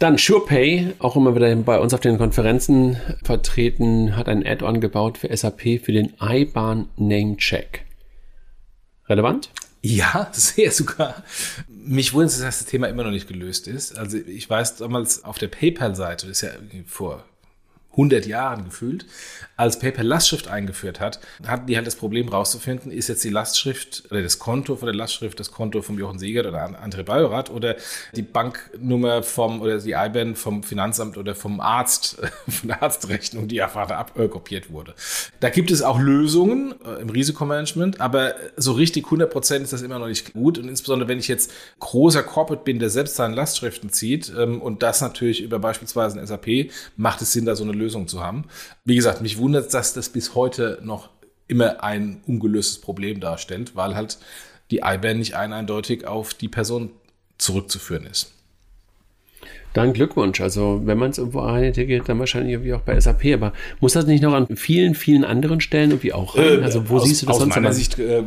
Dann 0.00 0.16
SurePay, 0.16 0.94
auch 0.98 1.14
immer 1.14 1.34
wieder 1.34 1.54
bei 1.56 1.78
uns 1.78 1.92
auf 1.92 2.00
den 2.00 2.16
Konferenzen 2.16 2.96
vertreten, 3.22 4.16
hat 4.16 4.30
ein 4.30 4.46
Add-on 4.46 4.80
gebaut 4.80 5.18
für 5.18 5.36
SAP 5.36 5.78
für 5.84 5.92
den 5.92 6.14
IBAN 6.18 6.88
Name 6.96 7.36
Check. 7.36 7.84
Relevant? 9.10 9.50
Ja, 9.82 10.30
sehr 10.32 10.72
sogar. 10.72 11.22
Mich 11.68 12.14
wundert, 12.14 12.32
dass 12.40 12.60
das 12.60 12.64
Thema 12.64 12.88
immer 12.88 13.04
noch 13.04 13.10
nicht 13.10 13.28
gelöst 13.28 13.68
ist. 13.68 13.98
Also 13.98 14.16
ich 14.16 14.48
weiß 14.48 14.76
damals 14.76 15.22
auf 15.22 15.36
der 15.36 15.48
PayPal-Seite, 15.48 16.28
das 16.28 16.42
ist 16.42 16.48
ja 16.48 16.50
vor 16.86 17.22
100 17.92 18.26
Jahren 18.26 18.64
gefühlt, 18.64 19.04
als 19.56 19.78
PayPal 19.78 20.06
Lastschrift 20.06 20.48
eingeführt 20.48 21.00
hat, 21.00 21.20
hatten 21.46 21.66
die 21.66 21.76
halt 21.76 21.86
das 21.86 21.96
Problem 21.96 22.28
rauszufinden, 22.28 22.92
ist 22.92 23.08
jetzt 23.08 23.24
die 23.24 23.30
Lastschrift 23.30 24.04
oder 24.10 24.22
das 24.22 24.38
Konto 24.38 24.76
von 24.76 24.86
der 24.86 24.94
Lastschrift 24.94 25.38
das 25.40 25.50
Konto 25.50 25.82
vom 25.82 25.98
Jochen 25.98 26.18
Siegert 26.18 26.46
oder 26.46 26.64
André 26.82 27.02
Bajorat 27.02 27.50
oder 27.50 27.76
die 28.14 28.22
Banknummer 28.22 29.22
vom 29.22 29.60
oder 29.60 29.78
die 29.78 29.92
IBAN 29.92 30.36
vom 30.36 30.62
Finanzamt 30.62 31.18
oder 31.18 31.34
vom 31.34 31.60
Arzt, 31.60 32.16
von 32.48 32.68
der 32.68 32.82
Arztrechnung, 32.82 33.48
die 33.48 33.60
einfach 33.60 33.90
abkopiert 33.90 34.72
wurde. 34.72 34.94
Da 35.40 35.50
gibt 35.50 35.70
es 35.70 35.82
auch 35.82 35.98
Lösungen 35.98 36.74
äh, 36.84 37.02
im 37.02 37.10
Risikomanagement, 37.10 38.00
aber 38.00 38.34
so 38.56 38.72
richtig 38.72 39.06
100 39.06 39.30
Prozent 39.30 39.64
ist 39.64 39.72
das 39.72 39.82
immer 39.82 39.98
noch 39.98 40.08
nicht 40.08 40.32
gut 40.32 40.58
und 40.58 40.68
insbesondere 40.68 41.08
wenn 41.08 41.18
ich 41.18 41.28
jetzt 41.28 41.52
großer 41.80 42.22
Corporate 42.22 42.64
bin, 42.64 42.78
der 42.78 42.88
selbst 42.88 43.16
seine 43.16 43.34
Lastschriften 43.34 43.90
zieht 43.90 44.32
ähm, 44.38 44.62
und 44.62 44.82
das 44.82 45.00
natürlich 45.00 45.42
über 45.42 45.58
beispielsweise 45.58 46.18
ein 46.18 46.26
SAP, 46.26 46.70
macht 46.96 47.20
es 47.20 47.32
Sinn, 47.32 47.44
da 47.44 47.56
so 47.56 47.64
eine 47.64 47.79
Lösung 47.80 48.08
zu 48.08 48.22
haben. 48.22 48.44
Wie 48.84 48.96
gesagt, 48.96 49.20
mich 49.22 49.38
wundert, 49.38 49.72
dass 49.74 49.92
das 49.92 50.08
bis 50.08 50.34
heute 50.34 50.78
noch 50.82 51.10
immer 51.48 51.82
ein 51.82 52.20
ungelöstes 52.26 52.78
Problem 52.80 53.20
darstellt, 53.20 53.74
weil 53.74 53.96
halt 53.96 54.18
die 54.70 54.82
IBAN 54.84 55.18
nicht 55.18 55.34
eindeutig 55.34 56.06
auf 56.06 56.32
die 56.32 56.48
Person 56.48 56.90
zurückzuführen 57.38 58.06
ist. 58.06 58.32
Dann 59.72 59.92
Glückwunsch. 59.92 60.40
Also, 60.40 60.82
wenn 60.84 60.98
man 60.98 61.10
es 61.10 61.18
irgendwo 61.18 61.40
eintegriert, 61.40 62.08
dann 62.08 62.18
wahrscheinlich 62.18 62.54
irgendwie 62.54 62.74
auch 62.74 62.80
bei 62.80 62.98
SAP. 62.98 63.26
Aber 63.34 63.52
muss 63.80 63.92
das 63.92 64.06
nicht 64.06 64.20
noch 64.20 64.32
an 64.32 64.48
vielen, 64.56 64.96
vielen 64.96 65.24
anderen 65.24 65.60
Stellen 65.60 65.90
irgendwie 65.90 66.12
auch 66.12 66.36
rein? 66.36 66.60
Äh, 66.60 66.64
also, 66.64 66.88
wo 66.88 66.96
aus, 66.96 67.04
siehst 67.04 67.22
du 67.22 67.26
das 67.26 67.36
aus 67.36 67.40
sonst? 67.40 67.52
Aus 67.52 67.56
meiner 67.56 67.72
Sicht, 67.72 67.98
äh, 67.98 68.22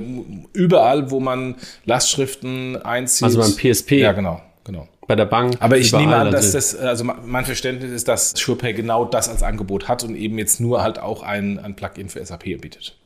überall, 0.53 1.11
wo 1.11 1.19
man 1.19 1.55
Lastschriften 1.85 2.81
einzieht. 2.81 3.23
Also 3.23 3.39
beim 3.39 3.51
PSP. 3.51 3.99
Ja, 3.99 4.13
genau, 4.13 4.41
genau 4.63 4.87
bei 5.07 5.15
der 5.15 5.25
Bank. 5.25 5.57
Aber 5.59 5.77
ich 5.77 5.91
nehme 5.91 6.15
an, 6.15 6.31
dass 6.31 6.51
das, 6.51 6.75
also 6.75 7.03
mein 7.03 7.45
Verständnis 7.45 7.91
ist, 7.91 8.07
dass 8.07 8.31
SurePay 8.31 8.73
genau 8.73 9.05
das 9.05 9.29
als 9.29 9.43
Angebot 9.43 9.87
hat 9.87 10.03
und 10.03 10.15
eben 10.15 10.37
jetzt 10.37 10.59
nur 10.59 10.81
halt 10.81 10.99
auch 10.99 11.23
ein, 11.23 11.59
ein 11.59 11.75
Plugin 11.75 12.09
für 12.09 12.25
SAP 12.25 12.43
bietet. 12.43 12.97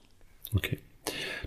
Okay. 0.56 0.80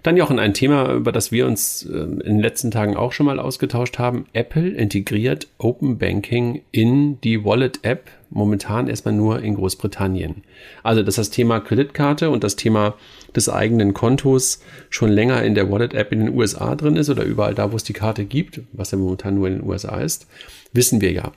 Dann 0.03 0.17
Jochen, 0.17 0.39
ein 0.39 0.55
Thema, 0.55 0.95
über 0.95 1.13
das 1.13 1.31
wir 1.31 1.47
uns 1.47 1.85
äh, 1.85 1.93
in 1.93 2.21
den 2.21 2.41
letzten 2.41 2.71
Tagen 2.71 2.97
auch 2.97 3.13
schon 3.13 3.27
mal 3.27 3.39
ausgetauscht 3.39 3.99
haben. 3.99 4.27
Apple 4.33 4.71
integriert 4.71 5.49
Open 5.59 5.99
Banking 5.99 6.63
in 6.71 7.21
die 7.21 7.45
Wallet-App, 7.45 8.11
momentan 8.31 8.89
erstmal 8.89 9.13
nur 9.13 9.43
in 9.43 9.57
Großbritannien. 9.57 10.43
Also, 10.83 11.03
dass 11.03 11.17
das 11.17 11.29
Thema 11.29 11.61
Kreditkarte 11.61 12.31
und 12.31 12.45
das 12.45 12.57
Thema 12.57 12.95
des 13.37 13.51
eigenen 13.51 13.93
Kontos 13.93 14.63
schon 14.89 15.11
länger 15.11 15.43
in 15.43 15.55
der 15.55 15.71
Wallet-App 15.71 16.13
in 16.13 16.21
den 16.21 16.35
USA 16.35 16.75
drin 16.77 16.97
ist 16.97 17.11
oder 17.11 17.25
überall 17.25 17.55
da, 17.55 17.71
wo 17.71 17.77
es 17.77 17.85
die 17.85 17.93
Karte 17.93 18.25
gibt, 18.25 18.63
was 18.73 18.93
ja 18.93 18.99
momentan 18.99 19.35
nur 19.35 19.49
in 19.49 19.59
den 19.59 19.69
USA 19.69 20.01
ist, 20.01 20.27
wissen 20.73 21.03
wir 21.03 21.13
ja. 21.13 21.33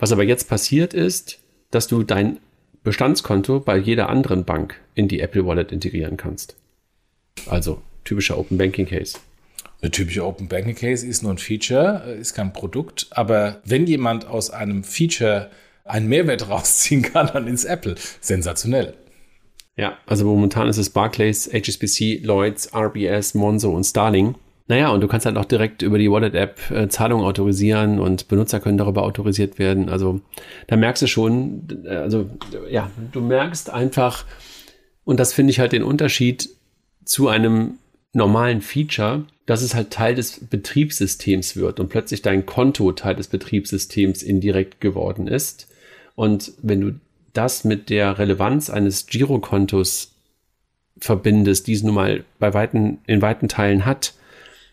Was 0.00 0.10
aber 0.10 0.24
jetzt 0.24 0.48
passiert 0.48 0.92
ist, 0.92 1.38
dass 1.70 1.86
du 1.86 2.02
dein 2.02 2.38
Bestandskonto 2.82 3.60
bei 3.60 3.76
jeder 3.76 4.08
anderen 4.08 4.44
Bank 4.44 4.80
in 4.94 5.06
die 5.06 5.20
Apple 5.20 5.46
Wallet 5.46 5.70
integrieren 5.70 6.16
kannst. 6.16 6.56
Also 7.46 7.82
typischer 8.08 8.38
Open 8.38 8.56
Banking 8.56 8.86
Case. 8.86 9.18
Eine 9.80 9.90
typische 9.90 10.24
Open 10.24 10.48
Banking 10.48 10.74
Case 10.74 11.06
ist 11.06 11.22
nur 11.22 11.32
ein 11.32 11.38
Feature, 11.38 12.16
ist 12.18 12.34
kein 12.34 12.52
Produkt. 12.52 13.06
Aber 13.10 13.60
wenn 13.64 13.86
jemand 13.86 14.26
aus 14.26 14.50
einem 14.50 14.82
Feature 14.82 15.50
einen 15.84 16.08
Mehrwert 16.08 16.48
rausziehen 16.48 17.02
kann, 17.02 17.30
dann 17.32 17.46
ins 17.46 17.64
Apple. 17.64 17.94
Sensationell. 18.20 18.94
Ja, 19.76 19.96
also 20.06 20.24
momentan 20.24 20.68
ist 20.68 20.78
es 20.78 20.90
Barclays, 20.90 21.48
HSBC, 21.52 22.24
Lloyds, 22.24 22.74
RBS, 22.74 23.34
Monzo 23.34 23.70
und 23.70 23.84
Starling. 23.84 24.34
Naja, 24.66 24.90
und 24.90 25.00
du 25.00 25.08
kannst 25.08 25.24
halt 25.24 25.36
auch 25.36 25.44
direkt 25.44 25.82
über 25.82 25.98
die 25.98 26.10
Wallet-App 26.10 26.70
äh, 26.70 26.88
Zahlungen 26.88 27.24
autorisieren 27.24 28.00
und 28.00 28.28
Benutzer 28.28 28.58
können 28.60 28.76
darüber 28.76 29.02
autorisiert 29.02 29.58
werden. 29.58 29.88
Also 29.88 30.20
da 30.66 30.76
merkst 30.76 31.02
du 31.02 31.06
schon, 31.06 31.68
äh, 31.84 31.94
also 31.94 32.28
ja, 32.68 32.90
du 33.12 33.20
merkst 33.20 33.70
einfach, 33.70 34.26
und 35.04 35.20
das 35.20 35.32
finde 35.32 35.52
ich 35.52 35.60
halt 35.60 35.72
den 35.72 35.84
Unterschied 35.84 36.50
zu 37.04 37.28
einem 37.28 37.78
normalen 38.12 38.60
Feature, 38.60 39.24
dass 39.46 39.62
es 39.62 39.74
halt 39.74 39.90
Teil 39.90 40.14
des 40.14 40.40
Betriebssystems 40.40 41.56
wird 41.56 41.80
und 41.80 41.88
plötzlich 41.88 42.22
dein 42.22 42.46
Konto 42.46 42.92
Teil 42.92 43.16
des 43.16 43.28
Betriebssystems 43.28 44.22
indirekt 44.22 44.80
geworden 44.80 45.26
ist. 45.26 45.68
Und 46.14 46.52
wenn 46.62 46.80
du 46.80 47.00
das 47.32 47.64
mit 47.64 47.90
der 47.90 48.18
Relevanz 48.18 48.70
eines 48.70 49.06
Girokontos 49.06 50.12
verbindest, 50.98 51.66
die 51.66 51.74
es 51.74 51.82
nun 51.82 51.94
mal 51.94 52.24
bei 52.38 52.52
weiten, 52.54 52.98
in 53.06 53.22
weiten 53.22 53.48
Teilen 53.48 53.86
hat, 53.86 54.14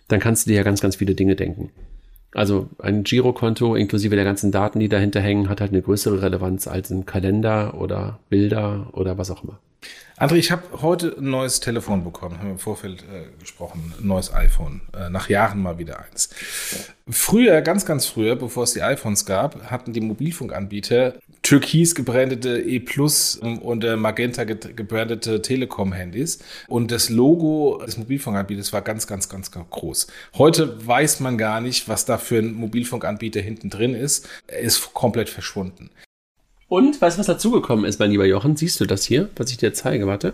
dann 0.08 0.20
kannst 0.20 0.46
du 0.46 0.50
dir 0.50 0.58
ja 0.58 0.64
ganz, 0.64 0.82
ganz 0.82 0.96
viele 0.96 1.16
Dinge 1.16 1.36
denken. 1.36 1.72
Also 2.34 2.70
ein 2.80 3.04
Girokonto 3.04 3.76
inklusive 3.76 4.16
der 4.16 4.26
ganzen 4.26 4.52
Daten, 4.52 4.80
die 4.80 4.90
dahinter 4.90 5.22
hängen, 5.22 5.48
hat 5.48 5.62
halt 5.62 5.72
eine 5.72 5.82
größere 5.82 6.22
Relevanz 6.22 6.68
als 6.68 6.90
ein 6.90 7.06
Kalender 7.06 7.80
oder 7.80 8.20
Bilder 8.30 8.90
oder 8.92 9.18
was 9.18 9.32
auch 9.32 9.44
immer. 9.44 9.60
André, 10.18 10.36
ich 10.36 10.50
habe 10.50 10.64
heute 10.82 11.14
ein 11.18 11.30
neues 11.30 11.60
Telefon 11.60 12.06
bekommen, 12.06 12.38
haben 12.38 12.46
wir 12.46 12.52
im 12.54 12.60
Vorfeld 12.60 13.04
äh, 13.04 13.38
gesprochen, 13.38 13.94
ein 14.00 14.08
neues 14.08 14.34
iPhone, 14.34 14.80
äh, 14.98 15.10
nach 15.10 15.28
Jahren 15.28 15.62
mal 15.62 15.78
wieder 15.78 16.00
eins. 16.00 16.30
Früher, 17.10 17.62
ganz, 17.62 17.86
ganz 17.86 18.06
früher, 18.06 18.38
bevor 18.38 18.64
es 18.64 18.72
die 18.72 18.82
iPhones 18.82 19.26
gab, 19.26 19.70
hatten 19.70 19.92
die 19.92 20.00
Mobilfunkanbieter 20.00 21.16
türkis 21.44 21.96
gebrandete 21.96 22.60
E 22.60 22.80
Plus 22.80 23.36
und 23.36 23.84
äh, 23.84 23.98
Magenta 23.98 24.46
gebrandete 24.46 25.42
Telekom-Handys. 25.42 26.40
Und 26.70 26.92
das 26.92 27.10
Logo 27.10 27.84
des 27.86 27.98
Mobilfunkanbieters 27.98 28.72
war 28.72 28.82
ganz, 28.82 29.08
ganz, 29.08 29.28
ganz, 29.28 29.52
ganz 29.52 29.70
groß. 29.70 30.08
Heute 30.38 30.88
weiß 30.88 31.20
man 31.20 31.38
gar 31.38 31.60
nicht, 31.60 31.90
was 31.90 32.06
da 32.06 32.18
für 32.18 32.40
ein 32.40 32.54
Mobilfunkanbieter 32.54 33.42
hinten 33.42 33.70
drin 33.70 33.94
ist. 33.94 34.30
Er 34.48 34.60
ist 34.60 34.94
komplett 34.94 35.30
verschwunden. 35.30 35.90
Und 36.76 37.02
weißt 37.02 37.16
du, 37.16 37.20
was 37.22 37.28
dazugekommen 37.28 37.86
ist, 37.86 38.02
mein 38.02 38.12
lieber 38.12 38.26
Jochen? 38.26 38.58
Siehst 38.58 38.82
du 38.82 38.86
das 38.86 39.06
hier, 39.06 39.30
was 39.38 39.50
ich 39.50 39.56
dir 39.56 39.74
zeige? 39.74 40.08
Warte. 40.08 40.34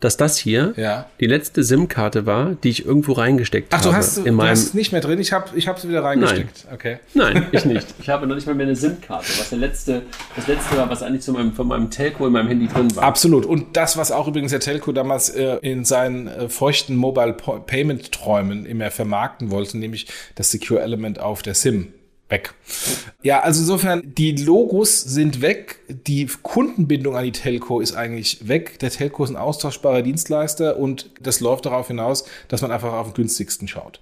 Dass 0.00 0.16
das 0.16 0.38
hier 0.38 0.72
ja. 0.78 1.10
die 1.20 1.26
letzte 1.26 1.62
SIM-Karte 1.62 2.24
war, 2.24 2.54
die 2.54 2.70
ich 2.70 2.86
irgendwo 2.86 3.12
reingesteckt 3.12 3.68
Ach, 3.74 3.80
habe. 3.80 3.90
du 3.90 3.94
hast, 3.94 4.16
in 4.16 4.34
du 4.34 4.42
hast 4.42 4.62
es 4.62 4.74
nicht 4.74 4.92
mehr 4.92 5.02
drin? 5.02 5.18
Ich 5.18 5.34
habe 5.34 5.50
ich 5.54 5.68
hab 5.68 5.78
sie 5.78 5.90
wieder 5.90 6.02
reingesteckt. 6.02 6.64
Nein. 6.64 6.74
Okay. 6.74 6.98
Nein, 7.12 7.48
ich 7.52 7.66
nicht. 7.66 7.86
Ich 8.00 8.08
habe 8.08 8.26
noch 8.26 8.34
nicht 8.34 8.46
mal 8.46 8.54
mehr 8.54 8.64
eine 8.64 8.76
SIM-Karte, 8.76 9.26
was 9.38 9.50
der 9.50 9.58
letzte, 9.58 10.02
das 10.36 10.46
letzte 10.46 10.74
war, 10.78 10.88
was 10.88 11.02
eigentlich 11.02 11.20
zu 11.20 11.32
meinem, 11.34 11.52
von 11.52 11.68
meinem 11.68 11.90
Telco 11.90 12.26
in 12.26 12.32
meinem 12.32 12.48
Handy 12.48 12.68
drin 12.68 12.96
war. 12.96 13.04
Absolut. 13.04 13.44
Und 13.44 13.76
das, 13.76 13.98
was 13.98 14.12
auch 14.12 14.28
übrigens 14.28 14.52
der 14.52 14.60
Telco 14.60 14.92
damals 14.92 15.28
äh, 15.28 15.58
in 15.60 15.84
seinen 15.84 16.28
äh, 16.28 16.48
feuchten 16.48 16.96
Mobile 16.96 17.34
Payment 17.34 18.10
Träumen 18.10 18.64
immer 18.64 18.90
vermarkten 18.90 19.50
wollte, 19.50 19.76
nämlich 19.76 20.06
das 20.34 20.50
Secure 20.50 20.80
Element 20.80 21.20
auf 21.20 21.42
der 21.42 21.54
SIM 21.54 21.92
weg. 22.28 22.54
Ja, 23.22 23.40
also 23.40 23.60
insofern, 23.60 24.14
die 24.14 24.32
Logos 24.32 25.00
sind 25.00 25.40
weg, 25.42 25.80
die 25.88 26.26
Kundenbindung 26.42 27.16
an 27.16 27.24
die 27.24 27.32
Telco 27.32 27.80
ist 27.80 27.94
eigentlich 27.94 28.48
weg. 28.48 28.78
Der 28.80 28.90
Telco 28.90 29.24
ist 29.24 29.30
ein 29.30 29.36
austauschbarer 29.36 30.02
Dienstleister 30.02 30.76
und 30.76 31.10
das 31.20 31.40
läuft 31.40 31.66
darauf 31.66 31.88
hinaus, 31.88 32.24
dass 32.48 32.62
man 32.62 32.72
einfach 32.72 32.92
auf 32.92 33.08
den 33.08 33.14
günstigsten 33.14 33.68
schaut. 33.68 34.00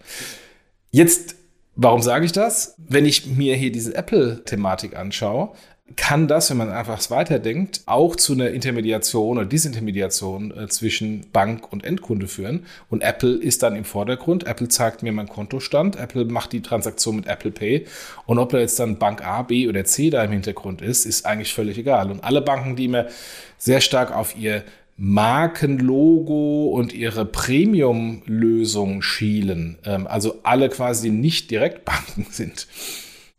Jetzt, 0.91 1.37
warum 1.77 2.03
sage 2.03 2.25
ich 2.25 2.33
das? 2.33 2.75
Wenn 2.79 3.05
ich 3.05 3.27
mir 3.27 3.57
hier 3.57 3.73
diese 3.73 3.95
Apple-Thematik 3.95 4.97
anschaue, 4.97 5.53
kann 5.97 6.29
das, 6.29 6.49
wenn 6.49 6.57
man 6.57 6.71
einfach 6.71 7.11
weiterdenkt, 7.11 7.83
auch 7.85 8.17
zu 8.17 8.33
einer 8.33 8.49
Intermediation 8.51 9.37
oder 9.37 9.47
Disintermediation 9.47 10.51
äh, 10.57 10.67
zwischen 10.69 11.27
Bank 11.31 11.71
und 11.73 11.85
Endkunde 11.85 12.27
führen. 12.27 12.65
Und 12.89 13.03
Apple 13.03 13.35
ist 13.35 13.63
dann 13.63 13.77
im 13.77 13.85
Vordergrund. 13.85 14.47
Apple 14.47 14.69
zeigt 14.69 15.03
mir 15.03 15.13
meinen 15.13 15.29
Kontostand. 15.29 15.97
Apple 15.97 16.25
macht 16.25 16.53
die 16.53 16.63
Transaktion 16.63 17.17
mit 17.17 17.27
Apple 17.27 17.51
Pay. 17.51 17.85
Und 18.25 18.39
ob 18.39 18.51
da 18.51 18.59
jetzt 18.59 18.81
dann 18.81 18.99
Bank 18.99 19.25
A, 19.27 19.43
B 19.43 19.69
oder 19.69 19.85
C 19.85 20.09
da 20.09 20.25
im 20.25 20.33
Hintergrund 20.33 20.81
ist, 20.81 21.05
ist 21.05 21.27
eigentlich 21.27 21.53
völlig 21.53 21.77
egal. 21.77 22.11
Und 22.11 22.25
alle 22.25 22.41
Banken, 22.41 22.77
die 22.77 22.87
immer 22.87 23.07
sehr 23.59 23.83
stark 23.83 24.11
auf 24.11 24.37
ihr 24.39 24.65
Markenlogo 24.97 26.69
und 26.69 26.95
ihre 26.95 27.27
Premium-Lösung 27.27 29.03
schielen, 29.03 29.77
ähm, 29.85 30.07
also 30.07 30.41
alle 30.45 30.71
quasi 30.71 31.11
nicht 31.11 31.51
Direktbanken 31.51 32.27
sind, 32.31 32.69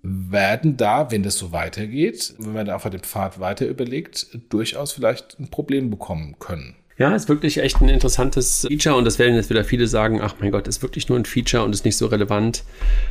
werden 0.06 0.78
da, 0.78 1.12
wenn 1.12 1.24
das 1.24 1.38
so 1.38 1.52
weitergeht, 1.52 2.36
wenn 2.38 2.54
man 2.54 2.66
da 2.68 2.76
einfach 2.76 2.92
den 2.92 3.02
Pfad 3.02 3.40
weiter 3.40 3.66
überlegt, 3.68 4.28
durchaus 4.50 4.94
vielleicht 4.94 5.40
ein 5.40 5.50
Problem 5.50 5.90
bekommen 5.90 6.36
können. 6.40 6.76
Ja, 6.98 7.14
ist 7.14 7.28
wirklich 7.28 7.58
echt 7.58 7.82
ein 7.82 7.90
interessantes 7.90 8.66
Feature 8.70 8.96
und 8.96 9.04
das 9.04 9.20
werden 9.20 9.36
jetzt 9.36 9.50
wieder 9.50 9.66
viele 9.66 9.86
sagen, 9.86 10.22
ach 10.22 10.36
mein 10.40 10.52
Gott, 10.52 10.66
ist 10.66 10.82
wirklich 10.82 11.10
nur 11.10 11.20
ein 11.20 11.26
Feature 11.26 11.64
und 11.64 11.74
ist 11.74 11.84
nicht 11.84 11.98
so 11.98 12.06
relevant. 12.06 12.64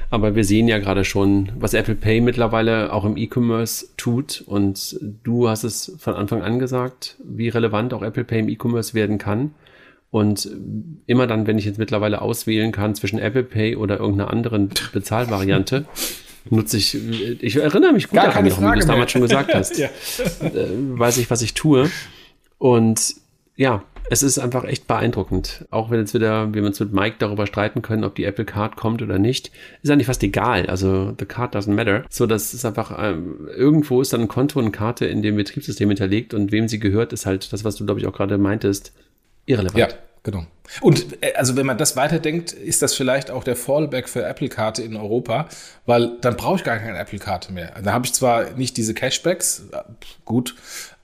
Aber 0.09 0.35
wir 0.35 0.45
sehen 0.45 0.69
ja 0.69 0.79
gerade 0.79 1.05
schon, 1.05 1.53
was 1.59 1.75
Apple 1.75 1.95
Pay 1.95 2.23
mittlerweile 2.23 2.95
auch 2.95 3.05
im 3.05 3.19
E-Commerce 3.19 3.89
tut 3.99 4.43
und 4.47 4.99
du 5.23 5.51
hast 5.51 5.65
es 5.65 5.93
von 5.99 6.15
Anfang 6.15 6.41
an 6.41 6.59
gesagt, 6.59 7.17
wie 7.23 7.51
relevant 7.51 7.93
auch 7.93 8.03
Apple 8.03 8.25
Pay 8.25 8.41
im 8.41 8.49
E-Commerce 8.49 8.95
werden 8.95 9.19
kann. 9.19 9.55
Und 10.11 10.49
immer 11.07 11.27
dann, 11.27 11.47
wenn 11.47 11.59
ich 11.59 11.65
jetzt 11.65 11.79
mittlerweile 11.79 12.23
auswählen 12.23 12.73
kann 12.73 12.95
zwischen 12.95 13.19
Apple 13.19 13.43
Pay 13.43 13.77
oder 13.77 13.99
irgendeiner 13.99 14.31
anderen 14.31 14.71
Bezahlvariante, 14.93 15.85
nutze 16.51 16.77
ich, 16.77 16.95
ich 17.43 17.57
erinnere 17.57 17.93
mich 17.93 18.09
gut 18.09 18.17
Gar 18.17 18.27
daran, 18.27 18.45
wie 18.45 18.51
du 18.51 18.79
es 18.79 18.87
damals 18.87 19.13
schon 19.13 19.23
gesagt 19.23 19.55
hast. 19.55 19.79
Ja. 19.79 19.89
äh, 20.41 20.69
weiß 20.99 21.19
ich, 21.19 21.31
was 21.31 21.43
ich 21.43 21.55
tue. 21.55 21.91
Und 22.59 23.15
ja, 23.57 23.83
es 24.11 24.23
ist 24.23 24.39
einfach 24.39 24.65
echt 24.65 24.87
beeindruckend. 24.87 25.65
Auch 25.71 25.91
wenn 25.91 25.99
jetzt 25.99 26.13
wieder, 26.13 26.53
wir 26.53 26.63
uns 26.65 26.79
mit 26.81 26.93
Mike 26.93 27.17
darüber 27.19 27.47
streiten 27.47 27.81
können, 27.83 28.05
ob 28.05 28.15
die 28.15 28.25
Apple 28.25 28.45
Card 28.45 28.77
kommt 28.77 29.01
oder 29.01 29.19
nicht, 29.19 29.51
ist 29.83 29.91
eigentlich 29.91 30.07
fast 30.07 30.23
egal. 30.23 30.67
Also 30.67 31.15
the 31.19 31.25
card 31.25 31.57
doesn't 31.57 31.73
matter. 31.73 32.05
So, 32.11 32.27
das 32.27 32.53
ist 32.53 32.65
einfach, 32.65 32.97
ähm, 33.01 33.49
irgendwo 33.57 34.03
ist 34.03 34.13
dann 34.13 34.23
ein 34.23 34.29
Konto, 34.29 34.61
eine 34.61 34.71
Karte 34.71 35.07
in 35.07 35.23
dem 35.23 35.37
Betriebssystem 35.37 35.89
hinterlegt 35.89 36.35
und 36.35 36.53
wem 36.53 36.69
sie 36.69 36.79
gehört, 36.79 37.13
ist 37.13 37.25
halt 37.25 37.51
das, 37.53 37.65
was 37.65 37.77
du, 37.77 37.87
glaube 37.87 38.01
ich, 38.01 38.07
auch 38.07 38.13
gerade 38.13 38.37
meintest, 38.37 38.93
irrelevant. 39.47 39.79
Ja, 39.79 39.89
genau. 40.25 40.47
Und 40.81 41.23
äh, 41.23 41.35
also 41.35 41.55
wenn 41.55 41.67
man 41.67 41.79
das 41.79 41.95
weiterdenkt, 41.95 42.53
ist 42.53 42.83
das 42.83 42.95
vielleicht 42.95 43.31
auch 43.31 43.45
der 43.45 43.55
Fallback 43.55 44.09
für 44.09 44.25
Apple-Karte 44.25 44.83
in 44.83 44.97
Europa, 44.97 45.49
weil 45.87 46.19
dann 46.21 46.37
brauche 46.37 46.57
ich 46.57 46.65
gar 46.65 46.79
keine 46.79 46.99
Apple-Karte 46.99 47.53
mehr. 47.53 47.73
Da 47.83 47.93
habe 47.93 48.07
ich 48.07 48.13
zwar 48.13 48.51
nicht 48.53 48.77
diese 48.77 48.95
Cashbacks, 48.95 49.69
äh, 49.71 49.83
gut, 50.25 50.57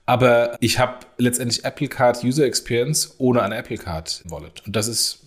aber 0.05 0.57
ich 0.59 0.79
habe 0.79 0.97
letztendlich 1.17 1.63
Apple 1.63 1.87
Card 1.87 2.21
User 2.23 2.43
Experience 2.43 3.15
ohne 3.17 3.41
eine 3.43 3.55
Apple 3.55 3.77
Card 3.77 4.23
Wallet. 4.25 4.61
Und 4.65 4.75
das 4.75 4.89
ist 4.89 5.19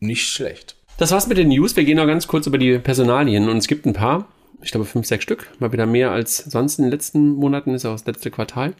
nicht 0.00 0.26
schlecht. 0.26 0.74
Das 0.96 1.12
war's 1.12 1.28
mit 1.28 1.38
den 1.38 1.48
News. 1.48 1.76
Wir 1.76 1.84
gehen 1.84 1.96
noch 1.96 2.06
ganz 2.06 2.26
kurz 2.26 2.46
über 2.46 2.58
die 2.58 2.78
Personalien 2.78 3.48
und 3.48 3.58
es 3.58 3.68
gibt 3.68 3.86
ein 3.86 3.92
paar, 3.92 4.26
ich 4.62 4.72
glaube 4.72 4.86
fünf, 4.86 5.06
sechs 5.06 5.22
Stück, 5.22 5.48
mal 5.60 5.72
wieder 5.72 5.86
mehr 5.86 6.10
als 6.10 6.38
sonst 6.38 6.78
in 6.78 6.86
den 6.86 6.90
letzten 6.90 7.34
Monaten, 7.34 7.74
ist 7.74 7.84
auch 7.84 7.92
das 7.92 8.06
letzte 8.06 8.30
Quartal. 8.32 8.74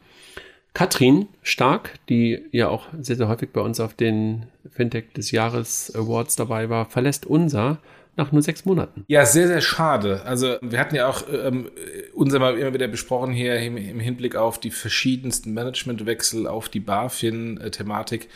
Katrin 0.75 1.29
Stark, 1.43 1.95
die 2.09 2.45
ja 2.53 2.69
auch 2.69 2.87
sehr, 3.01 3.17
sehr 3.17 3.29
häufig 3.29 3.51
bei 3.53 3.61
uns 3.61 3.81
auf 3.81 3.95
den 3.95 4.47
Fintech 4.71 5.13
des 5.15 5.31
Jahres 5.31 5.93
Awards 5.95 6.37
dabei 6.37 6.69
war, 6.69 6.87
verlässt 6.87 7.27
unser 7.27 7.79
nach 8.19 8.33
nur 8.33 8.43
sechs 8.43 8.65
Monaten. 8.65 9.05
Ja, 9.07 9.25
sehr, 9.25 9.47
sehr 9.47 9.61
schade. 9.61 10.23
Also 10.25 10.57
wir 10.61 10.79
hatten 10.81 10.97
ja 10.97 11.07
auch 11.07 11.23
ähm, 11.33 11.71
unser 12.15 12.41
mal 12.41 12.59
immer 12.59 12.75
wieder 12.75 12.89
besprochen 12.89 13.33
hier 13.33 13.57
im, 13.61 13.77
im 13.77 14.01
Hinblick 14.01 14.35
auf 14.35 14.59
die 14.59 14.73
verschiedensten 14.73 15.55
Managementwechsel, 15.55 16.47
auf 16.47 16.69
die 16.69 16.81
BaFin-Thematik. 16.81 18.29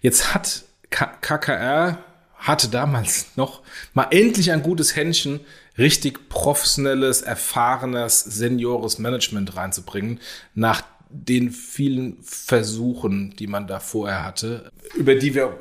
Jetzt 0.00 0.34
hat 0.34 0.64
K 0.90 1.06
KKR 1.20 1.98
hatte 2.36 2.68
damals 2.68 3.36
noch 3.36 3.62
mal 3.94 4.06
endlich 4.10 4.52
ein 4.52 4.62
gutes 4.62 4.94
Händchen, 4.94 5.40
richtig 5.78 6.28
professionelles, 6.28 7.22
erfahrenes, 7.22 8.20
seniores 8.20 8.98
Management 8.98 9.56
reinzubringen, 9.56 10.20
nach 10.54 10.82
den 11.10 11.50
vielen 11.50 12.22
Versuchen, 12.22 13.34
die 13.36 13.46
man 13.46 13.66
da 13.66 13.80
vorher 13.80 14.24
hatte, 14.24 14.70
über 14.96 15.14
die 15.14 15.34
wir 15.34 15.56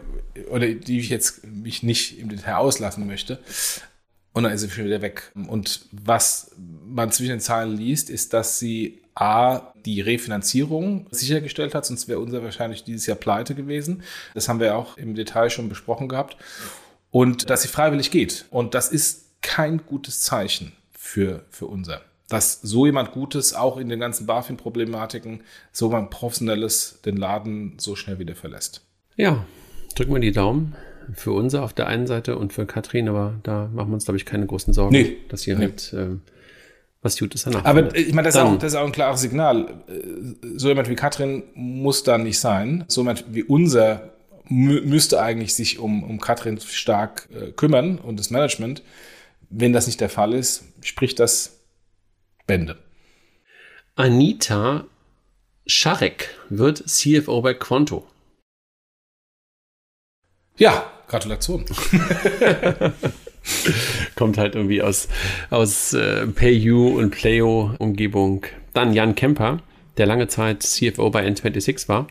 oder 0.49 0.67
die 0.67 0.99
ich 0.99 1.09
jetzt 1.09 1.45
mich 1.45 1.83
nicht 1.83 2.19
im 2.19 2.29
Detail 2.29 2.55
auslassen 2.55 3.05
möchte. 3.07 3.39
Und 4.33 4.43
dann 4.43 4.51
ist 4.51 4.61
sie 4.61 4.69
schon 4.69 4.85
wieder 4.85 5.01
weg. 5.01 5.31
Und 5.47 5.85
was 5.91 6.51
man 6.57 7.11
zwischen 7.11 7.29
den 7.29 7.39
Zahlen 7.39 7.77
liest, 7.77 8.09
ist, 8.09 8.33
dass 8.33 8.57
sie 8.57 9.03
A, 9.15 9.73
die 9.85 10.01
Refinanzierung 10.01 11.05
sichergestellt 11.11 11.75
hat, 11.75 11.85
sonst 11.85 12.07
wäre 12.07 12.19
unser 12.19 12.43
wahrscheinlich 12.43 12.83
dieses 12.83 13.05
Jahr 13.05 13.17
pleite 13.17 13.53
gewesen. 13.53 14.01
Das 14.33 14.49
haben 14.49 14.59
wir 14.59 14.75
auch 14.75 14.97
im 14.97 15.13
Detail 15.13 15.51
schon 15.51 15.69
besprochen 15.69 16.07
gehabt. 16.07 16.37
Und 17.11 17.49
dass 17.51 17.61
sie 17.61 17.67
freiwillig 17.67 18.09
geht. 18.09 18.45
Und 18.49 18.73
das 18.73 18.89
ist 18.89 19.25
kein 19.43 19.85
gutes 19.85 20.21
Zeichen 20.21 20.73
für, 20.91 21.45
für 21.51 21.67
unser 21.67 22.01
dass 22.33 22.59
so 22.61 22.85
jemand 22.85 23.11
Gutes 23.11 23.53
auch 23.53 23.77
in 23.77 23.87
den 23.89 23.99
ganzen 23.99 24.25
BaFin-Problematiken, 24.25 25.41
so 25.71 25.87
jemand 25.87 26.09
Professionelles 26.09 26.99
den 27.05 27.17
Laden 27.17 27.73
so 27.79 27.95
schnell 27.95 28.19
wieder 28.19 28.35
verlässt. 28.35 28.81
Ja, 29.15 29.45
drücken 29.95 30.13
wir 30.13 30.19
die 30.19 30.31
Daumen 30.31 30.75
für 31.13 31.31
unser 31.33 31.63
auf 31.63 31.73
der 31.73 31.87
einen 31.87 32.07
Seite 32.07 32.37
und 32.37 32.53
für 32.53 32.65
Katrin, 32.65 33.07
aber 33.09 33.35
da 33.43 33.69
machen 33.73 33.89
wir 33.89 33.93
uns, 33.95 34.05
glaube 34.05 34.17
ich, 34.17 34.25
keine 34.25 34.45
großen 34.45 34.73
Sorgen, 34.73 34.91
Nee. 34.93 35.17
dass 35.29 35.41
sie 35.41 35.53
Nee. 35.53 35.57
halt 35.61 35.93
ähm, 35.95 36.21
was 37.01 37.17
Gutes 37.19 37.43
danach 37.43 37.65
Aber 37.65 37.79
findet. 37.83 37.97
ich 38.07 38.13
meine, 38.13 38.27
das 38.27 38.35
ist, 38.35 38.41
Dann- 38.41 38.55
auch, 38.55 38.59
das 38.59 38.71
ist 38.73 38.75
auch 38.79 38.85
ein 38.85 38.91
klares 38.93 39.21
Signal. 39.21 39.83
Äh, 39.87 40.57
So 40.57 40.69
jemand 40.69 40.89
wie 40.89 40.95
Katrin 40.95 41.43
muss 41.53 42.03
da 42.03 42.17
nicht 42.17 42.39
sein. 42.39 42.85
So 42.87 43.01
jemand 43.01 43.25
wie 43.29 43.43
unser 43.43 44.13
mü 44.47 44.81
müsste 44.81 45.21
eigentlich 45.21 45.53
sich 45.55 45.79
um, 45.79 46.03
um 46.03 46.19
Katrin 46.19 46.59
stark 46.59 47.27
äh, 47.33 47.51
kümmern 47.51 47.97
und 47.97 48.19
das 48.19 48.29
Management. 48.29 48.81
Wenn 49.49 49.73
das 49.73 49.85
nicht 49.87 49.99
der 50.01 50.09
Fall 50.09 50.33
ist, 50.33 50.63
spricht 50.81 51.19
das 51.19 51.52
Bände. 52.47 52.77
Anita 53.95 54.85
Scharek 55.65 56.29
wird 56.49 56.89
CFO 56.89 57.41
bei 57.41 57.53
Quanto. 57.53 58.07
Ja, 60.57 60.91
Gratulation. 61.07 61.65
Kommt 64.15 64.37
halt 64.37 64.55
irgendwie 64.55 64.81
aus, 64.81 65.07
aus 65.49 65.93
äh, 65.93 66.27
PayU 66.27 66.99
und 66.99 67.11
Playo-Umgebung. 67.11 68.45
Dann 68.73 68.93
Jan 68.93 69.15
Kemper, 69.15 69.61
der 69.97 70.05
lange 70.05 70.27
Zeit 70.27 70.63
CFO 70.63 71.09
bei 71.09 71.25
N26 71.27 71.87
war, 71.87 72.07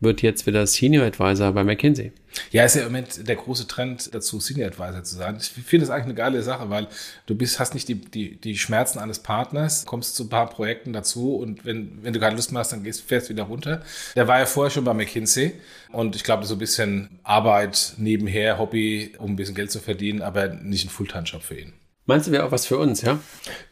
wird 0.00 0.22
jetzt 0.22 0.46
wieder 0.46 0.66
Senior 0.66 1.06
Advisor 1.06 1.52
bei 1.52 1.64
McKinsey. 1.64 2.12
Ja, 2.50 2.64
ist 2.64 2.76
ja 2.76 2.82
im 2.82 2.88
Moment 2.88 3.26
der 3.26 3.36
große 3.36 3.66
Trend 3.66 4.14
dazu, 4.14 4.40
Senior 4.40 4.68
Advisor 4.68 5.02
zu 5.02 5.16
sein. 5.16 5.38
Ich 5.40 5.48
finde 5.48 5.86
das 5.86 5.90
eigentlich 5.90 6.04
eine 6.04 6.14
geile 6.14 6.42
Sache, 6.42 6.68
weil 6.68 6.86
du 7.26 7.34
bist, 7.34 7.58
hast 7.58 7.74
nicht 7.74 7.88
die, 7.88 7.94
die, 7.94 8.36
die 8.36 8.58
Schmerzen 8.58 8.98
eines 8.98 9.20
Partners, 9.20 9.86
kommst 9.86 10.16
zu 10.16 10.24
ein 10.24 10.28
paar 10.28 10.50
Projekten 10.50 10.92
dazu 10.92 11.36
und 11.36 11.64
wenn, 11.64 12.02
wenn 12.02 12.12
du 12.12 12.20
keine 12.20 12.36
Lust 12.36 12.52
mehr 12.52 12.60
hast, 12.60 12.72
dann 12.72 12.82
gehst, 12.82 13.02
fährst 13.02 13.30
wieder 13.30 13.44
runter. 13.44 13.82
Der 14.14 14.28
war 14.28 14.38
ja 14.38 14.46
vorher 14.46 14.70
schon 14.70 14.84
bei 14.84 14.94
McKinsey 14.94 15.54
und 15.92 16.14
ich 16.14 16.24
glaube, 16.24 16.44
so 16.44 16.54
ein 16.54 16.58
bisschen 16.58 17.18
Arbeit 17.22 17.94
nebenher, 17.96 18.58
Hobby, 18.58 19.14
um 19.18 19.32
ein 19.32 19.36
bisschen 19.36 19.54
Geld 19.54 19.70
zu 19.70 19.80
verdienen, 19.80 20.22
aber 20.22 20.48
nicht 20.48 20.86
ein 20.86 20.90
Fulltime-Job 20.90 21.42
für 21.42 21.58
ihn. 21.58 21.72
Meinst 22.06 22.28
du, 22.28 22.32
wäre 22.32 22.44
auch 22.44 22.52
was 22.52 22.66
für 22.66 22.78
uns, 22.78 23.02
ja? 23.02 23.18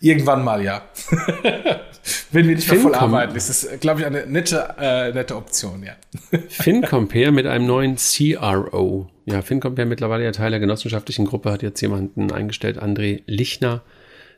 Irgendwann 0.01 0.43
mal, 0.43 0.62
ja. 0.62 0.82
Wenn 2.32 2.49
wir 2.49 2.57
nicht 2.57 2.68
mehr 2.68 2.80
voll 2.80 2.95
arbeiten, 2.95 3.37
ist 3.37 3.49
das, 3.49 3.80
glaube 3.80 4.01
ich, 4.01 4.07
eine 4.07 4.26
nette, 4.26 4.74
äh, 4.78 5.12
nette 5.12 5.37
Option, 5.37 5.85
ja. 5.85 5.95
FinCompare 6.49 7.30
mit 7.30 7.47
einem 7.47 7.66
neuen 7.66 7.97
CRO. 7.97 9.09
Ja, 9.24 9.41
FinCompare 9.41 9.87
mittlerweile 9.87 10.24
ja 10.24 10.32
Teil 10.32 10.51
der 10.51 10.59
genossenschaftlichen 10.59 11.26
Gruppe, 11.26 11.53
hat 11.53 11.62
jetzt 11.62 11.80
jemanden 11.80 12.32
eingestellt, 12.32 12.82
André 12.82 13.22
Lichner, 13.26 13.82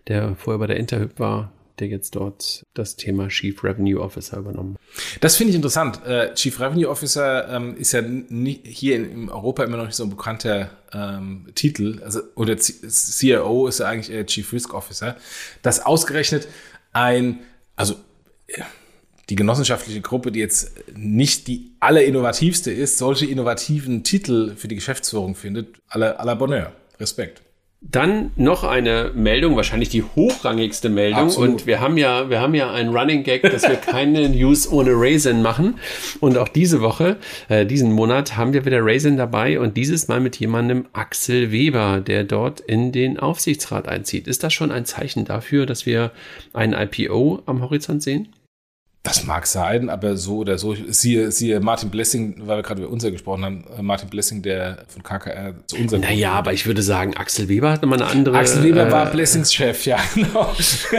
der 0.08 0.36
vorher 0.36 0.58
bei 0.58 0.66
der 0.66 0.76
Interhyp 0.76 1.18
war, 1.18 1.52
der 1.78 1.88
jetzt 1.88 2.16
dort 2.16 2.64
das 2.74 2.96
Thema 2.96 3.28
Chief 3.28 3.62
Revenue 3.64 4.00
Officer 4.00 4.38
übernommen. 4.38 4.76
Das 5.20 5.36
finde 5.36 5.50
ich 5.50 5.56
interessant. 5.56 6.04
Äh, 6.06 6.34
Chief 6.34 6.58
Revenue 6.60 6.88
Officer 6.88 7.48
ähm, 7.48 7.76
ist 7.76 7.92
ja 7.92 8.02
nie, 8.02 8.60
hier 8.62 8.96
in 8.96 9.30
Europa 9.30 9.64
immer 9.64 9.78
noch 9.78 9.86
nicht 9.86 9.96
so 9.96 10.04
ein 10.04 10.10
bekannter 10.10 10.70
ähm, 10.96 11.46
Titel. 11.54 12.00
Also, 12.02 12.20
oder 12.34 12.56
CRO 12.56 13.66
ist 13.66 13.80
ja 13.80 13.86
eigentlich 13.86 14.10
eher 14.10 14.26
Chief 14.26 14.50
Risk 14.52 14.72
Officer. 14.74 15.16
Das 15.62 15.84
ausgerechnet 15.84 16.48
ein, 16.92 17.40
also 17.76 17.96
die 19.28 19.34
genossenschaftliche 19.34 20.00
Gruppe, 20.00 20.30
die 20.32 20.40
jetzt 20.40 20.72
nicht 20.94 21.48
die 21.48 21.72
allerinnovativste 21.80 22.70
ist, 22.70 22.98
solche 22.98 23.26
innovativen 23.26 24.04
Titel 24.04 24.54
für 24.56 24.68
die 24.68 24.76
Geschäftsführung 24.76 25.34
findet, 25.34 25.76
à 25.88 25.98
la 25.98 26.34
Bonheur. 26.34 26.72
Respekt. 26.98 27.42
Dann 27.90 28.30
noch 28.36 28.64
eine 28.64 29.12
Meldung, 29.14 29.56
wahrscheinlich 29.56 29.88
die 29.88 30.02
hochrangigste 30.02 30.88
Meldung. 30.88 31.24
Absolut. 31.24 31.50
Und 31.50 31.66
wir 31.66 31.80
haben 31.80 31.96
ja, 31.96 32.28
wir 32.30 32.40
haben 32.40 32.54
ja 32.54 32.72
einen 32.72 32.96
Running 32.96 33.22
Gag, 33.22 33.42
dass 33.42 33.62
wir 33.62 33.76
keine 33.76 34.28
News 34.28 34.70
ohne 34.70 34.90
Raisin 34.92 35.42
machen. 35.42 35.78
Und 36.20 36.36
auch 36.38 36.48
diese 36.48 36.80
Woche, 36.80 37.16
äh, 37.48 37.64
diesen 37.64 37.92
Monat 37.92 38.36
haben 38.36 38.52
wir 38.52 38.64
wieder 38.64 38.84
Raisin 38.84 39.16
dabei 39.16 39.60
und 39.60 39.76
dieses 39.76 40.08
Mal 40.08 40.20
mit 40.20 40.36
jemandem 40.36 40.86
Axel 40.92 41.52
Weber, 41.52 42.00
der 42.00 42.24
dort 42.24 42.60
in 42.60 42.92
den 42.92 43.18
Aufsichtsrat 43.18 43.86
einzieht. 43.86 44.26
Ist 44.26 44.42
das 44.42 44.52
schon 44.52 44.72
ein 44.72 44.84
Zeichen 44.84 45.24
dafür, 45.24 45.66
dass 45.66 45.86
wir 45.86 46.10
ein 46.52 46.72
IPO 46.72 47.42
am 47.46 47.62
Horizont 47.62 48.02
sehen? 48.02 48.28
Das 49.06 49.24
mag 49.24 49.46
sein, 49.46 49.88
aber 49.88 50.16
so 50.16 50.38
oder 50.38 50.58
so. 50.58 50.74
Siehe, 50.88 51.30
siehe 51.30 51.60
Martin 51.60 51.90
Blessing, 51.90 52.34
weil 52.40 52.58
wir 52.58 52.62
gerade 52.64 52.82
über 52.82 52.90
unser 52.90 53.12
gesprochen 53.12 53.44
haben, 53.44 53.64
äh, 53.78 53.80
Martin 53.80 54.08
Blessing, 54.08 54.42
der 54.42 54.78
von 54.88 55.04
KKR 55.04 55.54
zu 55.68 55.76
unserem. 55.76 56.02
Naja, 56.02 56.32
aber 56.32 56.52
ich 56.52 56.66
würde 56.66 56.82
sagen, 56.82 57.16
Axel 57.16 57.48
Weber 57.48 57.70
hat 57.70 57.82
nochmal 57.82 58.02
eine 58.02 58.10
andere. 58.10 58.36
Axel 58.36 58.64
Weber 58.64 58.88
äh, 58.88 58.90
war 58.90 59.06
Blessings 59.06 59.54
Chef, 59.54 59.86
ja, 59.86 59.98
genau. 60.14 60.52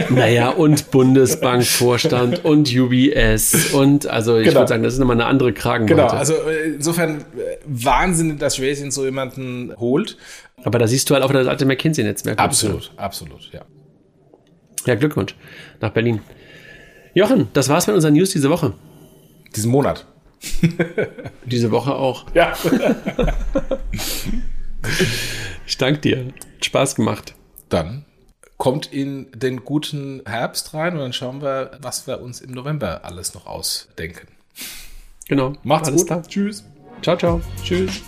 Naja, 0.09 0.49
und 0.51 0.89
Bundesbankvorstand 0.89 2.45
und 2.45 2.73
UBS 2.73 3.73
und 3.73 4.07
also 4.07 4.37
ich 4.37 4.45
genau. 4.45 4.61
würde 4.61 4.69
sagen, 4.69 4.83
das 4.83 4.93
ist 4.93 4.99
nochmal 4.99 5.17
eine 5.17 5.25
andere 5.25 5.51
Kragenweite. 5.51 5.95
Genau, 5.95 6.07
also 6.07 6.33
äh, 6.33 6.75
insofern 6.75 7.25
Wahnsinn, 7.65 8.37
dass 8.39 8.57
Racing 8.61 8.91
so 8.91 9.03
jemanden 9.03 9.73
holt. 9.77 10.17
Aber 10.63 10.79
da 10.79 10.87
siehst 10.87 11.09
du 11.09 11.13
halt 11.13 11.25
auch 11.25 11.31
das 11.33 11.47
alte 11.47 11.65
McKinsey-Netzwerk. 11.65 12.39
Absolut, 12.39 12.91
absolut, 12.95 13.51
ja. 13.51 13.65
Ja, 14.85 14.95
Glückwunsch 14.95 15.35
nach 15.81 15.91
Berlin. 15.91 16.21
Jochen, 17.17 17.47
das 17.53 17.67
war's 17.67 17.87
mit 17.87 17.95
unseren 17.95 18.13
News 18.13 18.29
diese 18.29 18.51
Woche. 18.51 18.73
Diesen 19.55 19.71
Monat. 19.71 20.05
diese 21.45 21.71
Woche 21.71 21.95
auch. 21.95 22.27
Ja. 22.35 22.53
ich 25.65 25.77
danke 25.79 25.99
dir. 25.99 26.27
Hat 26.27 26.65
Spaß 26.65 26.93
gemacht. 26.93 27.33
Dann 27.69 28.05
kommt 28.57 28.93
in 28.93 29.31
den 29.33 29.65
guten 29.65 30.21
Herbst 30.27 30.75
rein 30.75 30.93
und 30.93 30.99
dann 30.99 31.13
schauen 31.13 31.41
wir, 31.41 31.71
was 31.81 32.05
wir 32.05 32.21
uns 32.21 32.39
im 32.39 32.51
November 32.51 33.03
alles 33.03 33.33
noch 33.33 33.47
ausdenken. 33.47 34.27
Genau. 35.27 35.53
Macht's 35.63 35.87
alles 35.87 36.01
gut. 36.01 36.07
Klar. 36.07 36.21
Tschüss. 36.27 36.65
Ciao, 37.01 37.17
ciao. 37.17 37.41
Tschüss. 37.63 38.03